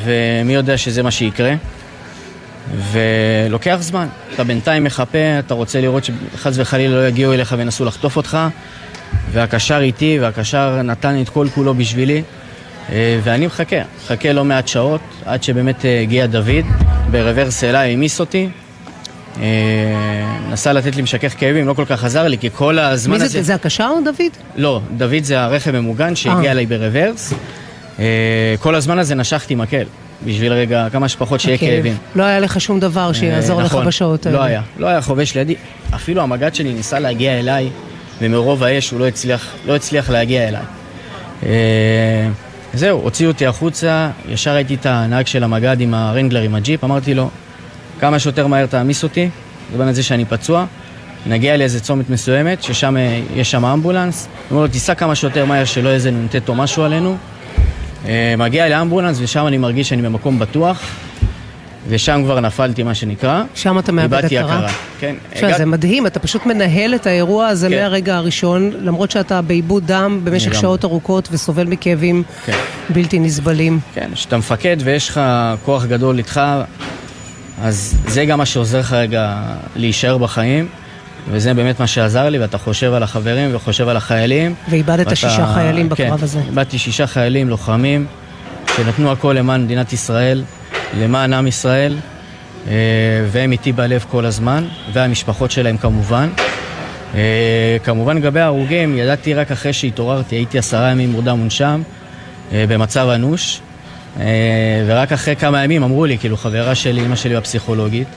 ומי 0.04 0.54
יודע 0.54 0.78
שזה 0.78 1.04
מה 1.04 1.12
שיקרה. 1.12 1.54
ולוקח 2.92 3.78
זמן. 3.80 4.08
אתה 4.34 4.44
בינתיים 4.44 4.84
מחפה, 4.84 5.40
אתה 5.40 5.54
רוצה 5.54 5.82
לראות 5.82 6.04
שחס 6.06 6.54
וחלילה 6.56 6.96
לא 6.96 7.08
יגיעו 7.08 7.34
אליך 7.34 7.56
וינסו 7.58 7.86
לחטוף 7.86 8.18
אותך, 8.18 8.38
והקשר 9.32 9.80
איתי, 9.82 10.18
והקשר 10.22 10.82
נתן 10.82 11.22
את 11.22 11.30
כל 11.30 11.48
כולו 11.56 11.74
בשבילי, 11.74 12.18
אה, 12.18 12.22
ואני 13.24 13.46
מחכה, 13.46 13.76
מחכה 14.04 14.34
לא 14.34 14.46
מעט 14.46 14.68
שעות, 14.68 15.02
עד 15.26 15.44
שבאמת 15.44 15.86
אה, 15.86 16.02
הגיע 16.02 16.26
דוד, 16.26 16.66
ברוורס 17.12 17.64
אליי, 17.64 17.90
העמיס 17.90 18.20
אותי. 18.20 18.50
אה, 19.42 19.46
נסה 20.50 20.74
לתת 20.74 20.96
לי 20.96 21.02
משכך 21.02 21.34
כאבים, 21.38 21.68
לא 21.68 21.74
כל 21.74 21.86
כך 21.86 22.04
עזר 22.04 22.28
לי, 22.28 22.38
כי 22.38 22.50
כל 22.54 22.80
הזמן 22.80 23.18
מי 23.18 23.24
הזה... 23.24 23.34
זה, 23.34 23.44
זה 23.44 23.56
הקשר, 23.56 23.92
דוד? 24.06 24.32
לא, 24.56 24.82
דוד 24.98 25.24
זה 25.24 25.42
הרכב 25.42 25.72
ממוגן 25.72 26.16
שהגיע 26.16 26.46
אה. 26.46 26.52
אליי 26.52 26.66
ברוורס. 26.66 27.34
אה, 28.00 28.06
כל 28.60 28.76
הזמן 28.76 29.00
הזה 29.00 29.16
נשכתי 29.16 29.56
מקל, 29.56 29.86
בשביל 30.26 30.54
רגע 30.54 30.88
כמה 30.92 31.10
שפחות 31.10 31.40
שיהיה. 31.40 31.58
כאבים. 31.58 31.98
לא 32.16 32.24
היה 32.24 32.40
לך 32.40 32.62
שום 32.62 32.80
דבר 32.80 33.14
שיעזור 33.14 33.60
אה, 33.60 33.66
לך 33.66 33.72
נכון, 33.72 33.86
בשעות 33.86 34.26
האלה. 34.26 34.38
לא 34.38 34.44
היה, 34.44 34.62
לא 34.78 34.88
היה 34.88 35.02
חובש 35.02 35.36
לידי. 35.36 35.56
אפילו 35.96 36.22
המג"ד 36.22 36.56
שלי 36.56 36.74
ניסה 36.74 37.00
להגיע 37.00 37.40
אליי, 37.40 37.70
ומרוב 38.22 38.64
האש 38.64 38.92
הוא 38.92 39.00
לא 39.00 39.08
הצליח, 39.08 39.54
לא 39.66 39.76
הצליח 39.76 40.10
להגיע 40.10 40.48
אליי. 40.48 40.64
זהו, 42.74 43.02
הוציאו 43.02 43.32
אותי 43.32 43.46
החוצה, 43.46 44.10
ישר 44.30 44.54
ראיתי 44.54 44.76
את 44.76 44.86
הנהג 44.86 45.28
של 45.28 45.44
המג"ד 45.44 45.82
עם 45.82 45.94
הרנגלר, 45.94 46.42
עם 46.42 46.56
הג'יפ, 46.56 46.84
אמרתי 46.84 47.14
לו, 47.14 47.30
כמה 48.00 48.20
שיותר 48.20 48.48
מהר 48.48 48.66
תעמיס 48.66 49.04
אותי, 49.04 49.30
זמן 49.76 49.88
הזה 49.88 50.04
שאני 50.04 50.26
פצוע, 50.26 50.66
נגיע 51.26 51.58
לאיזה 51.58 51.80
צומת 51.80 52.10
מסוימת, 52.10 52.64
ששם 52.64 52.98
אה, 52.98 53.22
יש 53.36 53.52
שם 53.52 53.66
אמבולנס, 53.66 54.28
אומר 54.52 54.62
לו, 54.62 54.68
תיסע 54.68 54.96
כמה 54.96 55.16
שיותר 55.16 55.46
מהר, 55.46 55.66
שלא 55.66 55.90
איזה 55.90 56.12
נ"ט 56.12 56.50
או 56.50 56.56
משהו 56.56 56.84
עלינו. 56.84 57.18
אה, 58.08 58.36
מגיע 58.38 58.70
לאמבולנס, 58.70 59.18
ושם 59.22 59.48
אני 59.48 59.58
מרגיש 59.58 59.90
שאני 59.90 60.02
במקום 60.02 60.40
בטוח, 60.40 60.82
ושם 61.88 62.22
כבר 62.24 62.40
נפלתי, 62.40 62.84
מה 62.84 62.94
שנקרא. 62.96 63.44
שם 63.56 63.80
אתה 63.80 63.92
מאבד 63.92 64.26
הכרה. 64.26 64.40
הכרה. 64.56 64.70
כן, 65.00 65.16
תשמע, 65.34 65.48
הגעת- 65.48 65.58
זה 65.58 65.66
מדהים, 65.66 66.08
אתה 66.08 66.20
פשוט 66.20 66.46
מנהל 66.46 66.96
את 66.96 67.08
האירוע 67.08 67.48
הזה 67.48 67.70
כן. 67.70 67.76
מהרגע 67.76 68.16
הראשון, 68.18 68.72
למרות 68.82 69.12
שאתה 69.12 69.42
באיבוד 69.42 69.88
דם 69.88 70.22
במשך 70.24 70.46
לגמרי. 70.48 70.62
שעות 70.62 70.86
ארוכות 70.86 71.30
וסובל 71.32 71.68
מכאבים 71.68 72.24
כן. 72.46 72.58
בלתי 72.90 73.20
נסבלים. 73.20 73.80
כן, 73.94 74.10
כשאתה 74.14 74.38
מפקד 74.38 74.78
ויש 74.84 75.10
לך 75.10 75.22
כוח 75.66 75.86
גדול 75.86 76.18
איתך, 76.18 76.42
אז 77.64 77.96
זה 78.08 78.26
גם 78.26 78.38
מה 78.38 78.46
שעוזר 78.46 78.80
לך 78.80 78.94
רגע 78.94 79.36
להישאר 79.76 80.18
בחיים, 80.18 80.68
וזה 81.32 81.54
באמת 81.54 81.80
מה 81.80 81.88
שעזר 81.88 82.30
לי, 82.30 82.40
ואתה 82.40 82.58
חושב 82.58 82.94
על 82.94 83.04
החברים 83.04 83.56
וחושב 83.56 83.88
על 83.88 83.98
החיילים. 83.98 84.54
ואיבדת 84.70 85.00
ואתה- 85.00 85.16
שישה 85.16 85.52
חיילים 85.54 85.90
בקרב 85.90 86.18
כן, 86.18 86.24
הזה. 86.24 86.40
איבדתי 86.48 86.78
שישה 86.78 87.08
חיילים, 87.08 87.50
לוחמים, 87.50 88.06
שנתנו 88.78 89.12
הכל 89.12 89.34
למען 89.40 89.64
מדינת 89.64 89.94
ישראל, 89.94 90.44
למען 90.98 91.34
עם 91.34 91.48
ישראל, 91.48 91.98
אה, 92.68 92.74
והם 93.28 93.52
איתי 93.52 93.72
בלב 93.72 94.06
כל 94.12 94.26
הזמן, 94.26 94.66
והמשפחות 94.94 95.52
שלהם 95.52 95.78
כמובן. 95.78 96.30
אה, 97.16 97.78
כמובן 97.84 98.18
לגבי 98.18 98.40
ההרוגים, 98.40 98.98
ידעתי 98.98 99.34
רק 99.34 99.52
אחרי 99.52 99.74
שהתעוררתי, 99.74 100.36
הייתי 100.36 100.58
עשרה 100.58 100.92
ימים 100.92 101.12
מורדם 101.12 101.40
מונשם, 101.40 101.82
אה, 102.54 102.66
במצב 102.70 103.08
אנוש, 103.16 103.62
ורק 104.88 105.12
אחרי 105.12 105.36
כמה 105.36 105.64
ימים 105.64 105.84
אמרו 105.84 106.06
לי, 106.06 106.18
כאילו 106.18 106.38
חברה 106.38 106.76
שלי, 106.76 107.06
אמא 107.06 107.16
שלי 107.16 107.36
הפסיכולוגית, 107.36 108.08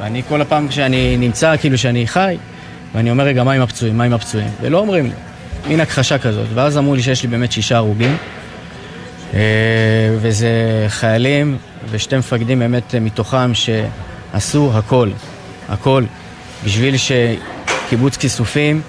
ואני 0.00 0.22
כל 0.28 0.40
הפעם 0.40 0.68
כשאני 0.68 1.16
נמצא, 1.16 1.56
כאילו 1.56 1.78
שאני 1.78 2.06
חי, 2.06 2.36
ואני 2.94 3.10
אומר, 3.10 3.24
רגע, 3.24 3.44
מה 3.44 3.52
עם 3.52 3.62
הפצועים? 3.62 3.98
מה 3.98 4.04
עם 4.04 4.12
הפצועים? 4.12 4.48
ולא 4.60 4.78
אומרים 4.78 5.04
לי. 5.06 5.12
מין 5.68 5.80
הכחשה 5.80 6.18
כזאת. 6.18 6.46
ואז 6.54 6.78
אמרו 6.78 6.94
לי 6.94 7.02
שיש 7.02 7.22
לי 7.22 7.28
באמת 7.28 7.52
שישה 7.52 7.76
הרוגים. 7.76 8.16
אה, 9.34 9.40
וזה 10.20 10.86
חיילים 10.88 11.56
ושתי 11.90 12.16
מפקדים 12.16 12.58
באמת 12.58 12.94
אה, 12.94 13.00
מתוכם 13.00 13.52
שעשו 13.54 14.70
הכל, 14.74 15.10
הכל, 15.68 16.04
בשביל 16.64 16.94
שקיבוץ 16.96 18.16
כיסופים, 18.16 18.80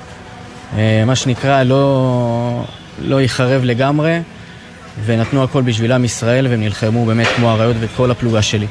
אה, 0.77 1.03
מה 1.05 1.15
שנקרא, 1.15 1.63
לא, 1.63 2.65
לא 3.01 3.21
ייחרב 3.21 3.63
לגמרי, 3.63 4.19
ונתנו 5.05 5.43
הכל 5.43 5.61
בשביל 5.61 5.91
עם 5.91 6.05
ישראל, 6.05 6.47
והם 6.47 6.61
נלחמו 6.61 7.05
באמת 7.05 7.27
כמו 7.27 7.51
אריות 7.51 7.75
ואת 7.79 7.89
כל 7.95 8.11
הפלוגה 8.11 8.41
שלי. 8.41 8.67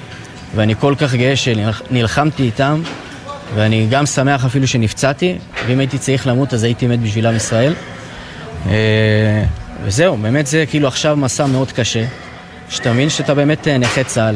ואני 0.54 0.74
כל 0.74 0.94
כך 0.98 1.14
גאה 1.14 1.36
שנלחמתי 1.36 2.42
איתם, 2.42 2.82
ואני 3.54 3.86
גם 3.90 4.06
שמח 4.06 4.44
אפילו 4.44 4.66
שנפצעתי, 4.66 5.38
ואם 5.66 5.78
הייתי 5.78 5.98
צריך 5.98 6.26
למות 6.26 6.54
אז 6.54 6.64
הייתי 6.64 6.86
מת 6.86 7.00
בשביל 7.00 7.26
עם 7.26 7.36
ישראל. 7.36 7.74
אה, 9.78 9.84
וזהו, 9.84 10.16
באמת 10.16 10.46
זה 10.46 10.64
כאילו 10.70 10.88
עכשיו 10.88 11.16
מסע 11.16 11.46
מאוד 11.46 11.72
קשה, 11.72 12.04
שאתה 12.68 12.92
מבין 12.92 13.10
שאתה 13.10 13.34
באמת 13.34 13.68
אה, 13.68 13.78
נכה 13.78 14.04
צה"ל, 14.04 14.34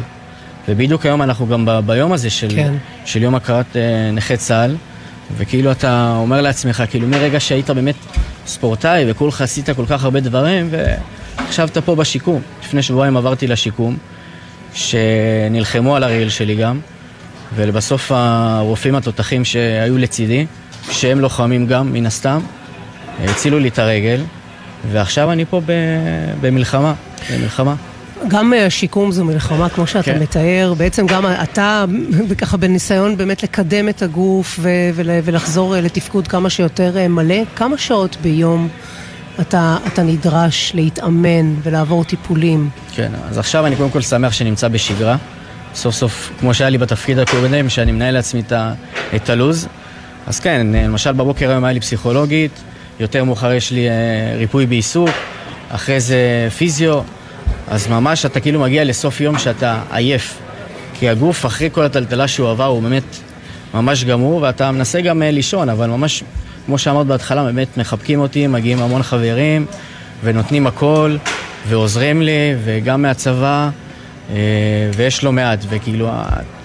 ובדיוק 0.68 1.07
היום 1.07 1.22
אנחנו 1.22 1.47
גם 1.47 1.64
ב- 1.66 1.80
ביום 1.86 2.12
הזה 2.12 2.30
של, 2.30 2.49
כן. 2.57 2.74
של 3.05 3.22
יום 3.22 3.34
הכרת 3.34 3.76
אה, 3.76 4.11
נכי 4.12 4.36
צה"ל, 4.36 4.76
וכאילו 5.36 5.72
אתה 5.72 6.14
אומר 6.16 6.40
לעצמך, 6.40 6.82
כאילו 6.90 7.09
מרגע 7.09 7.40
שהיית 7.40 7.70
באמת 7.70 7.95
ספורטאי 8.47 9.05
וכולך 9.11 9.40
עשית 9.40 9.70
כל 9.70 9.84
כך 9.88 10.05
הרבה 10.05 10.20
דברים, 10.20 10.68
ועכשיו 10.70 11.68
אתה 11.68 11.80
פה 11.80 11.95
בשיקום. 11.95 12.43
לפני 12.64 12.82
שבועיים 12.82 13.16
עברתי 13.16 13.47
לשיקום, 13.47 13.97
שנלחמו 14.74 15.97
על 15.97 16.03
הרגל 16.03 16.28
שלי 16.28 16.55
גם, 16.55 16.80
ולבסוף 17.55 18.12
הרופאים 18.14 18.95
התותחים 18.95 19.45
שהיו 19.45 19.99
לצידי, 19.99 20.47
שהם 20.90 21.20
לוחמים 21.20 21.66
גם, 21.66 21.93
מן 21.93 22.07
הסתם, 22.07 22.40
הצילו 23.24 23.59
לי 23.59 23.68
את 23.68 23.78
הרגל, 23.78 24.20
ועכשיו 24.91 25.33
אני 25.33 25.45
פה 25.45 25.61
במלחמה, 26.41 26.95
במלחמה. 27.33 27.74
גם 28.28 28.55
אה, 28.55 28.66
השיקום 28.66 29.12
זו 29.12 29.24
מלחמה, 29.24 29.68
כמו 29.68 29.87
שאתה 29.87 30.03
כן. 30.12 30.22
מתאר. 30.22 30.74
בעצם 30.76 31.07
גם 31.07 31.26
אתה, 31.43 31.85
ככה 32.39 32.57
בניסיון 32.57 33.16
באמת 33.16 33.43
לקדם 33.43 33.89
את 33.89 34.03
הגוף 34.03 34.59
ו- 34.62 34.68
ול- 34.95 35.11
ולחזור 35.24 35.76
אה, 35.76 35.80
לתפקוד 35.80 36.28
כמה 36.28 36.51
שיותר 36.51 36.99
אה, 36.99 37.09
מלא. 37.09 37.37
כמה 37.57 37.78
שעות 37.78 38.16
ביום 38.22 38.68
אתה, 39.41 39.76
אתה 39.87 40.03
נדרש 40.03 40.72
להתאמן 40.74 41.55
ולעבור 41.62 42.05
טיפולים? 42.05 42.70
כן, 42.95 43.11
אז 43.30 43.39
עכשיו 43.39 43.66
אני 43.66 43.76
קודם 43.76 43.91
כל 43.91 44.01
שמח 44.03 44.33
שנמצא 44.33 44.68
בשגרה. 44.68 45.16
סוף 45.74 45.95
סוף, 45.95 46.33
כמו 46.41 46.55
שהיה 46.55 46.70
לי 46.70 46.78
בתפקיד 46.78 47.18
הקודם, 47.18 47.68
שאני 47.68 47.93
מנהל 47.93 48.14
לעצמי 48.14 48.43
את 49.16 49.30
הלו"ז. 49.30 49.68
אז 50.26 50.41
כן, 50.41 50.66
למשל 50.74 51.12
בבוקר 51.12 51.51
היום 51.51 51.64
היה 51.64 51.72
לי 51.72 51.80
פסיכולוגית, 51.80 52.51
יותר 53.01 53.24
מאוחר 53.24 53.53
יש 53.53 53.70
לי 53.70 53.88
אה, 53.88 53.95
ריפוי 54.36 54.66
בעיסוק, 54.66 55.11
אחרי 55.68 56.01
זה 56.01 56.49
פיזיו, 56.57 57.01
אז 57.68 57.88
ממש 57.88 58.26
אתה 58.26 58.40
כאילו 58.40 58.61
מגיע 58.61 58.84
לסוף 58.84 59.20
יום 59.20 59.38
שאתה 59.38 59.80
עייף. 59.90 60.38
כי 60.95 61.09
הגוף, 61.09 61.47
אחרי 61.47 61.68
כל 61.72 61.84
הטלטלה 61.84 62.28
שהוא 62.28 62.51
עבר, 62.51 62.64
הוא 62.64 62.82
באמת 62.82 63.03
ממש 63.74 64.05
גמור, 64.05 64.43
ואתה 64.43 64.70
מנסה 64.70 65.01
גם 65.01 65.22
אה, 65.22 65.30
לישון, 65.30 65.68
אבל 65.68 65.88
ממש 65.88 66.22
כמו 66.66 66.78
שאמרת 66.78 67.07
בהתחלה, 67.07 67.45
באמת 67.45 67.76
מחבקים 67.76 68.20
אותי, 68.20 68.47
מגיעים 68.47 68.82
המון 68.82 69.03
חברים 69.03 69.66
ונותנים 70.24 70.66
הכל 70.66 71.16
ועוזרים 71.68 72.22
לי, 72.22 72.55
וגם 72.64 73.03
מהצבא, 73.03 73.70
אה, 74.30 74.36
ויש 74.97 75.24
לא 75.24 75.32
מעט, 75.32 75.64
וכאילו, 75.68 76.11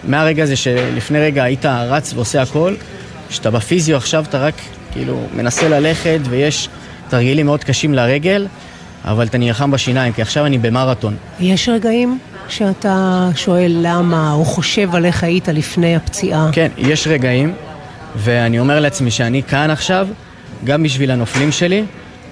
מהרגע 0.04 0.44
הזה 0.44 0.56
שלפני 0.56 1.20
רגע 1.20 1.44
היית 1.44 1.66
רץ 1.66 2.14
ועושה 2.14 2.42
הכל, 2.42 2.76
שאתה 3.30 3.52
בפיזיו 3.52 3.98
עכשיו 3.98 4.26
אתה 4.30 4.38
רק 4.38 4.54
כאילו 4.92 5.22
מנסה 5.36 5.70
ללכת 5.70 6.20
ויש 6.24 6.70
תרגילים 7.10 7.46
מאוד 7.46 7.64
קשים 7.64 7.94
לרגל, 7.94 8.48
אבל 9.06 9.28
אתה 9.28 9.38
נלחם 9.38 9.72
בשיניים, 9.72 10.14
כי 10.14 10.22
עכשיו 10.22 10.46
אני 10.46 10.58
במרתון. 10.58 11.16
יש 11.40 11.70
רגעים 11.70 12.20
שאתה 12.50 13.30
שואל 13.36 13.78
למה, 13.82 14.32
או 14.32 14.46
חושב 14.46 14.96
על 14.96 15.06
איך 15.06 15.24
היית 15.24 15.48
לפני 15.48 15.96
הפציעה? 15.96 16.50
כן, 16.52 16.72
יש 16.78 17.08
רגעים, 17.08 17.54
ואני 18.16 18.60
אומר 18.60 18.80
לעצמי 18.80 19.12
שאני 19.12 19.44
כאן 19.44 19.72
עכשיו, 19.72 20.08
גם 20.64 20.84
בשביל 20.84 21.12
הנופלים 21.12 21.52
שלי, 21.52 21.84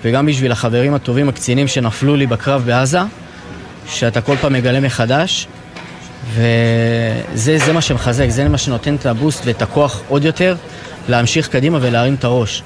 וגם 0.03 0.25
בשביל 0.25 0.51
החברים 0.51 0.93
הטובים, 0.93 1.29
הקצינים 1.29 1.67
שנפלו 1.67 2.15
לי 2.15 2.27
בקרב 2.27 2.63
בעזה, 2.65 2.99
שאתה 3.89 4.21
כל 4.21 4.35
פעם 4.41 4.53
מגלה 4.53 4.79
מחדש, 4.79 5.47
וזה 6.33 7.73
מה 7.73 7.81
שמחזק, 7.81 8.29
זה 8.29 8.49
מה 8.49 8.57
שנותן 8.57 8.95
את 8.95 9.05
הבוסט 9.05 9.41
ואת 9.45 9.61
הכוח 9.61 10.01
עוד 10.07 10.25
יותר 10.25 10.55
להמשיך 11.07 11.47
קדימה 11.47 11.77
ולהרים 11.81 12.13
את 12.13 12.23
הראש. 12.23 12.63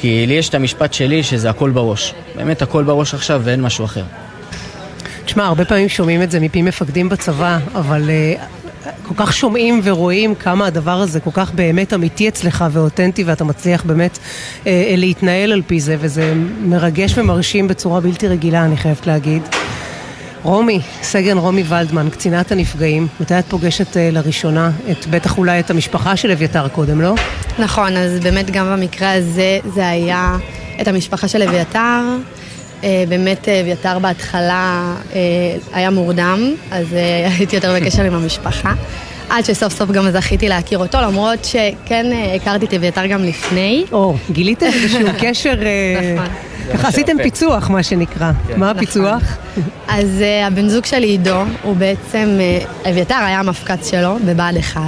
כי 0.00 0.26
לי 0.26 0.34
יש 0.34 0.48
את 0.48 0.54
המשפט 0.54 0.92
שלי 0.92 1.22
שזה 1.22 1.50
הכל 1.50 1.70
בראש. 1.70 2.14
באמת 2.36 2.62
הכל 2.62 2.84
בראש 2.84 3.14
עכשיו 3.14 3.40
ואין 3.44 3.62
משהו 3.62 3.84
אחר. 3.84 4.04
תשמע, 5.24 5.44
הרבה 5.44 5.64
פעמים 5.64 5.88
שומעים 5.88 6.22
את 6.22 6.30
זה 6.30 6.40
מפי 6.40 6.62
מפקדים 6.62 7.08
בצבא, 7.08 7.58
אבל 7.74 8.10
uh, 8.10 8.88
כל 9.08 9.14
כך 9.16 9.32
שומעים 9.32 9.80
ורואים 9.84 10.34
כמה 10.34 10.66
הדבר 10.66 11.00
הזה 11.00 11.20
כל 11.20 11.30
כך 11.32 11.52
באמת 11.52 11.94
אמיתי 11.94 12.28
אצלך 12.28 12.64
ואותנטי 12.72 13.24
ואתה 13.24 13.44
מצליח 13.44 13.84
באמת 13.84 14.18
uh, 14.18 14.66
להתנהל 14.96 15.52
על 15.52 15.62
פי 15.66 15.80
זה 15.80 15.96
וזה 16.00 16.34
מרגש 16.60 17.18
ומרשים 17.18 17.68
בצורה 17.68 18.00
בלתי 18.00 18.28
רגילה, 18.28 18.64
אני 18.64 18.76
חייבת 18.76 19.06
להגיד. 19.06 19.42
רומי, 20.42 20.80
סגן 21.02 21.38
רומי 21.38 21.62
ולדמן, 21.68 22.08
קצינת 22.10 22.52
הנפגעים, 22.52 23.06
מתי 23.20 23.38
את 23.38 23.44
פוגשת 23.48 23.92
uh, 23.92 23.98
לראשונה 24.12 24.70
את, 24.90 25.06
בטח 25.06 25.38
אולי 25.38 25.60
את 25.60 25.70
המשפחה 25.70 26.16
של 26.16 26.30
אביתר 26.30 26.68
קודם, 26.68 27.00
לא? 27.00 27.14
נכון, 27.58 27.96
אז 27.96 28.20
באמת 28.20 28.50
גם 28.50 28.66
במקרה 28.66 29.12
הזה 29.12 29.58
זה 29.74 29.88
היה 29.88 30.36
את 30.80 30.88
המשפחה 30.88 31.28
של 31.28 31.42
אביתר. 31.42 32.02
Uh, 32.80 32.84
באמת 33.08 33.48
אביתר 33.48 33.98
בהתחלה 33.98 34.94
uh, 35.10 35.14
היה 35.72 35.90
מורדם, 35.90 36.54
אז 36.70 36.86
uh, 36.86 36.94
הייתי 37.38 37.56
יותר 37.56 37.74
בקשר 37.80 38.02
עם 38.02 38.14
המשפחה. 38.14 38.72
עד 39.30 39.44
שסוף 39.44 39.72
סוף 39.72 39.90
גם 39.90 40.10
זכיתי 40.10 40.48
להכיר 40.48 40.78
אותו, 40.78 40.98
למרות 41.00 41.44
שכן 41.44 42.06
הכרתי 42.36 42.66
את 42.66 42.74
אביתר 42.74 43.06
גם 43.06 43.24
לפני. 43.24 43.84
או, 43.92 44.16
גיליתם 44.30 44.66
איזשהו 44.66 45.08
קשר... 45.22 45.54
נכון. 46.14 46.26
ככה 46.72 46.88
עשיתם 46.88 47.16
פיצוח, 47.22 47.70
מה 47.70 47.82
שנקרא. 47.82 48.32
כן. 48.48 48.60
מה 48.60 48.70
הפיצוח? 48.70 49.22
אז 49.88 50.06
uh, 50.20 50.46
הבן 50.46 50.68
זוג 50.68 50.84
שלי, 50.84 51.06
עידו, 51.06 51.42
הוא 51.62 51.76
בעצם, 51.76 52.38
אביתר 52.90 53.14
היה 53.14 53.38
המפקץ 53.38 53.90
שלו 53.90 54.16
בבה"ד 54.24 54.56
1. 54.56 54.80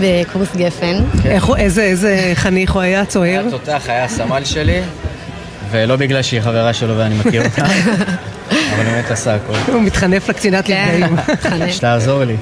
בקורס 0.00 0.56
גפן. 0.56 0.96
כן. 1.22 1.30
איך 1.30 1.44
הוא, 1.44 1.56
איזה, 1.56 1.82
איזה 1.82 2.32
חניך 2.34 2.72
הוא 2.72 2.82
היה, 2.82 3.04
צוער? 3.04 3.40
היה 3.40 3.50
תותח, 3.50 3.82
היה 3.88 4.08
סמל 4.08 4.44
שלי, 4.44 4.80
ולא 5.70 5.96
בגלל 5.96 6.22
שהיא 6.22 6.40
חברה 6.40 6.72
שלו 6.72 6.98
ואני 6.98 7.14
מכיר 7.14 7.44
אותה, 7.44 7.64
אבל 8.74 8.84
באמת 8.84 9.10
עשה 9.10 9.34
הכול. 9.34 9.56
הוא 9.72 9.82
מתחנף 9.82 10.28
לקצינת 10.28 10.66
כן, 10.66 11.00
נפגעים. 11.00 11.72
שתעזור 11.72 12.24
לי. 12.24 12.36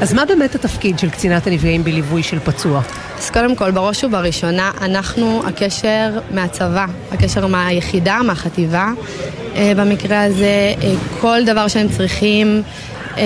אז 0.00 0.12
מה 0.12 0.24
באמת 0.24 0.54
התפקיד 0.54 0.98
של 0.98 1.10
קצינת 1.10 1.46
הנפגעים 1.46 1.84
בליווי 1.84 2.22
של 2.22 2.38
פצוע? 2.38 2.82
אז 3.18 3.30
קודם 3.30 3.56
כל, 3.56 3.70
בראש 3.70 4.04
ובראשונה, 4.04 4.70
אנחנו 4.80 5.42
הקשר 5.46 6.10
מהצבא, 6.30 6.86
הקשר 7.12 7.46
מהיחידה, 7.46 8.20
מהחטיבה. 8.24 8.92
אה, 9.56 9.72
במקרה 9.76 10.22
הזה, 10.22 10.74
אה, 10.82 10.94
כל 11.20 11.44
דבר 11.46 11.68
שהם 11.68 11.88
צריכים 11.88 12.62
אה, 13.18 13.22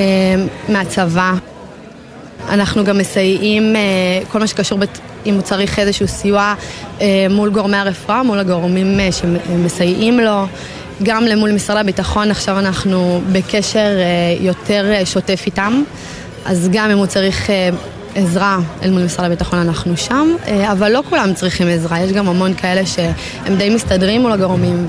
מהצבא. 0.68 1.32
אנחנו 2.48 2.84
גם 2.84 2.98
מסייעים, 2.98 3.74
כל 4.28 4.38
מה 4.38 4.46
שקשור, 4.46 4.78
אם 5.26 5.34
הוא 5.34 5.42
צריך 5.42 5.78
איזשהו 5.78 6.08
סיוע 6.08 6.54
מול 7.30 7.50
גורמי 7.50 7.76
הרפואה, 7.76 8.22
מול 8.22 8.38
הגורמים 8.38 8.98
שמסייעים 9.10 10.20
לו. 10.20 10.46
גם 11.02 11.24
למול 11.24 11.52
משרד 11.52 11.76
הביטחון, 11.76 12.30
עכשיו 12.30 12.58
אנחנו 12.58 13.20
בקשר 13.32 13.90
יותר 14.40 14.92
שוטף 15.04 15.42
איתם, 15.46 15.82
אז 16.44 16.68
גם 16.72 16.90
אם 16.90 16.98
הוא 16.98 17.06
צריך 17.06 17.50
עזרה 18.16 18.58
אל 18.82 18.90
מול 18.90 19.02
משרד 19.02 19.26
הביטחון 19.26 19.58
אנחנו 19.58 19.96
שם, 19.96 20.28
אה, 20.46 20.72
אבל 20.72 20.92
לא 20.92 21.02
כולם 21.08 21.34
צריכים 21.34 21.68
עזרה, 21.68 22.00
יש 22.00 22.12
גם 22.12 22.28
המון 22.28 22.54
כאלה 22.54 22.86
שהם 22.86 23.56
די 23.56 23.74
מסתדרים 23.74 24.20
מול 24.20 24.32
הגורמים, 24.32 24.86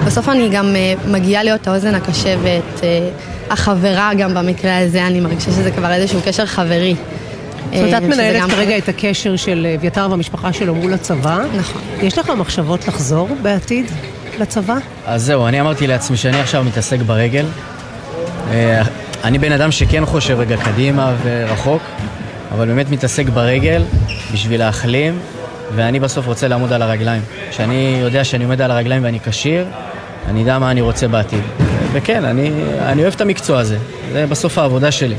ובסוף 0.00 0.28
אני 0.28 0.48
גם 0.48 0.76
אה, 0.76 0.94
מגיעה 1.06 1.42
להיות 1.42 1.68
האוזן 1.68 1.94
הקשבת, 1.94 2.82
אה, 2.82 3.08
החברה 3.50 4.10
גם 4.18 4.34
במקרה 4.34 4.78
הזה, 4.78 5.06
אני 5.06 5.20
מרגישה 5.20 5.50
שזה 5.50 5.70
כבר 5.70 5.92
איזשהו 5.92 6.20
קשר 6.24 6.46
חברי. 6.46 6.94
זאת 7.74 7.80
אומרת, 7.80 8.02
את 8.02 8.08
מנהלת 8.08 8.50
כרגע 8.50 8.78
את 8.78 8.88
הקשר 8.88 9.36
של 9.36 9.66
אביתר 9.78 10.06
והמשפחה 10.10 10.52
שלו 10.52 10.74
מול 10.74 10.92
הצבא. 10.92 11.44
נכון. 11.58 11.82
יש 12.02 12.18
לך 12.18 12.30
מחשבות 12.30 12.88
לחזור 12.88 13.28
בעתיד 13.42 13.86
לצבא? 14.38 14.74
אז 15.06 15.22
זהו, 15.24 15.46
אני 15.46 15.60
אמרתי 15.60 15.86
לעצמי 15.86 16.16
שאני 16.16 16.40
עכשיו 16.40 16.64
מתעסק 16.64 16.98
ברגל. 17.06 17.46
אני 19.24 19.38
בן 19.38 19.52
אדם 19.52 19.72
שכן 19.72 20.06
חושב 20.06 20.38
רגע 20.38 20.56
קדימה 20.56 21.14
ורחוק, 21.22 21.82
אבל 22.54 22.66
באמת 22.66 22.90
מתעסק 22.90 23.28
ברגל 23.28 23.82
בשביל 24.32 24.60
להחלים, 24.60 25.18
ואני 25.74 26.00
בסוף 26.00 26.26
רוצה 26.26 26.48
לעמוד 26.48 26.72
על 26.72 26.82
הרגליים. 26.82 27.22
כשאני 27.50 27.98
יודע 28.00 28.24
שאני 28.24 28.44
עומד 28.44 28.60
על 28.60 28.70
הרגליים 28.70 29.04
ואני 29.04 29.20
כשיר, 29.20 29.66
אני 30.28 30.40
יודע 30.40 30.58
מה 30.58 30.70
אני 30.70 30.80
רוצה 30.80 31.08
בעתיד. 31.08 31.40
וכן, 31.92 32.24
אני, 32.24 32.50
אני 32.80 33.02
אוהב 33.02 33.14
את 33.14 33.20
המקצוע 33.20 33.58
הזה, 33.58 33.76
זה 34.12 34.26
בסוף 34.26 34.58
העבודה 34.58 34.90
שלי. 34.90 35.16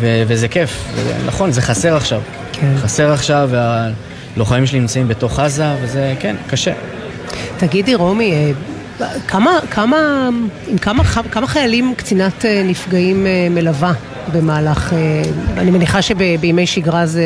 ו- 0.00 0.22
וזה 0.26 0.48
כיף, 0.48 0.84
נכון, 1.26 1.52
זה 1.52 1.62
חסר 1.62 1.96
עכשיו. 1.96 2.20
כן. 2.52 2.72
חסר 2.78 3.12
עכשיו, 3.12 3.50
והלוחמים 3.52 4.66
שלי 4.66 4.80
נמצאים 4.80 5.08
בתוך 5.08 5.40
עזה, 5.40 5.66
וזה, 5.82 6.14
כן, 6.20 6.36
קשה. 6.50 6.72
תגידי, 7.58 7.94
רומי, 7.94 8.32
אה, 8.32 8.50
כמה, 9.28 9.58
כמה, 9.70 10.28
עם 10.68 10.78
כמה, 10.78 11.04
כמה 11.04 11.46
חיילים 11.46 11.94
קצינת 11.96 12.44
אה, 12.44 12.62
נפגעים 12.64 13.26
אה, 13.26 13.48
מלווה 13.50 13.92
במהלך, 14.32 14.92
אני 15.56 15.70
מניחה 15.70 16.02
שבימי 16.02 16.66
שגרה 16.66 17.06
זה 17.06 17.24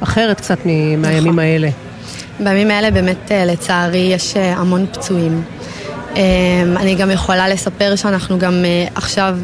אחרת 0.00 0.36
קצת 0.36 0.58
מהימים 0.66 1.26
נכון. 1.26 1.38
האלה. 1.38 1.68
בימים 2.40 2.70
האלה 2.70 2.90
באמת 2.90 3.32
לצערי 3.46 3.98
יש 3.98 4.36
המון 4.36 4.86
פצועים. 4.92 5.42
אני 6.76 6.94
גם 6.94 7.10
יכולה 7.10 7.48
לספר 7.48 7.96
שאנחנו 7.96 8.38
גם 8.38 8.64
עכשיו 8.94 9.38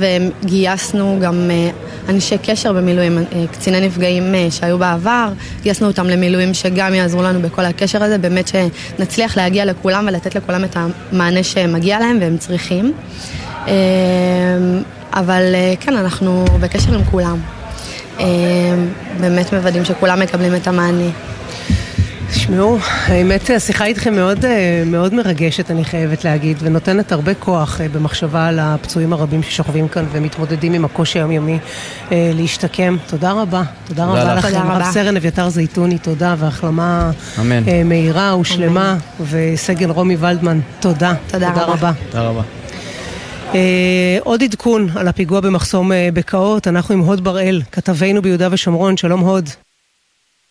גייסנו 0.45 1.19
גם 1.21 1.51
אנשי 2.09 2.39
קשר 2.39 2.73
במילואים, 2.73 3.19
קציני 3.53 3.81
נפגעים 3.87 4.35
שהיו 4.51 4.79
בעבר, 4.79 5.29
גייסנו 5.63 5.87
אותם 5.87 6.07
למילואים 6.07 6.55
שגם 6.55 6.95
יעזרו 6.95 7.23
לנו 7.23 7.43
בכל 7.43 7.65
הקשר 7.65 8.03
הזה, 8.03 8.19
באמת 8.19 8.49
שנצליח 8.49 9.37
להגיע 9.37 9.65
לכולם 9.65 10.05
ולתת 10.09 10.35
לכולם 10.35 10.65
את 10.65 10.77
המענה 10.77 11.43
שמגיע 11.43 11.99
להם 11.99 12.19
והם 12.21 12.37
צריכים. 12.37 12.93
אבל 15.13 15.55
כן, 15.81 15.97
אנחנו 15.97 16.45
בקשר 16.61 16.95
עם 16.95 17.05
כולם. 17.05 17.39
באמת 19.21 19.53
מוודאים 19.53 19.85
שכולם 19.85 20.21
מקבלים 20.21 20.55
את 20.55 20.67
המענה. 20.67 21.11
תשמעו, 22.33 22.79
האמת 22.83 23.51
השיחה 23.51 23.85
איתכם 23.85 24.15
מאוד, 24.15 24.45
אה, 24.45 24.83
מאוד 24.87 25.15
מרגשת, 25.15 25.71
אני 25.71 25.85
חייבת 25.85 26.25
להגיד, 26.25 26.57
ונותנת 26.61 27.13
הרבה 27.13 27.35
כוח 27.35 27.81
אה, 27.81 27.89
במחשבה 27.89 28.47
על 28.47 28.59
הפצועים 28.59 29.13
הרבים 29.13 29.43
ששוכבים 29.43 29.89
כאן 29.89 30.07
ומתמודדים 30.13 30.73
עם 30.73 30.85
הקושי 30.85 31.19
היומיומי 31.19 31.59
אה, 32.13 32.31
להשתקם. 32.35 32.97
תודה 33.07 33.33
רבה. 33.33 33.63
תודה, 33.87 34.07
תודה 34.07 34.23
רבה 34.23 34.35
לכם. 34.35 34.71
רב 34.71 34.83
סרן 34.93 35.17
אביתר 35.17 35.49
זייתוני, 35.49 35.99
תודה, 35.99 36.35
והחלמה 36.39 37.11
אמן. 37.41 37.63
מהירה 37.85 38.37
ושלמה, 38.37 38.97
אמן. 39.21 39.27
וסגן 39.31 39.91
רומי 39.91 40.17
ולדמן, 40.21 40.61
תודה. 40.81 41.15
תודה, 41.27 41.49
תודה 41.49 41.63
רבה. 41.63 41.73
רבה. 41.73 41.93
תודה 42.11 42.23
רבה. 42.23 42.43
עוד 44.21 44.43
עדכון 44.43 44.89
על 44.97 45.09
הפיגוע 45.09 45.41
במחסום 45.41 45.91
בקעות, 46.15 46.69
אנחנו 46.69 46.95
עם 46.95 47.01
הוד 47.01 47.25
בראל, 47.25 47.63
כתבנו 47.73 48.23
ביהודה 48.23 48.49
ושומרון, 48.51 48.97
שלום 48.97 49.21
הוד. 49.21 49.49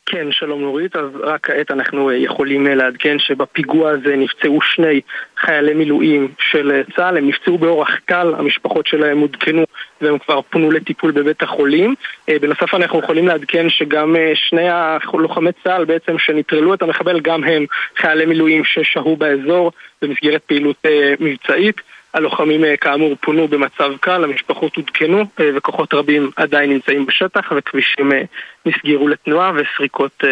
כן, 0.10 0.32
שלום 0.32 0.62
נורית, 0.62 0.96
אז 0.96 1.10
רק 1.24 1.46
כעת 1.46 1.72
אנחנו 1.72 2.10
אה, 2.10 2.16
יכולים 2.16 2.68
אה, 2.68 2.76
לעדכן 2.76 3.20
שבפיגוע 3.20 3.90
הזה 3.90 4.16
נפצעו 4.16 4.62
שני 4.62 5.02
חיילי 5.38 5.74
מילואים 5.74 6.28
של 6.40 6.72
אה, 6.72 6.82
צה"ל, 6.96 7.18
הם 7.18 7.28
נפצעו 7.28 7.58
באורח 7.58 7.96
קל, 8.06 8.34
המשפחות 8.38 8.88
שלהם 8.88 9.20
עודכנו 9.20 9.64
והם 10.02 10.18
כבר 10.18 10.42
פונו 10.42 10.72
לטיפול 10.72 11.12
בבית 11.12 11.44
החולים. 11.44 11.96
בנוסף 12.42 12.74
אנחנו 12.74 13.00
יכולים 13.00 13.28
לעדכן 13.28 13.70
שגם 13.70 14.16
שני 14.34 14.70
הלוחמי 14.70 15.50
צה"ל 15.64 15.86
בעצם 15.86 16.20
שנטרלו 16.20 16.74
את 16.74 16.82
המחבל, 16.82 17.20
גם 17.20 17.44
הם 17.44 17.66
חיילי 17.98 18.26
מילואים 18.26 18.64
ששהו 18.66 19.16
באזור 19.16 19.72
במסגרת 20.02 20.42
פעילות 20.42 20.86
מבצעית. 21.20 21.82
הלוחמים 22.14 22.66
אה, 22.66 22.78
כאמור 22.78 23.16
פונו 23.22 23.48
במצב 23.48 23.92
קל, 24.00 24.24
המשפחות 24.24 24.78
עודכנו 24.78 25.20
אה, 25.40 25.50
וכוחות 25.56 25.94
רבים 25.94 26.32
עדיין 26.36 26.70
נמצאים 26.70 27.06
בשטח 27.06 27.52
וכבישים 27.58 28.12
אה, 28.12 28.22
נסגרו 28.66 29.08
לתנועה 29.08 29.52
וסריקות 29.56 30.24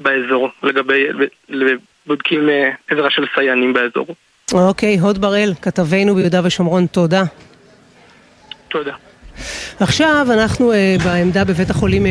באזור 0.00 0.50
לגבי, 0.62 1.06
בודקים 2.06 2.48
עזרה 2.90 3.10
של 3.10 3.24
סייענים 3.34 3.72
באזור. 3.72 4.06
אוקיי, 4.52 4.98
הוד 4.98 5.20
בראל, 5.20 5.52
כתבנו 5.62 6.14
ביהודה 6.14 6.40
ושומרון, 6.44 6.86
תודה. 6.86 7.22
תודה. 8.68 8.94
עכשיו 9.80 10.26
אנחנו 10.30 10.72
uh, 10.72 11.02
בעמדה 11.04 11.44
בבית 11.44 11.70
החולים 11.70 12.06
uh, 12.06 12.08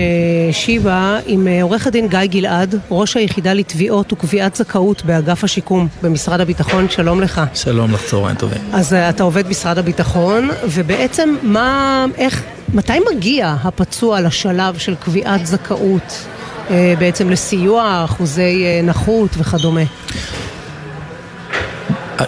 שיבא 0.51 1.19
עם 1.25 1.47
uh, 1.47 1.63
עורך 1.63 1.87
הדין 1.87 2.07
גיא 2.07 2.25
גלעד, 2.25 2.75
ראש 2.91 3.17
היחידה 3.17 3.53
לתביעות 3.53 4.13
וקביעת 4.13 4.55
זכאות 4.55 5.05
באגף 5.05 5.43
השיקום 5.43 5.87
במשרד 6.01 6.41
הביטחון, 6.41 6.89
שלום 6.89 7.21
לך. 7.21 7.41
שלום 7.53 7.91
לך, 7.91 8.05
צהריים 8.05 8.35
טובים. 8.35 8.61
אז 8.73 8.93
uh, 8.93 8.95
אתה 9.09 9.23
עובד 9.23 9.47
משרד 9.47 9.77
הביטחון, 9.77 10.49
ובעצם 10.63 11.35
מה, 11.41 12.05
איך, 12.17 12.43
מתי 12.73 12.93
מגיע 13.15 13.55
הפצוע 13.63 14.21
לשלב 14.21 14.77
של 14.77 14.95
קביעת 14.95 15.45
זכאות 15.45 16.25
uh, 16.67 16.71
בעצם 16.99 17.29
לסיוע, 17.29 18.01
אחוזי 18.05 18.65
uh, 18.65 18.85
נכות 18.85 19.29
וכדומה? 19.37 19.81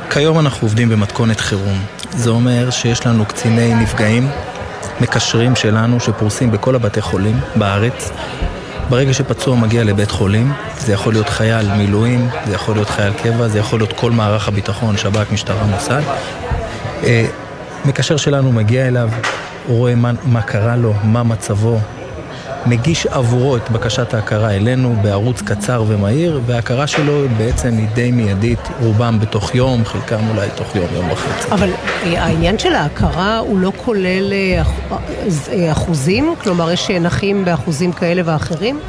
כיום 0.10 0.40
אנחנו 0.40 0.68
עובדים 0.68 0.90
במתכונת 0.90 1.40
חירום. 1.40 1.80
זה 2.12 2.30
אומר 2.30 2.70
שיש 2.70 3.06
לנו 3.06 3.26
קציני 3.26 3.74
נפגעים 3.74 4.28
מקשרים 5.02 5.56
שלנו 5.56 6.00
שפרוסים 6.00 6.52
בכל 6.52 6.76
הבתי 6.76 7.02
חולים 7.02 7.40
בארץ. 7.56 8.12
ברגע 8.90 9.14
שפצוע 9.14 9.56
מגיע 9.56 9.84
לבית 9.84 10.12
חולים, 10.12 10.54
זה 10.78 10.94
יכול 10.94 11.14
להיות 11.14 11.30
חייל 11.30 11.74
מילואים, 11.74 12.30
זה 12.46 12.54
יכול 12.54 12.76
להיות 12.76 12.90
חייל 12.90 13.14
קבע, 13.14 13.48
זה 13.48 13.60
יכול 13.60 13.80
להיות 13.80 13.94
כל 13.94 14.12
מערך 14.12 14.48
הביטחון, 14.48 14.98
שב"כ, 14.98 15.32
משטרה, 15.32 15.64
מוסד. 15.64 16.02
אה, 17.04 17.26
מקשר 17.86 18.18
שלנו 18.18 18.52
מגיע 18.52 18.88
אליו, 18.88 19.10
הוא 19.68 19.78
רואה 19.78 19.96
מה, 19.96 20.12
מה 20.24 20.42
קרה 20.42 20.76
לו, 20.76 20.94
מה 21.04 21.24
מצבו, 21.24 21.80
מגיש 22.66 23.08
עבורו 23.08 23.58
את 23.58 23.70
בקשת 23.70 24.14
ההכרה 24.14 24.52
אלינו 24.52 24.96
בערוץ 25.02 25.42
קצר 25.42 25.84
ומהיר, 25.88 26.42
וההכרה 26.46 26.88
שלו 26.88 27.26
בעצם 27.38 27.78
היא 27.78 27.88
די 27.94 28.12
מיידית, 28.12 28.60
רובם 28.82 29.20
בתוך 29.20 29.56
יום, 29.56 29.86
חלקם 29.86 30.30
אולי 30.30 30.48
תוך 30.56 30.76
יום, 30.76 30.88
יום 30.94 31.12
וחצי. 31.12 31.52
אבל 31.52 31.70
העניין 32.04 32.60
של 32.60 32.74
ההכרה 32.74 33.38
הוא 33.38 33.60
לא 33.60 33.72
כולל 33.86 34.34
אה, 34.34 34.64
אה, 35.52 35.72
אחוזים? 35.72 36.34
כלומר, 36.44 36.72
יש 36.72 36.90
נכים 36.92 37.46
באחוזים 37.46 37.92
כאלה 37.92 38.22
ואחרים? 38.26 38.80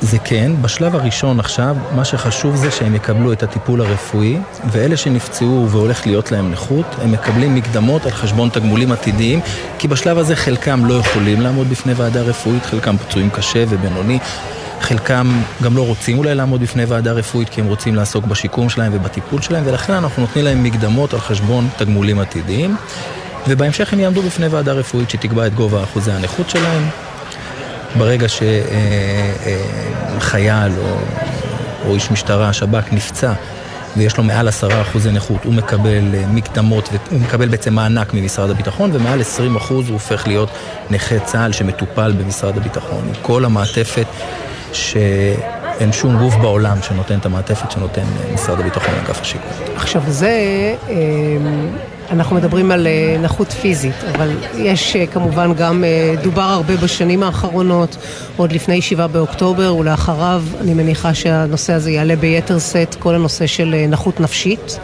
זה 0.00 0.18
כן, 0.18 0.52
בשלב 0.62 0.94
הראשון 0.94 1.40
עכשיו, 1.40 1.76
מה 1.94 2.04
שחשוב 2.04 2.56
זה 2.56 2.70
שהם 2.70 2.94
יקבלו 2.94 3.32
את 3.32 3.42
הטיפול 3.42 3.80
הרפואי, 3.80 4.38
ואלה 4.70 4.96
שנפצעו 4.96 5.66
והולך 5.70 6.06
להיות 6.06 6.32
להם 6.32 6.50
נכות, 6.50 6.86
הם 7.02 7.12
מקבלים 7.12 7.54
מקדמות 7.54 8.04
על 8.04 8.10
חשבון 8.10 8.48
תגמולים 8.48 8.92
עתידיים, 8.92 9.40
כי 9.78 9.88
בשלב 9.88 10.18
הזה 10.18 10.36
חלקם 10.36 10.84
לא 10.84 10.94
יכולים 10.94 11.40
לעמוד 11.40 11.68
בפני 11.70 11.92
ועדה 11.92 12.22
רפואית, 12.22 12.66
חלקם 12.66 12.96
פצועים 12.96 13.30
קשה 13.30 13.64
ובינוני. 13.68 14.18
חלקם 14.80 15.42
גם 15.62 15.76
לא 15.76 15.86
רוצים 15.86 16.18
אולי 16.18 16.34
לעמוד 16.34 16.60
בפני 16.60 16.84
ועדה 16.84 17.12
רפואית 17.12 17.48
כי 17.48 17.60
הם 17.60 17.66
רוצים 17.66 17.94
לעסוק 17.94 18.24
בשיקום 18.24 18.68
שלהם 18.68 18.92
ובטיפול 18.94 19.42
שלהם 19.42 19.62
ולכן 19.66 19.92
אנחנו 19.92 20.22
נותנים 20.22 20.44
להם 20.44 20.62
מקדמות 20.62 21.14
על 21.14 21.20
חשבון 21.20 21.68
תגמולים 21.76 22.18
עתידיים 22.18 22.76
ובהמשך 23.48 23.92
הם 23.92 24.00
יעמדו 24.00 24.22
בפני 24.22 24.46
ועדה 24.46 24.72
רפואית 24.72 25.10
שתקבע 25.10 25.46
את 25.46 25.54
גובה 25.54 25.82
אחוזי 25.82 26.12
הנכות 26.12 26.50
שלהם 26.50 26.82
ברגע 27.98 28.26
שחייל 30.18 30.72
או, 30.78 30.96
או 31.86 31.94
איש 31.94 32.10
משטרה, 32.10 32.52
שב"כ, 32.52 32.92
נפצע 32.92 33.32
ויש 33.96 34.16
לו 34.16 34.24
מעל 34.24 34.48
עשרה 34.48 34.82
אחוזי 34.82 35.10
נכות, 35.10 35.44
הוא 35.44 35.54
מקבל 35.54 36.14
אה, 36.14 36.26
מקדמות, 36.26 36.88
הוא 37.10 37.20
מקבל 37.20 37.48
בעצם 37.48 37.74
מענק 37.74 38.14
ממשרד 38.14 38.50
הביטחון, 38.50 38.90
ומעל 38.92 39.20
עשרים 39.20 39.56
אחוז 39.56 39.88
הוא 39.88 39.94
הופך 39.94 40.26
להיות 40.26 40.50
נכה 40.90 41.18
צה"ל 41.18 41.52
שמטופל 41.52 42.12
במשרד 42.12 42.56
הביטחון. 42.56 43.04
עם 43.08 43.14
כל 43.22 43.44
המעטפת 43.44 44.06
שאין 44.72 45.92
שום 45.92 46.18
גוף 46.18 46.34
בעולם 46.34 46.82
שנותן 46.82 47.18
את 47.18 47.26
המעטפת 47.26 47.70
שנותן 47.70 48.02
אה, 48.02 48.34
משרד 48.34 48.60
הביטחון, 48.60 48.94
אגף 49.06 49.20
השיקום. 49.20 49.50
עכשיו 49.76 50.02
זה... 50.08 50.30
אנחנו 52.10 52.36
מדברים 52.36 52.70
על 52.70 52.86
אה, 52.86 53.16
נכות 53.22 53.52
פיזית, 53.52 53.94
אבל 54.14 54.30
יש 54.56 54.96
אה, 54.96 55.06
כמובן 55.06 55.54
גם, 55.54 55.84
אה, 55.84 56.14
דובר 56.22 56.42
הרבה 56.42 56.76
בשנים 56.76 57.22
האחרונות, 57.22 57.96
עוד 58.36 58.52
לפני 58.52 58.82
7 58.82 59.06
באוקטובר 59.06 59.76
ולאחריו, 59.76 60.42
אני 60.60 60.74
מניחה 60.74 61.14
שהנושא 61.14 61.72
הזה 61.72 61.90
יעלה 61.90 62.16
ביתר 62.16 62.58
שאת, 62.58 62.94
כל 62.94 63.14
הנושא 63.14 63.46
של 63.46 63.74
נכות 63.88 64.20
נפשית. 64.20 64.78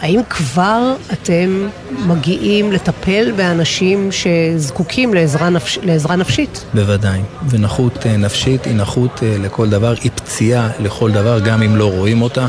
האם 0.00 0.20
כבר 0.30 0.94
אתם 1.12 1.68
מגיעים 2.06 2.72
לטפל 2.72 3.32
באנשים 3.36 4.08
שזקוקים 4.12 5.14
לעזרה, 5.14 5.48
נפש... 5.48 5.78
לעזרה 5.82 6.16
נפשית? 6.16 6.64
בוודאי, 6.74 7.20
ונכות 7.48 8.06
נפשית 8.06 8.64
היא 8.64 8.74
נכות 8.74 9.22
לכל 9.22 9.68
דבר, 9.68 9.94
היא 10.02 10.10
פציעה 10.14 10.68
לכל 10.80 11.10
דבר, 11.10 11.40
גם 11.40 11.62
אם 11.62 11.76
לא 11.76 11.90
רואים 11.90 12.22
אותה. 12.22 12.46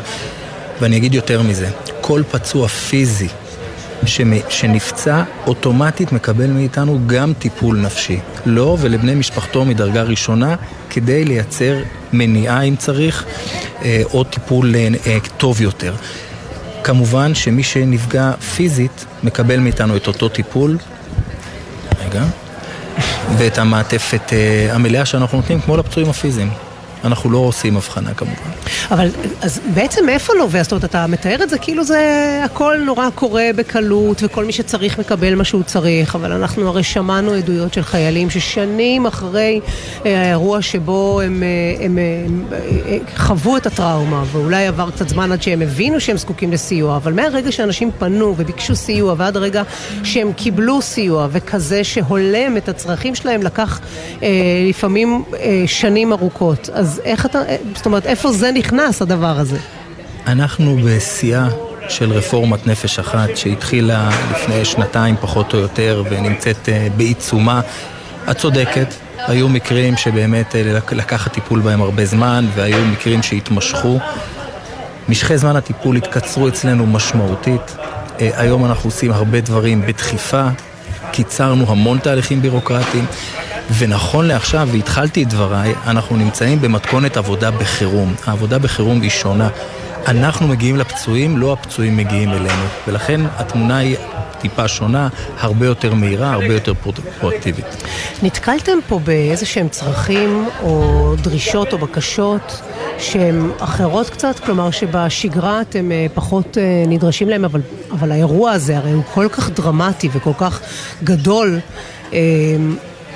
ואני 0.81 0.97
אגיד 0.97 1.13
יותר 1.13 1.41
מזה, 1.41 1.69
כל 2.09 2.23
פצוע 2.31 2.67
פיזי 2.67 3.27
שנפצע, 4.49 5.23
אוטומטית 5.47 6.11
מקבל 6.11 6.47
מאיתנו 6.47 6.99
גם 7.07 7.33
טיפול 7.39 7.77
נפשי. 7.77 8.19
לו 8.45 8.77
ולבני 8.79 9.15
משפחתו 9.15 9.65
מדרגה 9.65 10.03
ראשונה, 10.03 10.55
כדי 10.89 11.25
לייצר 11.25 11.77
מניעה 12.13 12.61
אם 12.61 12.75
צריך, 12.75 13.25
אה, 13.81 14.01
או 14.13 14.23
טיפול 14.23 14.75
אה, 14.75 15.17
טוב 15.37 15.61
יותר. 15.61 15.95
כמובן 16.83 17.35
שמי 17.35 17.63
שנפגע 17.63 18.31
פיזית 18.55 19.05
מקבל 19.23 19.59
מאיתנו 19.59 19.97
את 19.97 20.07
אותו 20.07 20.29
טיפול. 20.29 20.77
רגע. 22.05 22.23
ואת 23.37 23.57
המעטפת 23.57 24.33
אה, 24.33 24.75
המלאה 24.75 25.05
שאנחנו 25.05 25.37
נותנים 25.37 25.61
כמו 25.61 25.77
לפצועים 25.77 26.09
הפיזיים. 26.09 26.49
אנחנו 27.03 27.29
לא 27.29 27.37
עושים 27.37 27.77
הבחנה 27.77 28.13
כמובן. 28.13 28.58
אבל 28.91 29.09
אז 29.41 29.59
בעצם 29.73 30.05
מאיפה 30.05 30.33
נובע? 30.39 30.63
זאת 30.63 30.71
אומרת, 30.71 30.85
אתה 30.85 31.07
מתאר 31.07 31.43
את 31.43 31.49
זה 31.49 31.57
כאילו 31.57 31.83
זה 31.83 32.41
הכל 32.45 32.77
נורא 32.85 33.09
קורה 33.15 33.49
בקלות 33.55 34.23
וכל 34.23 34.45
מי 34.45 34.51
שצריך 34.51 34.99
מקבל 34.99 35.35
מה 35.35 35.43
שהוא 35.43 35.63
צריך, 35.63 36.15
אבל 36.15 36.31
אנחנו 36.31 36.67
הרי 36.67 36.83
שמענו 36.83 37.33
עדויות 37.33 37.73
של 37.73 37.83
חיילים 37.83 38.29
ששנים 38.29 39.05
אחרי 39.05 39.59
אה, 40.05 40.21
האירוע 40.21 40.61
שבו 40.61 41.21
הם, 41.21 41.43
אה, 41.43 41.85
הם, 41.85 41.97
הם, 42.25 42.43
הם 42.87 42.99
חוו 43.17 43.57
את 43.57 43.65
הטראומה, 43.65 44.23
ואולי 44.31 44.67
עבר 44.67 44.91
קצת 44.91 45.09
זמן 45.09 45.31
עד 45.31 45.41
שהם 45.41 45.61
הבינו 45.61 45.99
שהם 45.99 46.17
זקוקים 46.17 46.51
לסיוע, 46.51 46.95
אבל 46.95 47.13
מהרגע 47.13 47.51
שאנשים 47.51 47.91
פנו 47.99 48.33
וביקשו 48.37 48.75
סיוע 48.75 49.15
ועד 49.17 49.37
הרגע 49.37 49.63
שהם 50.03 50.33
קיבלו 50.33 50.81
סיוע 50.81 51.27
וכזה 51.31 51.83
שהולם 51.83 52.57
את 52.57 52.69
הצרכים 52.69 53.15
שלהם 53.15 53.43
לקח 53.43 53.79
אה, 54.23 54.27
לפעמים 54.69 55.23
אה, 55.33 55.63
שנים 55.67 56.13
ארוכות. 56.13 56.69
אז 56.73 57.01
איך 57.03 57.25
אתה, 57.25 57.39
זאת 57.75 57.85
אומרת, 57.85 58.05
איפה 58.05 58.31
זה 58.31 58.51
נכנס, 58.51 58.58
הדבר 59.01 59.39
הזה? 59.39 59.57
אנחנו 60.27 60.77
בשיאה 60.85 61.47
של 61.89 62.11
רפורמת 62.11 62.67
נפש 62.67 62.99
אחת 62.99 63.37
שהתחילה 63.37 64.09
לפני 64.31 64.65
שנתיים 64.65 65.15
פחות 65.21 65.53
או 65.53 65.59
יותר 65.59 66.03
ונמצאת 66.09 66.69
אה, 66.69 66.87
בעיצומה. 66.97 67.61
את 68.31 68.37
צודקת, 68.37 68.93
היו 69.17 69.49
מקרים 69.49 69.97
שבאמת 69.97 70.55
אה, 70.55 70.79
לקח 70.91 71.27
הטיפול 71.27 71.59
בהם 71.59 71.81
הרבה 71.81 72.05
זמן 72.05 72.45
והיו 72.55 72.85
מקרים 72.85 73.23
שהתמשכו. 73.23 73.99
משכי 75.09 75.37
זמן 75.37 75.55
הטיפול 75.55 75.95
התקצרו 75.95 76.47
אצלנו 76.47 76.85
משמעותית. 76.85 77.75
אה, 78.21 78.29
היום 78.35 78.65
אנחנו 78.65 78.87
עושים 78.87 79.11
הרבה 79.11 79.41
דברים 79.41 79.81
בדחיפה, 79.81 80.47
קיצרנו 81.11 81.71
המון 81.71 81.99
תהליכים 81.99 82.41
בירוקרטיים. 82.41 83.05
ונכון 83.77 84.27
לעכשיו, 84.27 84.69
והתחלתי 84.71 85.23
את 85.23 85.29
דבריי, 85.29 85.73
אנחנו 85.87 86.17
נמצאים 86.17 86.61
במתכונת 86.61 87.17
עבודה 87.17 87.51
בחירום. 87.51 88.13
העבודה 88.25 88.59
בחירום 88.59 89.01
היא 89.01 89.09
שונה. 89.09 89.49
אנחנו 90.07 90.47
מגיעים 90.47 90.77
לפצועים, 90.77 91.37
לא 91.37 91.53
הפצועים 91.53 91.97
מגיעים 91.97 92.29
אלינו. 92.29 92.63
ולכן 92.87 93.21
התמונה 93.37 93.77
היא 93.77 93.95
טיפה 94.39 94.67
שונה, 94.67 95.07
הרבה 95.39 95.65
יותר 95.65 95.93
מהירה, 95.93 96.33
הרבה 96.33 96.53
יותר 96.53 96.73
פרואקטיבית. 97.19 97.65
נתקלתם 98.23 98.77
פה 98.87 98.99
באיזה 98.99 99.45
שהם 99.45 99.69
צרכים 99.69 100.45
או 100.63 101.15
דרישות 101.21 101.73
או 101.73 101.77
בקשות 101.77 102.61
שהן 102.99 103.49
אחרות 103.59 104.09
קצת? 104.09 104.39
כלומר 104.39 104.71
שבשגרה 104.71 105.61
אתם 105.61 105.91
אה, 105.91 106.05
פחות 106.13 106.57
אה, 106.57 106.83
נדרשים 106.87 107.29
להם, 107.29 107.45
אבל, 107.45 107.61
אבל 107.91 108.11
האירוע 108.11 108.51
הזה 108.51 108.77
הרי 108.77 108.91
הוא 108.91 109.03
כל 109.13 109.27
כך 109.31 109.49
דרמטי 109.49 110.09
וכל 110.13 110.33
כך 110.37 110.61
גדול. 111.03 111.59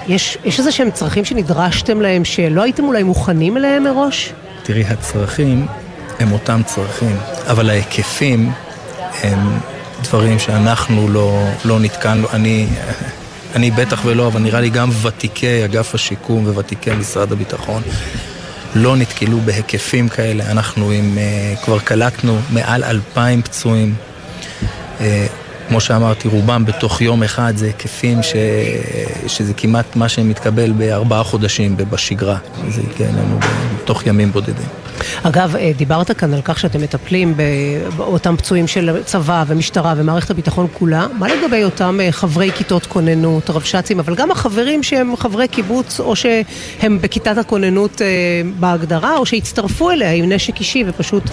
אה, 0.10 0.14
יש, 0.14 0.38
יש 0.46 0.60
איזה 0.60 0.72
שהם 0.72 0.92
צרכים 0.92 1.26
שנדרשתם 1.26 2.02
להם 2.02 2.26
שלא 2.26 2.62
הייתם 2.62 2.84
אולי 2.84 3.04
מוכנים 3.04 3.58
אליהם 3.58 3.84
מראש? 3.84 4.34
תראי, 4.64 4.84
הצרכים 4.84 5.68
הם 6.20 6.32
אותם 6.32 6.62
צרכים, 6.66 7.16
אבל 7.48 7.70
ההיקפים 7.70 8.52
הם 9.24 9.60
דברים 10.04 10.40
שאנחנו 10.40 11.08
לא, 11.08 11.44
לא 11.66 11.80
נתקענו, 11.80 12.28
אני, 12.34 12.68
אני 13.56 13.72
בטח 13.72 14.02
ולא, 14.06 14.28
אבל 14.28 14.42
נראה 14.42 14.62
לי 14.62 14.70
גם 14.70 14.90
ותיקי 15.02 15.66
אגף 15.66 15.96
השיקום 15.96 16.48
וותיקי 16.48 16.92
משרד 16.92 17.32
הביטחון 17.32 17.82
לא 18.76 18.96
נתקלו 18.96 19.40
בהיקפים 19.40 20.10
כאלה. 20.10 20.52
אנחנו 20.52 20.92
עם, 20.92 21.18
uh, 21.18 21.66
כבר 21.66 21.80
קלטנו 21.80 22.38
מעל 22.50 22.84
אלפיים 22.84 23.42
פצועים. 23.42 23.96
כמו 25.68 25.82
שאמרתי, 25.82 26.28
רובם 26.28 26.66
בתוך 26.66 27.02
יום 27.02 27.24
אחד 27.24 27.54
זה 27.56 27.66
היקפים 27.66 28.24
ש... 28.24 28.34
שזה 29.28 29.54
כמעט 29.54 29.96
מה 29.96 30.10
שמתקבל 30.10 30.72
בארבעה 30.72 31.24
חודשים 31.24 31.78
בשגרה. 31.78 32.38
זה 32.70 32.82
הגיע 32.94 33.10
אלינו 33.10 33.40
בתוך 33.84 34.08
ימים 34.08 34.32
בודדים. 34.32 34.83
אגב, 35.24 35.56
אה, 35.56 35.72
דיברת 35.78 36.12
כאן 36.12 36.34
על 36.34 36.42
כך 36.44 36.60
שאתם 36.60 36.82
מטפלים 36.82 37.34
באותם 37.98 38.38
פצועים 38.38 38.68
של 38.68 39.04
צבא 39.06 39.44
ומשטרה 39.48 39.94
ומערכת 39.98 40.30
הביטחון 40.30 40.68
כולה. 40.74 41.08
מה 41.20 41.28
לגבי 41.28 41.64
אותם 41.64 42.00
אה, 42.02 42.12
חברי 42.12 42.52
כיתות 42.56 42.86
כוננות, 42.86 43.50
רבש"צים, 43.50 44.00
אבל 44.00 44.16
גם 44.16 44.32
החברים 44.32 44.84
שהם 44.84 45.16
חברי 45.16 45.48
קיבוץ 45.48 46.00
או 46.00 46.16
שהם 46.16 47.02
בכיתת 47.02 47.38
הכוננות 47.38 48.02
אה, 48.02 48.08
בהגדרה, 48.60 49.18
או 49.18 49.26
שהצטרפו 49.26 49.92
אליה 49.92 50.12
עם 50.12 50.32
נשק 50.32 50.60
אישי 50.60 50.84
ופשוט 50.88 51.24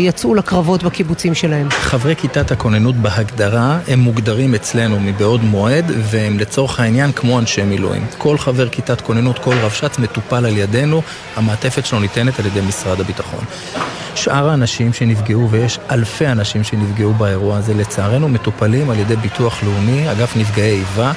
יצאו 0.00 0.34
לקרבות 0.34 0.82
בקיבוצים 0.82 1.34
שלהם? 1.34 1.70
חברי 1.70 2.16
כיתת 2.16 2.50
הכוננות 2.50 2.94
בהגדרה 2.94 3.78
הם 3.88 3.98
מוגדרים 3.98 4.54
אצלנו 4.54 5.00
מבעוד 5.00 5.44
מועד 5.44 5.92
והם 6.02 6.38
לצורך 6.38 6.80
העניין 6.80 7.12
כמו 7.12 7.38
אנשי 7.38 7.62
מילואים. 7.62 8.06
כל 8.18 8.38
חבר 8.38 8.68
כיתת 8.68 9.00
כוננות, 9.00 9.38
כל 9.38 9.54
רבש"ץ 9.62 9.98
מטופל 9.98 10.46
על 10.46 10.58
ידינו, 10.58 11.02
המעטפת 11.36 11.86
שלו 11.86 12.00
ניתנת 12.00 12.40
על 12.40 12.46
ידי 12.46 12.60
משרד 12.60 12.85
הביטחון. 12.90 13.44
שאר 14.14 14.48
האנשים 14.48 14.92
שנפגעו, 14.92 15.50
ויש 15.50 15.78
אלפי 15.90 16.26
אנשים 16.26 16.64
שנפגעו 16.64 17.14
באירוע 17.14 17.56
הזה, 17.56 17.74
לצערנו 17.74 18.28
מטופלים 18.28 18.90
על 18.90 18.98
ידי 18.98 19.16
ביטוח 19.16 19.62
לאומי, 19.62 20.12
אגף 20.12 20.36
נפגעי 20.36 20.72
איבה. 20.72 21.12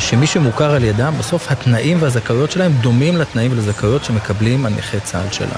שמי 0.00 0.26
שמוכר 0.26 0.74
על 0.74 0.84
ידם, 0.84 1.12
בסוף 1.18 1.50
התנאים 1.50 1.96
והזכאויות 2.00 2.50
שלהם 2.50 2.72
דומים 2.72 3.16
לתנאים 3.16 3.52
ולזכאויות 3.52 4.04
שמקבלים 4.04 4.66
הנכי 4.66 5.00
צה"ל 5.00 5.32
שלנו. 5.32 5.52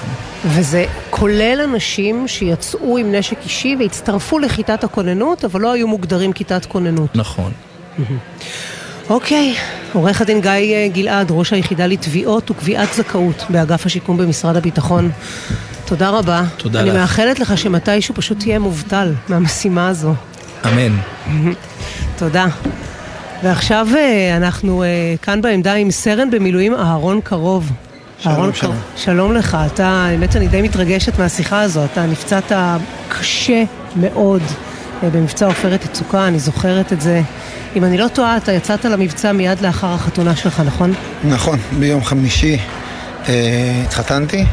וזה 0.44 0.84
כולל 1.10 1.60
אנשים 1.64 2.28
שיצאו 2.28 2.98
עם 2.98 3.14
נשק 3.14 3.36
אישי 3.44 3.76
והצטרפו 3.80 4.38
לכיתת 4.38 4.84
הכוננות, 4.84 5.44
אבל 5.44 5.60
לא 5.60 5.72
היו 5.72 5.88
מוגדרים 5.88 6.32
כיתת 6.32 6.66
כוננות. 6.66 7.16
נכון. 7.16 7.52
אוקיי, 9.12 9.54
עורך 9.92 10.20
הדין 10.20 10.40
גיא 10.40 10.50
אה, 10.50 10.88
גלעד, 10.92 11.26
ראש 11.30 11.52
היחידה 11.52 11.86
לתביעות 11.86 12.50
וקביעת 12.50 12.88
זכאות 12.94 13.44
באגף 13.48 13.86
השיקום 13.86 14.16
במשרד 14.16 14.56
הביטחון. 14.56 15.10
תודה 15.84 16.10
רבה. 16.10 16.42
תודה 16.56 16.80
אני 16.80 16.88
לך. 16.88 16.94
אני 16.94 17.00
מאחלת 17.00 17.40
לך 17.40 17.58
שמתישהו 17.58 18.14
פשוט 18.14 18.38
תהיה 18.38 18.58
מובטל 18.58 19.12
מהמשימה 19.28 19.88
הזו. 19.88 20.14
אמן. 20.66 20.96
תודה. 22.18 22.46
ועכשיו 23.42 23.88
אה, 23.96 24.36
אנחנו 24.36 24.82
אה, 24.82 24.88
כאן 25.22 25.42
בעמדה 25.42 25.74
עם 25.74 25.90
סרן 25.90 26.30
במילואים 26.30 26.74
אהרון 26.74 27.20
קרוב. 27.20 27.72
שלום, 28.18 28.34
אהרון 28.34 28.54
שלום. 28.54 28.72
קרוב. 28.72 28.84
שלום 28.96 29.32
לך, 29.32 29.56
אתה, 29.66 29.86
האמת 29.86 30.36
אני 30.36 30.48
די 30.48 30.62
מתרגשת 30.62 31.18
מהשיחה 31.18 31.60
הזו, 31.60 31.84
אתה 31.84 32.06
נפצעת 32.06 32.52
קשה 33.08 33.64
מאוד 33.96 34.42
במבצע 35.10 35.46
עופרת 35.46 35.84
יצוקה, 35.84 36.28
אני 36.28 36.38
זוכרת 36.38 36.92
את 36.92 37.00
זה. 37.00 37.22
אם 37.76 37.84
אני 37.84 37.98
לא 37.98 38.08
טועה, 38.08 38.36
אתה 38.36 38.52
יצאת 38.52 38.84
למבצע 38.84 39.32
מיד 39.32 39.60
לאחר 39.60 39.86
החתונה 39.86 40.36
שלך, 40.36 40.62
נכון? 40.66 40.94
נכון, 41.24 41.58
ביום 41.78 42.04
חמישי 42.04 42.58
אה, 43.28 43.82
התחתנתי, 43.84 44.44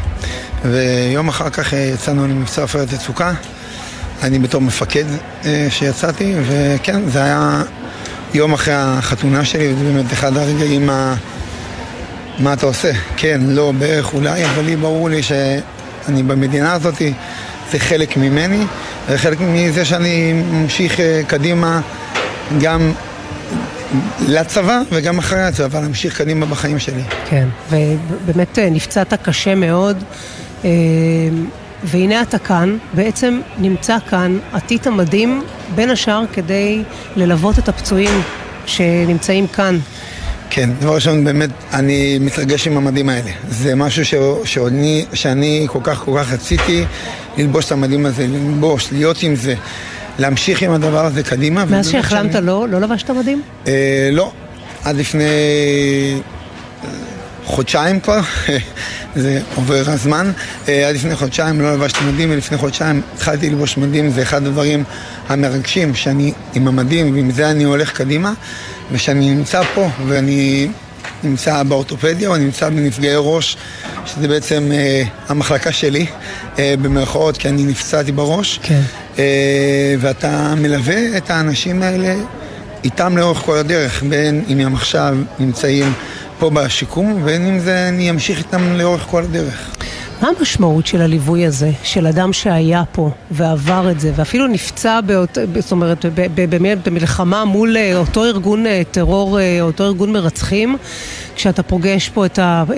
ויום 0.64 1.28
אחר 1.28 1.50
כך 1.50 1.74
אה, 1.74 1.78
יצאנו 1.78 2.28
למבצע 2.28 2.62
עופרת 2.62 2.92
יצוקה. 2.92 3.32
אני 4.22 4.38
בתור 4.38 4.60
מפקד 4.60 5.04
אה, 5.44 5.66
שיצאתי, 5.70 6.34
וכן, 6.46 7.08
זה 7.08 7.24
היה 7.24 7.62
יום 8.34 8.52
אחרי 8.52 8.74
החתונה 8.76 9.44
שלי, 9.44 9.72
וזה 9.72 9.84
באמת 9.84 10.12
אחד 10.12 10.36
הרגעים 10.36 10.90
ה... 10.90 11.14
מה 12.38 12.52
אתה 12.52 12.66
עושה? 12.66 12.92
כן, 13.16 13.40
לא, 13.44 13.72
בערך, 13.78 14.14
אולי, 14.14 14.44
אבל 14.44 14.64
לי 14.64 14.76
ברור 14.76 15.10
לי 15.10 15.22
שאני 15.22 16.22
במדינה 16.22 16.72
הזאת, 16.72 17.02
זה 17.72 17.78
חלק 17.78 18.16
ממני, 18.16 18.64
וחלק 19.12 19.38
מזה 19.40 19.84
שאני 19.84 20.32
ממשיך 20.32 21.00
אה, 21.00 21.20
קדימה 21.26 21.80
גם 22.60 22.92
לצבא 24.28 24.80
וגם 24.92 25.18
אחרי 25.18 25.42
הצבא, 25.42 25.80
להמשיך 25.80 26.18
קדימה 26.18 26.46
בחיים 26.46 26.78
שלי. 26.78 27.02
כן, 27.30 27.48
ובאמת 27.70 28.58
אה, 28.58 28.70
נפצעת 28.70 29.14
קשה 29.14 29.54
מאוד, 29.54 29.96
אה, 30.64 30.70
והנה 31.84 32.22
אתה 32.22 32.38
כאן, 32.38 32.76
בעצם 32.94 33.40
נמצא 33.58 33.96
כאן 34.10 34.38
עתית 34.52 34.86
המדהים, 34.86 35.42
בין 35.74 35.90
השאר 35.90 36.24
כדי 36.32 36.82
ללוות 37.16 37.58
את 37.58 37.68
הפצועים 37.68 38.22
שנמצאים 38.66 39.46
כאן. 39.46 39.78
כן, 40.50 40.70
דבר 40.80 40.94
ראשון, 40.94 41.24
באמת, 41.24 41.50
אני 41.72 42.18
מתרגש 42.18 42.66
עם 42.66 42.76
המדים 42.76 43.08
האלה. 43.08 43.30
זה 43.48 43.74
משהו 43.74 44.04
ש... 44.04 44.14
שאני, 44.44 45.04
שאני 45.14 45.66
כל 45.70 45.78
כך 45.82 45.98
כל 45.98 46.18
כך 46.18 46.32
רציתי 46.32 46.84
ללבוש 47.36 47.66
את 47.66 47.72
המדים 47.72 48.06
הזה, 48.06 48.26
ללבוש, 48.26 48.88
להיות 48.92 49.22
עם 49.22 49.36
זה. 49.36 49.54
להמשיך 50.18 50.62
עם 50.62 50.72
הדבר 50.72 51.04
הזה 51.04 51.22
קדימה. 51.22 51.64
מאז 51.64 51.90
שהחלמת 51.90 52.32
שאני... 52.32 52.46
לא, 52.46 52.68
לא 52.68 52.80
לבשת 52.80 53.10
מדים? 53.10 53.42
אה, 53.66 54.08
לא, 54.12 54.32
עד 54.84 54.96
לפני 54.96 55.24
חודשיים 57.44 58.00
כבר, 58.00 58.20
זה 59.16 59.40
עובר 59.54 59.82
הזמן. 59.86 60.32
אה, 60.68 60.88
עד 60.88 60.94
לפני 60.94 61.16
חודשיים 61.16 61.60
לא 61.60 61.74
לבשתי 61.74 62.04
מדים, 62.04 62.30
ולפני 62.30 62.58
חודשיים 62.58 63.02
התחלתי 63.14 63.50
ללבוש 63.50 63.76
מדים, 63.76 64.10
זה 64.10 64.22
אחד 64.22 64.46
הדברים 64.46 64.84
המרגשים, 65.28 65.94
שאני 65.94 66.32
עם 66.54 66.68
המדים, 66.68 67.14
ועם 67.14 67.30
זה 67.30 67.50
אני 67.50 67.64
הולך 67.64 67.92
קדימה, 67.92 68.32
ושאני 68.92 69.34
נמצא 69.34 69.62
פה, 69.74 69.88
ואני 70.06 70.68
נמצא 71.22 71.62
באורתופדיה, 71.62 72.28
או 72.28 72.36
נמצא 72.36 72.68
בנפגעי 72.68 73.14
ראש, 73.16 73.56
שזה 74.06 74.28
בעצם 74.28 74.72
אה, 74.72 75.02
המחלקה 75.28 75.72
שלי, 75.72 76.06
אה, 76.58 76.74
במרכאות, 76.82 77.36
כי 77.36 77.48
אני 77.48 77.64
נפצעתי 77.64 78.12
בראש. 78.12 78.60
כן. 78.62 78.80
אה, 79.18 79.94
ואתה 79.98 80.54
מלווה 80.56 81.16
את 81.16 81.30
האנשים 81.30 81.82
האלה 81.82 82.14
איתם 82.84 83.16
לאורך 83.16 83.38
כל 83.38 83.56
הדרך, 83.56 84.02
בין 84.02 84.44
אם 84.48 84.58
הם 84.58 84.74
עכשיו 84.74 85.16
נמצאים 85.38 85.92
פה 86.38 86.50
בשיקום, 86.50 87.12
ובין 87.12 87.46
אם 87.46 87.60
זה 87.60 87.88
אני 87.88 88.10
אמשיך 88.10 88.38
איתם 88.38 88.76
לאורך 88.76 89.02
כל 89.02 89.22
הדרך. 89.22 89.70
מה 90.22 90.28
המשמעות 90.38 90.86
של 90.86 91.02
הליווי 91.02 91.46
הזה, 91.46 91.70
של 91.82 92.06
אדם 92.06 92.32
שהיה 92.32 92.82
פה 92.92 93.10
ועבר 93.30 93.90
את 93.90 94.00
זה, 94.00 94.12
ואפילו 94.16 94.46
נפצע, 94.46 95.00
באות, 95.06 95.38
זאת 95.58 95.72
אומרת, 95.72 96.04
במלחמה 96.84 97.44
מול 97.44 97.76
אותו 97.94 98.24
ארגון 98.24 98.64
טרור, 98.90 99.38
אותו 99.60 99.84
ארגון 99.84 100.12
מרצחים, 100.12 100.76
כשאתה 101.36 101.62
פוגש 101.62 102.08
פה 102.08 102.26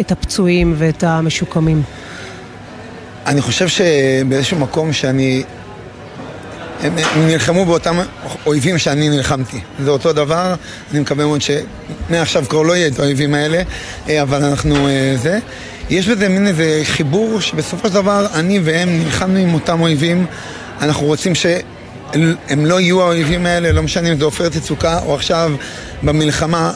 את 0.01 0.13
הפצועים 0.13 0.75
ואת 0.79 1.05
המשוקמים? 1.05 1.83
אני 3.27 3.41
חושב 3.41 3.69
שבאיזשהו 3.69 4.59
מקום 4.59 4.93
שאני... 4.93 5.43
הם, 6.83 6.99
הם 6.99 7.27
נלחמו 7.27 7.65
באותם 7.65 7.97
אויבים 8.47 8.79
שאני 8.79 9.09
נלחמתי. 9.09 9.61
זה 9.85 9.91
אותו 9.91 10.13
דבר, 10.13 10.55
אני 10.91 11.01
מקווה 11.01 11.27
מאוד 11.27 11.41
שמעכשיו 11.43 12.45
כבר 12.49 12.63
לא 12.63 12.77
יהיה 12.77 12.89
את 12.89 12.99
האויבים 12.99 13.35
האלה, 13.35 13.63
אבל 14.23 14.45
אנחנו 14.45 14.89
זה. 15.23 15.39
יש 15.91 16.09
בזה 16.09 16.29
מין 16.29 16.47
איזה 16.47 16.81
חיבור 16.85 17.41
שבסופו 17.41 17.89
של 17.89 17.95
דבר 17.95 18.27
אני 18.35 18.61
והם 18.65 18.89
נלחמנו 19.05 19.39
עם 19.39 19.55
אותם 19.55 19.81
אויבים, 19.81 20.27
אנחנו 20.81 21.07
רוצים 21.07 21.35
שהם 21.35 22.67
לא 22.67 22.81
יהיו 22.81 23.03
האויבים 23.03 23.47
האלה, 23.47 23.73
לא 23.73 23.83
משנה 23.83 24.13
אם 24.13 24.19
זה 24.19 24.25
עופרת 24.25 24.57
יצוקה 24.57 24.99
או 25.07 25.15
עכשיו 25.15 25.53
במלחמה 26.03 26.73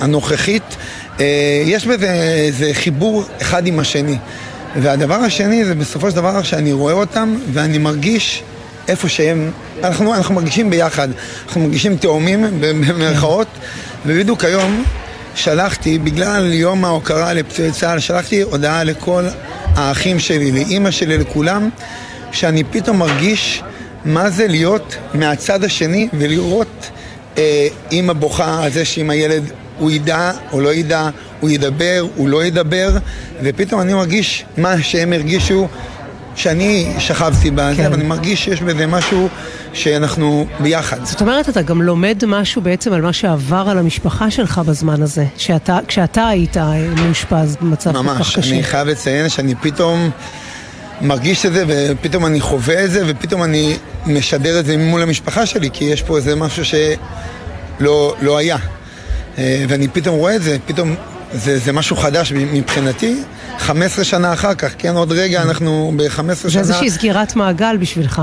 הנוכחית. 0.00 0.76
יש 1.64 1.86
בזה 1.86 2.12
איזה 2.12 2.70
חיבור 2.72 3.24
אחד 3.42 3.66
עם 3.66 3.78
השני. 3.78 4.16
והדבר 4.76 5.14
השני 5.14 5.64
זה 5.64 5.74
בסופו 5.74 6.10
של 6.10 6.16
דבר 6.16 6.42
שאני 6.42 6.72
רואה 6.72 6.92
אותם 6.92 7.36
ואני 7.52 7.78
מרגיש 7.78 8.42
איפה 8.88 9.08
שהם, 9.08 9.50
אנחנו, 9.84 10.14
אנחנו 10.14 10.34
מרגישים 10.34 10.70
ביחד, 10.70 11.08
אנחנו 11.46 11.60
מרגישים 11.60 11.96
תאומים 11.96 12.44
במרכאות, 12.60 13.46
ובדיוק 14.06 14.44
היום 14.44 14.84
שלחתי, 15.34 15.98
בגלל 15.98 16.52
יום 16.52 16.84
ההוקרה 16.84 17.32
לפצועי 17.32 17.72
צה"ל, 17.72 17.98
שלחתי 17.98 18.42
הודעה 18.42 18.84
לכל 18.84 19.24
האחים 19.74 20.18
שלי, 20.18 20.52
לאימא 20.52 20.90
שלי, 20.90 21.18
לכולם, 21.18 21.68
שאני 22.32 22.64
פתאום 22.64 22.98
מרגיש 22.98 23.62
מה 24.04 24.30
זה 24.30 24.48
להיות 24.48 24.96
מהצד 25.14 25.64
השני 25.64 26.08
ולראות 26.12 26.90
אה, 27.38 27.68
אימא 27.90 28.12
בוכה 28.12 28.64
על 28.64 28.70
זה 28.70 28.84
שאם 28.84 29.10
הילד 29.10 29.42
הוא 29.78 29.90
ידע 29.90 30.32
או 30.52 30.60
לא 30.60 30.74
ידע, 30.74 31.08
הוא 31.40 31.50
ידבר, 31.50 32.06
הוא 32.16 32.28
לא 32.28 32.44
ידבר, 32.44 32.90
ופתאום 33.42 33.80
אני 33.80 33.94
מרגיש 33.94 34.44
מה 34.56 34.82
שהם 34.82 35.12
הרגישו 35.12 35.68
שאני 36.36 36.94
שכבתי 36.98 37.50
בזה, 37.50 37.76
כן. 37.76 37.88
ואני 37.90 38.04
מרגיש 38.04 38.44
שיש 38.44 38.62
בזה 38.62 38.86
משהו 38.86 39.28
שאנחנו 39.72 40.46
ביחד. 40.60 41.04
זאת 41.04 41.20
אומרת, 41.20 41.48
אתה 41.48 41.62
גם 41.62 41.82
לומד 41.82 42.22
משהו 42.26 42.62
בעצם 42.62 42.92
על 42.92 43.02
מה 43.02 43.12
שעבר 43.12 43.64
על 43.68 43.78
המשפחה 43.78 44.30
שלך 44.30 44.58
בזמן 44.58 45.02
הזה, 45.02 45.24
שאתה, 45.36 45.78
כשאתה 45.88 46.28
היית 46.28 46.56
מאושפז 46.96 47.56
במצב 47.60 47.92
כל 47.92 48.08
כך 48.08 48.20
קשה. 48.20 48.40
ממש, 48.40 48.52
אני 48.52 48.62
חייב 48.62 48.88
לציין 48.88 49.28
שאני 49.28 49.54
פתאום 49.54 50.10
מרגיש 51.00 51.46
את 51.46 51.52
זה, 51.52 51.64
ופתאום 51.68 52.26
אני 52.26 52.40
חווה 52.40 52.84
את 52.84 52.90
זה, 52.90 53.02
ופתאום 53.06 53.42
אני 53.42 53.76
משדר 54.06 54.60
את 54.60 54.66
זה 54.66 54.76
מול 54.76 55.02
המשפחה 55.02 55.46
שלי, 55.46 55.70
כי 55.72 55.84
יש 55.84 56.02
פה 56.02 56.16
איזה 56.16 56.36
משהו 56.36 56.64
שלא 56.64 58.14
לא 58.20 58.36
היה. 58.36 58.56
ואני 59.38 59.88
פתאום 59.88 60.16
רואה 60.16 60.36
את 60.36 60.42
זה, 60.42 60.56
פתאום 60.66 60.94
זה, 61.34 61.58
זה 61.58 61.72
משהו 61.72 61.96
חדש 61.96 62.32
מבחינתי, 62.32 63.14
15 63.58 64.04
שנה 64.04 64.32
אחר 64.32 64.54
כך, 64.54 64.72
כן, 64.78 64.96
עוד 64.96 65.12
רגע 65.12 65.42
אנחנו 65.42 65.92
ב-15 65.96 66.18
שנה... 66.18 66.48
זה 66.48 66.58
איזושהי 66.58 66.90
סגירת 66.90 67.36
מעגל 67.36 67.76
בשבילך. 67.76 68.22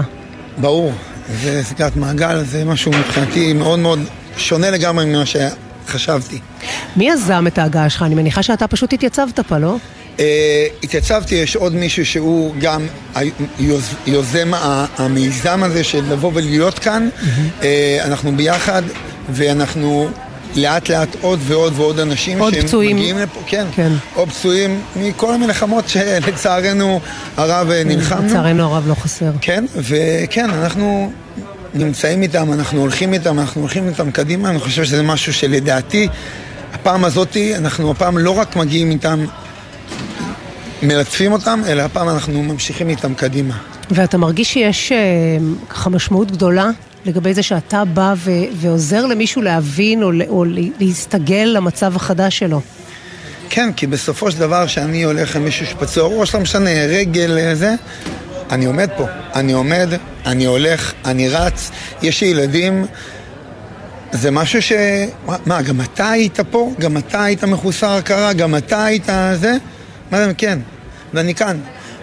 ברור. 0.57 0.93
זה 1.41 1.61
סגירת 1.63 1.95
מעגל, 1.95 2.43
זה 2.43 2.65
משהו 2.65 2.91
מבחינתי 2.91 3.53
מאוד 3.53 3.79
מאוד 3.79 3.99
שונה 4.37 4.71
לגמרי 4.71 5.05
ממה 5.05 5.23
שחשבתי. 5.25 6.39
מי 6.95 7.09
יזם 7.09 7.47
את 7.47 7.57
ההגעה 7.57 7.89
שלך? 7.89 8.03
אני 8.03 8.15
מניחה 8.15 8.43
שאתה 8.43 8.67
פשוט 8.67 8.93
התייצבת 8.93 9.39
פה, 9.39 9.57
לא? 9.57 9.77
Uh, 10.17 10.21
התייצבתי, 10.83 11.35
יש 11.35 11.55
עוד 11.55 11.75
מישהו 11.75 12.05
שהוא 12.05 12.55
גם 12.59 12.87
היוז, 13.15 13.93
יוזם 14.07 14.51
המיזם 14.97 15.63
הזה 15.63 15.83
של 15.83 16.03
לבוא 16.11 16.31
ולהיות 16.33 16.79
כאן. 16.79 17.09
Mm-hmm. 17.13 17.61
Uh, 17.61 17.63
אנחנו 18.05 18.37
ביחד, 18.37 18.81
ואנחנו 19.29 20.09
לאט 20.55 20.89
לאט 20.89 21.15
עוד 21.21 21.39
ועוד 21.43 21.73
ועוד 21.75 21.99
אנשים 21.99 22.39
עוד 22.39 22.53
פצועים. 22.55 22.95
מגיעים 22.95 23.17
לפה, 23.17 23.39
כן, 23.45 23.65
כן. 23.71 23.91
עוד 24.13 24.29
פצועים 24.29 24.81
מכל 24.95 25.33
המלחמות 25.33 25.89
שלצערנו 25.89 26.99
הרב 27.37 27.71
נלחמנו. 27.85 28.27
לצערנו 28.27 28.63
הרב 28.63 28.87
לא 28.87 28.93
חסר. 28.93 29.31
כן, 29.41 29.65
וכן, 29.75 30.49
אנחנו 30.49 31.11
נמצאים 31.73 32.21
איתם, 32.21 32.53
אנחנו 32.53 32.81
הולכים 32.81 33.13
איתם, 33.13 33.39
אנחנו 33.39 33.61
הולכים 33.61 33.87
איתם 33.87 34.11
קדימה, 34.11 34.49
אני 34.49 34.59
חושב 34.59 34.83
שזה 34.83 35.03
משהו 35.03 35.33
שלדעתי, 35.33 36.07
הפעם 36.73 37.05
הזאתי, 37.05 37.55
אנחנו 37.55 37.91
הפעם 37.91 38.17
לא 38.17 38.31
רק 38.31 38.55
מגיעים 38.55 38.91
איתם, 38.91 39.25
מלטפים 40.83 41.31
אותם, 41.31 41.61
אלא 41.67 41.81
הפעם 41.81 42.09
אנחנו 42.09 42.43
ממשיכים 42.43 42.89
איתם 42.89 43.13
קדימה. 43.13 43.57
ואתה 43.91 44.17
מרגיש 44.17 44.53
שיש 44.53 44.91
אה, 44.91 44.97
ככה 45.69 45.89
משמעות 45.89 46.31
גדולה 46.31 46.69
לגבי 47.05 47.33
זה 47.33 47.43
שאתה 47.43 47.85
בא 47.85 48.13
ו- 48.17 48.31
ועוזר 48.53 49.05
למישהו 49.05 49.41
להבין 49.41 50.03
או, 50.03 50.11
או 50.27 50.45
להסתגל 50.79 51.51
למצב 51.55 51.95
החדש 51.95 52.39
שלו. 52.39 52.61
כן, 53.49 53.73
כי 53.73 53.87
בסופו 53.87 54.31
של 54.31 54.39
דבר 54.39 54.67
שאני 54.67 55.03
הולך 55.03 55.35
עם 55.35 55.43
מישהו 55.43 55.65
שפצוע 55.65 56.07
ראש, 56.07 56.35
לא 56.35 56.41
משנה, 56.41 56.69
רגל 56.69 57.53
זה, 57.53 57.75
אני 58.51 58.65
עומד 58.65 58.89
פה. 58.97 59.05
אני 59.35 59.53
עומד, 59.53 59.89
אני 60.25 60.45
הולך, 60.45 60.93
אני 61.05 61.29
רץ, 61.29 61.71
יש 62.01 62.21
לי 62.21 62.27
ילדים, 62.27 62.85
זה 64.11 64.31
משהו 64.31 64.61
ש... 64.61 64.71
מה, 65.45 65.61
גם 65.61 65.81
אתה 65.81 66.09
היית 66.09 66.39
פה? 66.39 66.71
גם 66.79 66.97
אתה 66.97 67.23
היית 67.23 67.43
מחוסר 67.43 67.89
הכרה? 67.89 68.33
גם 68.33 68.55
אתה 68.55 68.85
היית 68.85 69.09
זה? 69.33 69.57
מה 70.11 70.25
זה, 70.25 70.33
כן. 70.37 70.59
ואני 71.13 71.35
כאן. 71.35 71.57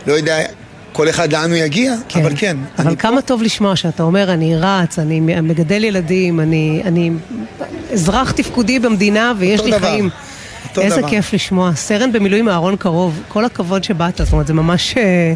לא 0.06 0.12
יודע 0.12 0.38
כל 0.96 1.08
אחד 1.08 1.32
לאן 1.32 1.50
הוא 1.50 1.58
יגיע, 1.58 1.94
כן. 2.08 2.20
אבל 2.20 2.32
כן. 2.36 2.56
אבל 2.78 2.96
כמה 2.96 3.20
פה... 3.20 3.26
טוב 3.26 3.42
לשמוע 3.42 3.76
שאתה 3.76 4.02
אומר, 4.02 4.32
אני 4.32 4.56
רץ, 4.56 4.98
אני 4.98 5.20
מגדל 5.20 5.84
ילדים, 5.84 6.40
אני, 6.40 6.82
אני 6.84 7.10
אזרח 7.92 8.30
תפקודי 8.30 8.78
במדינה 8.78 9.32
ויש 9.38 9.60
לי 9.60 9.70
דבר. 9.70 9.90
חיים. 9.90 10.10
איזה 10.78 10.96
דבר. 10.96 11.08
כיף 11.08 11.32
לשמוע. 11.32 11.74
סרן 11.74 12.12
במילואים 12.12 12.48
אהרון 12.48 12.76
קרוב, 12.76 13.20
כל 13.28 13.44
הכבוד 13.44 13.84
שבאת, 13.84 14.16
זאת 14.18 14.32
אומרת, 14.32 14.46
זה 14.46 14.54
ממש... 14.54 14.96
אה, 14.96 15.32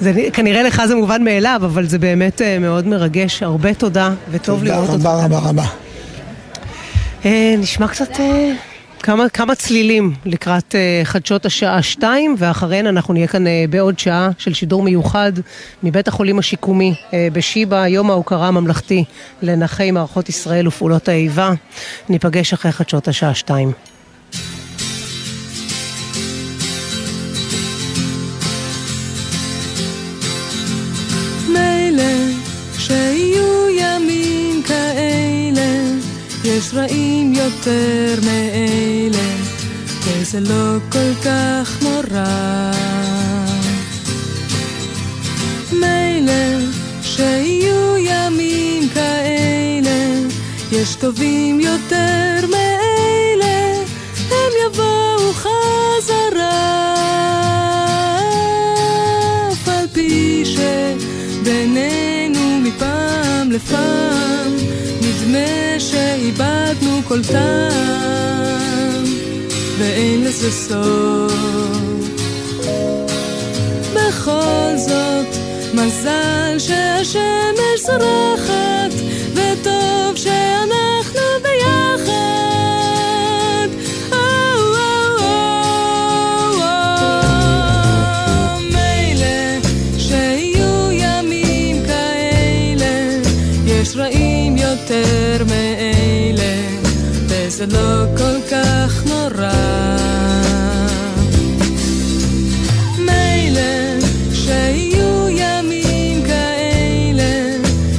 זה, 0.00 0.12
כנראה 0.32 0.62
לך 0.62 0.82
זה 0.86 0.94
מובן 0.94 1.24
מאליו, 1.24 1.60
אבל 1.64 1.86
זה 1.86 1.98
באמת 1.98 2.42
אה, 2.42 2.58
מאוד 2.58 2.86
מרגש. 2.86 3.42
הרבה 3.42 3.74
תודה, 3.74 4.10
וטוב 4.30 4.58
תודה 4.58 4.74
לראות 4.74 4.88
אותך. 4.88 5.02
תודה 5.02 5.24
רבה 5.24 5.38
רבה 5.38 5.48
רבה. 5.48 5.64
אה, 7.24 7.54
נשמע 7.58 7.88
קצת... 7.88 8.10
כמה, 9.04 9.28
כמה 9.28 9.54
צלילים 9.54 10.14
לקראת 10.24 10.74
uh, 10.74 11.06
חדשות 11.06 11.46
השעה 11.46 11.82
שתיים, 11.82 12.34
ואחריהן 12.38 12.86
אנחנו 12.86 13.14
נהיה 13.14 13.26
כאן 13.26 13.46
uh, 13.46 13.50
בעוד 13.70 13.98
שעה 13.98 14.28
של 14.38 14.54
שידור 14.54 14.82
מיוחד 14.82 15.32
מבית 15.82 16.08
החולים 16.08 16.38
השיקומי 16.38 16.94
uh, 16.94 17.12
בשיבא, 17.32 17.86
יום 17.86 18.10
ההוקרה 18.10 18.48
הממלכתי 18.48 19.04
לנכי 19.42 19.90
מערכות 19.90 20.28
ישראל 20.28 20.68
ופעולות 20.68 21.08
האיבה. 21.08 21.52
ניפגש 22.08 22.52
אחרי 22.52 22.72
חדשות 22.72 23.08
השעה 23.08 23.34
שתיים. 23.34 23.72
יש 36.56 36.74
רעים 36.74 37.34
יותר 37.34 38.14
מאלה, 38.26 39.36
וזה 40.04 40.40
לא 40.40 40.78
כל 40.92 41.14
כך 41.24 41.82
נורא. 41.82 42.70
מילא 45.72 46.70
שיהיו 47.02 47.96
ימים 47.98 48.88
כאלה, 48.94 50.28
יש 50.72 50.94
טובים 50.94 51.60
יותר 51.60 52.46
מאלה, 52.50 53.82
הם 54.30 54.52
יבואו 54.66 55.32
חזרה. 55.32 56.94
אף 59.52 59.68
על 59.68 59.86
פי 59.92 60.42
שבינינו 61.44 62.60
מפעם 62.60 63.52
לפעם 63.52 64.53
נדמה 65.34 65.80
שאיבדנו 65.80 67.00
כל 67.08 67.24
טעם, 67.24 69.04
ואין 69.78 70.24
לזה 70.24 70.50
סוף. 70.50 71.32
בכל 73.94 74.72
זאת, 74.76 75.36
מזל 75.74 76.58
שהשמש 76.58 77.80
זורחת, 77.86 78.92
וזה 97.66 97.76
לא 97.76 98.04
כל 98.16 98.40
כך 98.50 99.04
נורא. 99.06 99.52
מילא 102.98 104.00
שיהיו 104.32 105.28
ימים 105.28 106.22
כאלה, 106.26 107.56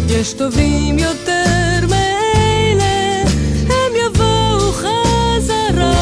יש 0.09 0.33
טובים 0.33 0.99
יותר 0.99 1.87
מאלה, 1.89 3.23
הם 3.67 3.93
יבואו 4.05 4.71
חזרה. 4.71 5.93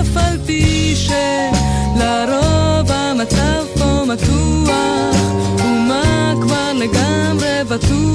אף 0.00 0.16
על 0.16 0.38
פי 0.46 0.94
שלרוב 0.96 2.92
המצב 2.92 3.64
פה 3.78 4.04
מתוח, 4.04 5.32
ומה 5.64 6.34
כבר 6.42 6.72
לגמרי 6.72 7.64
בטוח, 7.68 8.08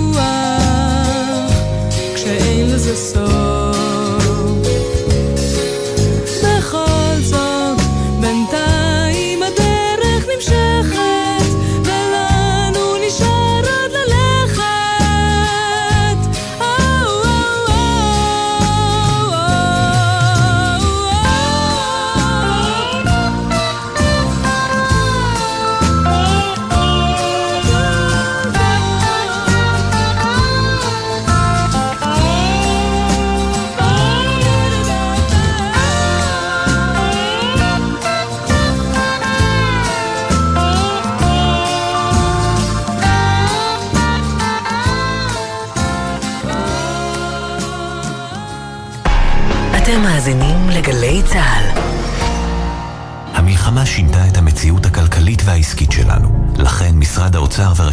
כשאין 2.23 2.69
לזה 2.69 2.95
סוף. 2.95 3.82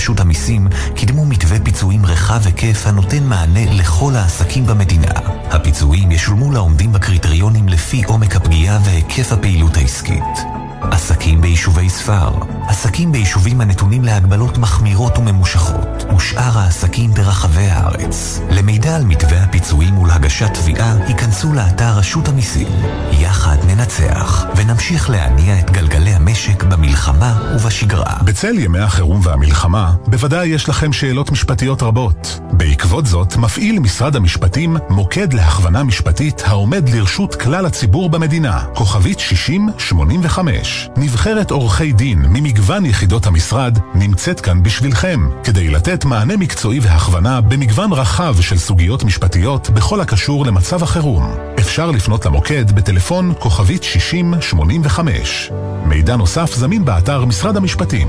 ורשות 0.01 0.20
המיסים 0.20 0.68
קידמו 0.94 1.26
מתווה 1.26 1.61
פיצויים 1.64 2.07
רחב 2.07 2.40
היקף 2.46 2.86
הנותן 2.86 3.24
מענה 3.24 3.72
לכל 3.72 4.12
העסקים 4.16 4.66
במדינה. 4.66 5.12
הפיצויים 5.51 6.11
ישולמו 6.11 6.53
לעומדים 6.53 6.92
בקריטריונים 6.92 7.68
לפי 7.68 8.03
עומק 8.05 8.36
הפגיעה 8.36 8.78
והיקף 8.84 9.32
הפעילות 9.32 9.76
העסקית. 9.76 10.60
עסקים 11.01 11.40
ביישובי 11.40 11.88
ספר, 11.88 12.30
עסקים 12.68 13.12
ביישובים 13.12 13.61
הנתונים 13.61 14.05
להגבלות 14.05 14.59
מחמירות 14.59 15.18
וממושכות, 15.18 16.05
ושאר 16.16 16.59
העסקים 16.59 17.11
ברחבי 17.11 17.66
הארץ. 17.66 18.40
למידע 18.51 18.96
על 18.96 19.05
מתווה 19.05 19.42
הפיצויים 19.42 19.98
ולהגשת 19.98 20.55
תביעה, 20.55 20.96
היכנסו 21.07 21.53
לאתר 21.53 21.90
רשות 21.98 22.28
המיסים. 22.28 22.68
יחד 23.12 23.57
ננצח, 23.66 24.44
ונמשיך 24.57 25.11
להניע 25.11 25.59
את 25.59 25.70
גלגלי 25.70 26.11
המשק 26.11 26.64
במלחמה 26.64 27.38
ובשגרה. 27.55 28.16
בצל 28.24 28.59
ימי 28.59 28.80
החירום 28.80 29.20
והמלחמה, 29.24 29.92
בוודאי 30.07 30.48
יש 30.48 30.68
לכם 30.68 30.92
שאלות 30.92 31.30
משפטיות 31.30 31.82
רבות. 31.82 32.40
בעקבות 32.53 33.07
זאת, 33.07 33.36
מפעיל 33.36 33.78
משרד 33.78 34.16
המשפטים 34.16 34.76
מוקד 34.90 35.32
להכוונה 35.32 35.82
משפטית 35.82 36.42
העומד 36.46 36.88
לרשות 36.88 37.34
כלל 37.34 37.66
הציבור 37.66 38.11
במדינה, 38.11 38.64
כוכבית 38.74 39.20
6085. 39.20 40.89
נבחרת 40.97 41.51
עורכי 41.51 41.93
דין 41.93 42.18
ממגוון 42.28 42.86
יחידות 42.86 43.26
המשרד 43.26 43.78
נמצאת 43.95 44.41
כאן 44.41 44.62
בשבילכם, 44.62 45.28
כדי 45.45 45.68
לתת 45.68 46.05
מענה 46.05 46.36
מקצועי 46.36 46.80
והכוונה 46.80 47.41
במגוון 47.41 47.93
רחב 47.93 48.41
של 48.41 48.59
סוגיות 48.59 49.05
משפטיות 49.05 49.70
בכל 49.70 50.01
הקשור 50.01 50.47
למצב 50.47 50.82
החירום. 50.82 51.34
אפשר 51.61 51.91
לפנות 51.91 52.26
למוקד 52.26 52.70
בטלפון 52.72 53.32
כוכבית 53.38 53.82
6085. 53.82 55.51
מידע 55.84 56.16
נוסף 56.16 56.55
זמין 56.55 56.84
באתר 56.84 57.24
משרד 57.24 57.57
המשפטים. 57.57 58.09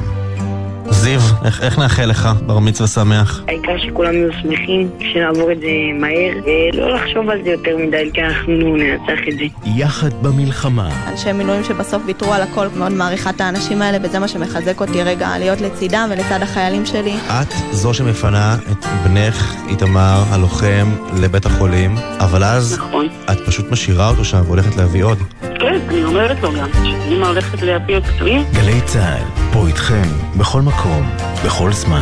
זיו, 0.91 1.19
איך, 1.45 1.63
איך 1.63 1.79
נאחל 1.79 2.05
לך 2.05 2.29
בר 2.45 2.59
מצווה 2.59 2.87
שמח? 2.87 3.41
העיקר 3.47 3.77
שכולם 3.77 4.13
יהיו 4.13 4.29
שמחים, 4.41 4.89
שנעבור 5.13 5.51
את 5.51 5.59
זה 5.59 5.67
מהר, 5.99 6.33
ולא 6.73 6.93
לחשוב 6.95 7.29
על 7.29 7.43
זה 7.43 7.49
יותר 7.49 7.77
מדי, 7.77 8.09
כי 8.13 8.21
אנחנו 8.21 8.53
ננצח 8.53 9.19
את 9.29 9.33
זה. 9.33 9.43
יחד 9.75 10.09
במלחמה. 10.21 10.89
אנשי 11.07 11.31
מילואים 11.31 11.63
שבסוף 11.63 12.01
ויתרו 12.05 12.33
על 12.33 12.41
הכל, 12.41 12.67
מאוד 12.77 12.91
מעריכה 12.91 13.29
את 13.29 13.41
האנשים 13.41 13.81
האלה, 13.81 13.97
וזה 14.03 14.19
מה 14.19 14.27
שמחזק 14.27 14.81
אותי 14.81 15.03
רגע 15.03 15.37
להיות 15.39 15.61
לצידם 15.61 16.09
ולצד 16.11 16.41
החיילים 16.41 16.85
שלי. 16.85 17.13
את 17.27 17.53
זו 17.71 17.93
שמפנה 17.93 18.55
את 18.71 18.85
בנך, 19.03 19.55
איתמר, 19.69 20.23
הלוחם, 20.29 20.87
לבית 21.21 21.45
החולים, 21.45 21.95
אבל 22.19 22.43
אז 22.43 22.77
נכון. 22.77 23.07
את 23.31 23.37
פשוט 23.45 23.71
משאירה 23.71 24.09
אותו 24.09 24.25
שם 24.25 24.41
והולכת 24.45 24.75
להביא 24.75 25.03
עוד. 25.03 25.17
כן, 25.41 25.79
אני 25.89 26.03
אומרת 26.03 26.37
לו 26.41 26.51
גם, 26.53 26.69
שאמא 26.83 27.25
הולכת 27.25 27.61
להביא 27.61 27.95
עוד 27.95 28.03
פצועים. 28.03 28.43
גלי 28.53 28.81
צה"ל, 28.85 29.51
פה 29.53 29.67
איתכם, 29.67 30.07
בכל 30.37 30.61
מקום, 30.81 31.09
בכל 31.45 31.73
זמן. 31.73 32.01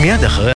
מיד 0.00 0.24
אחרי 0.24 0.50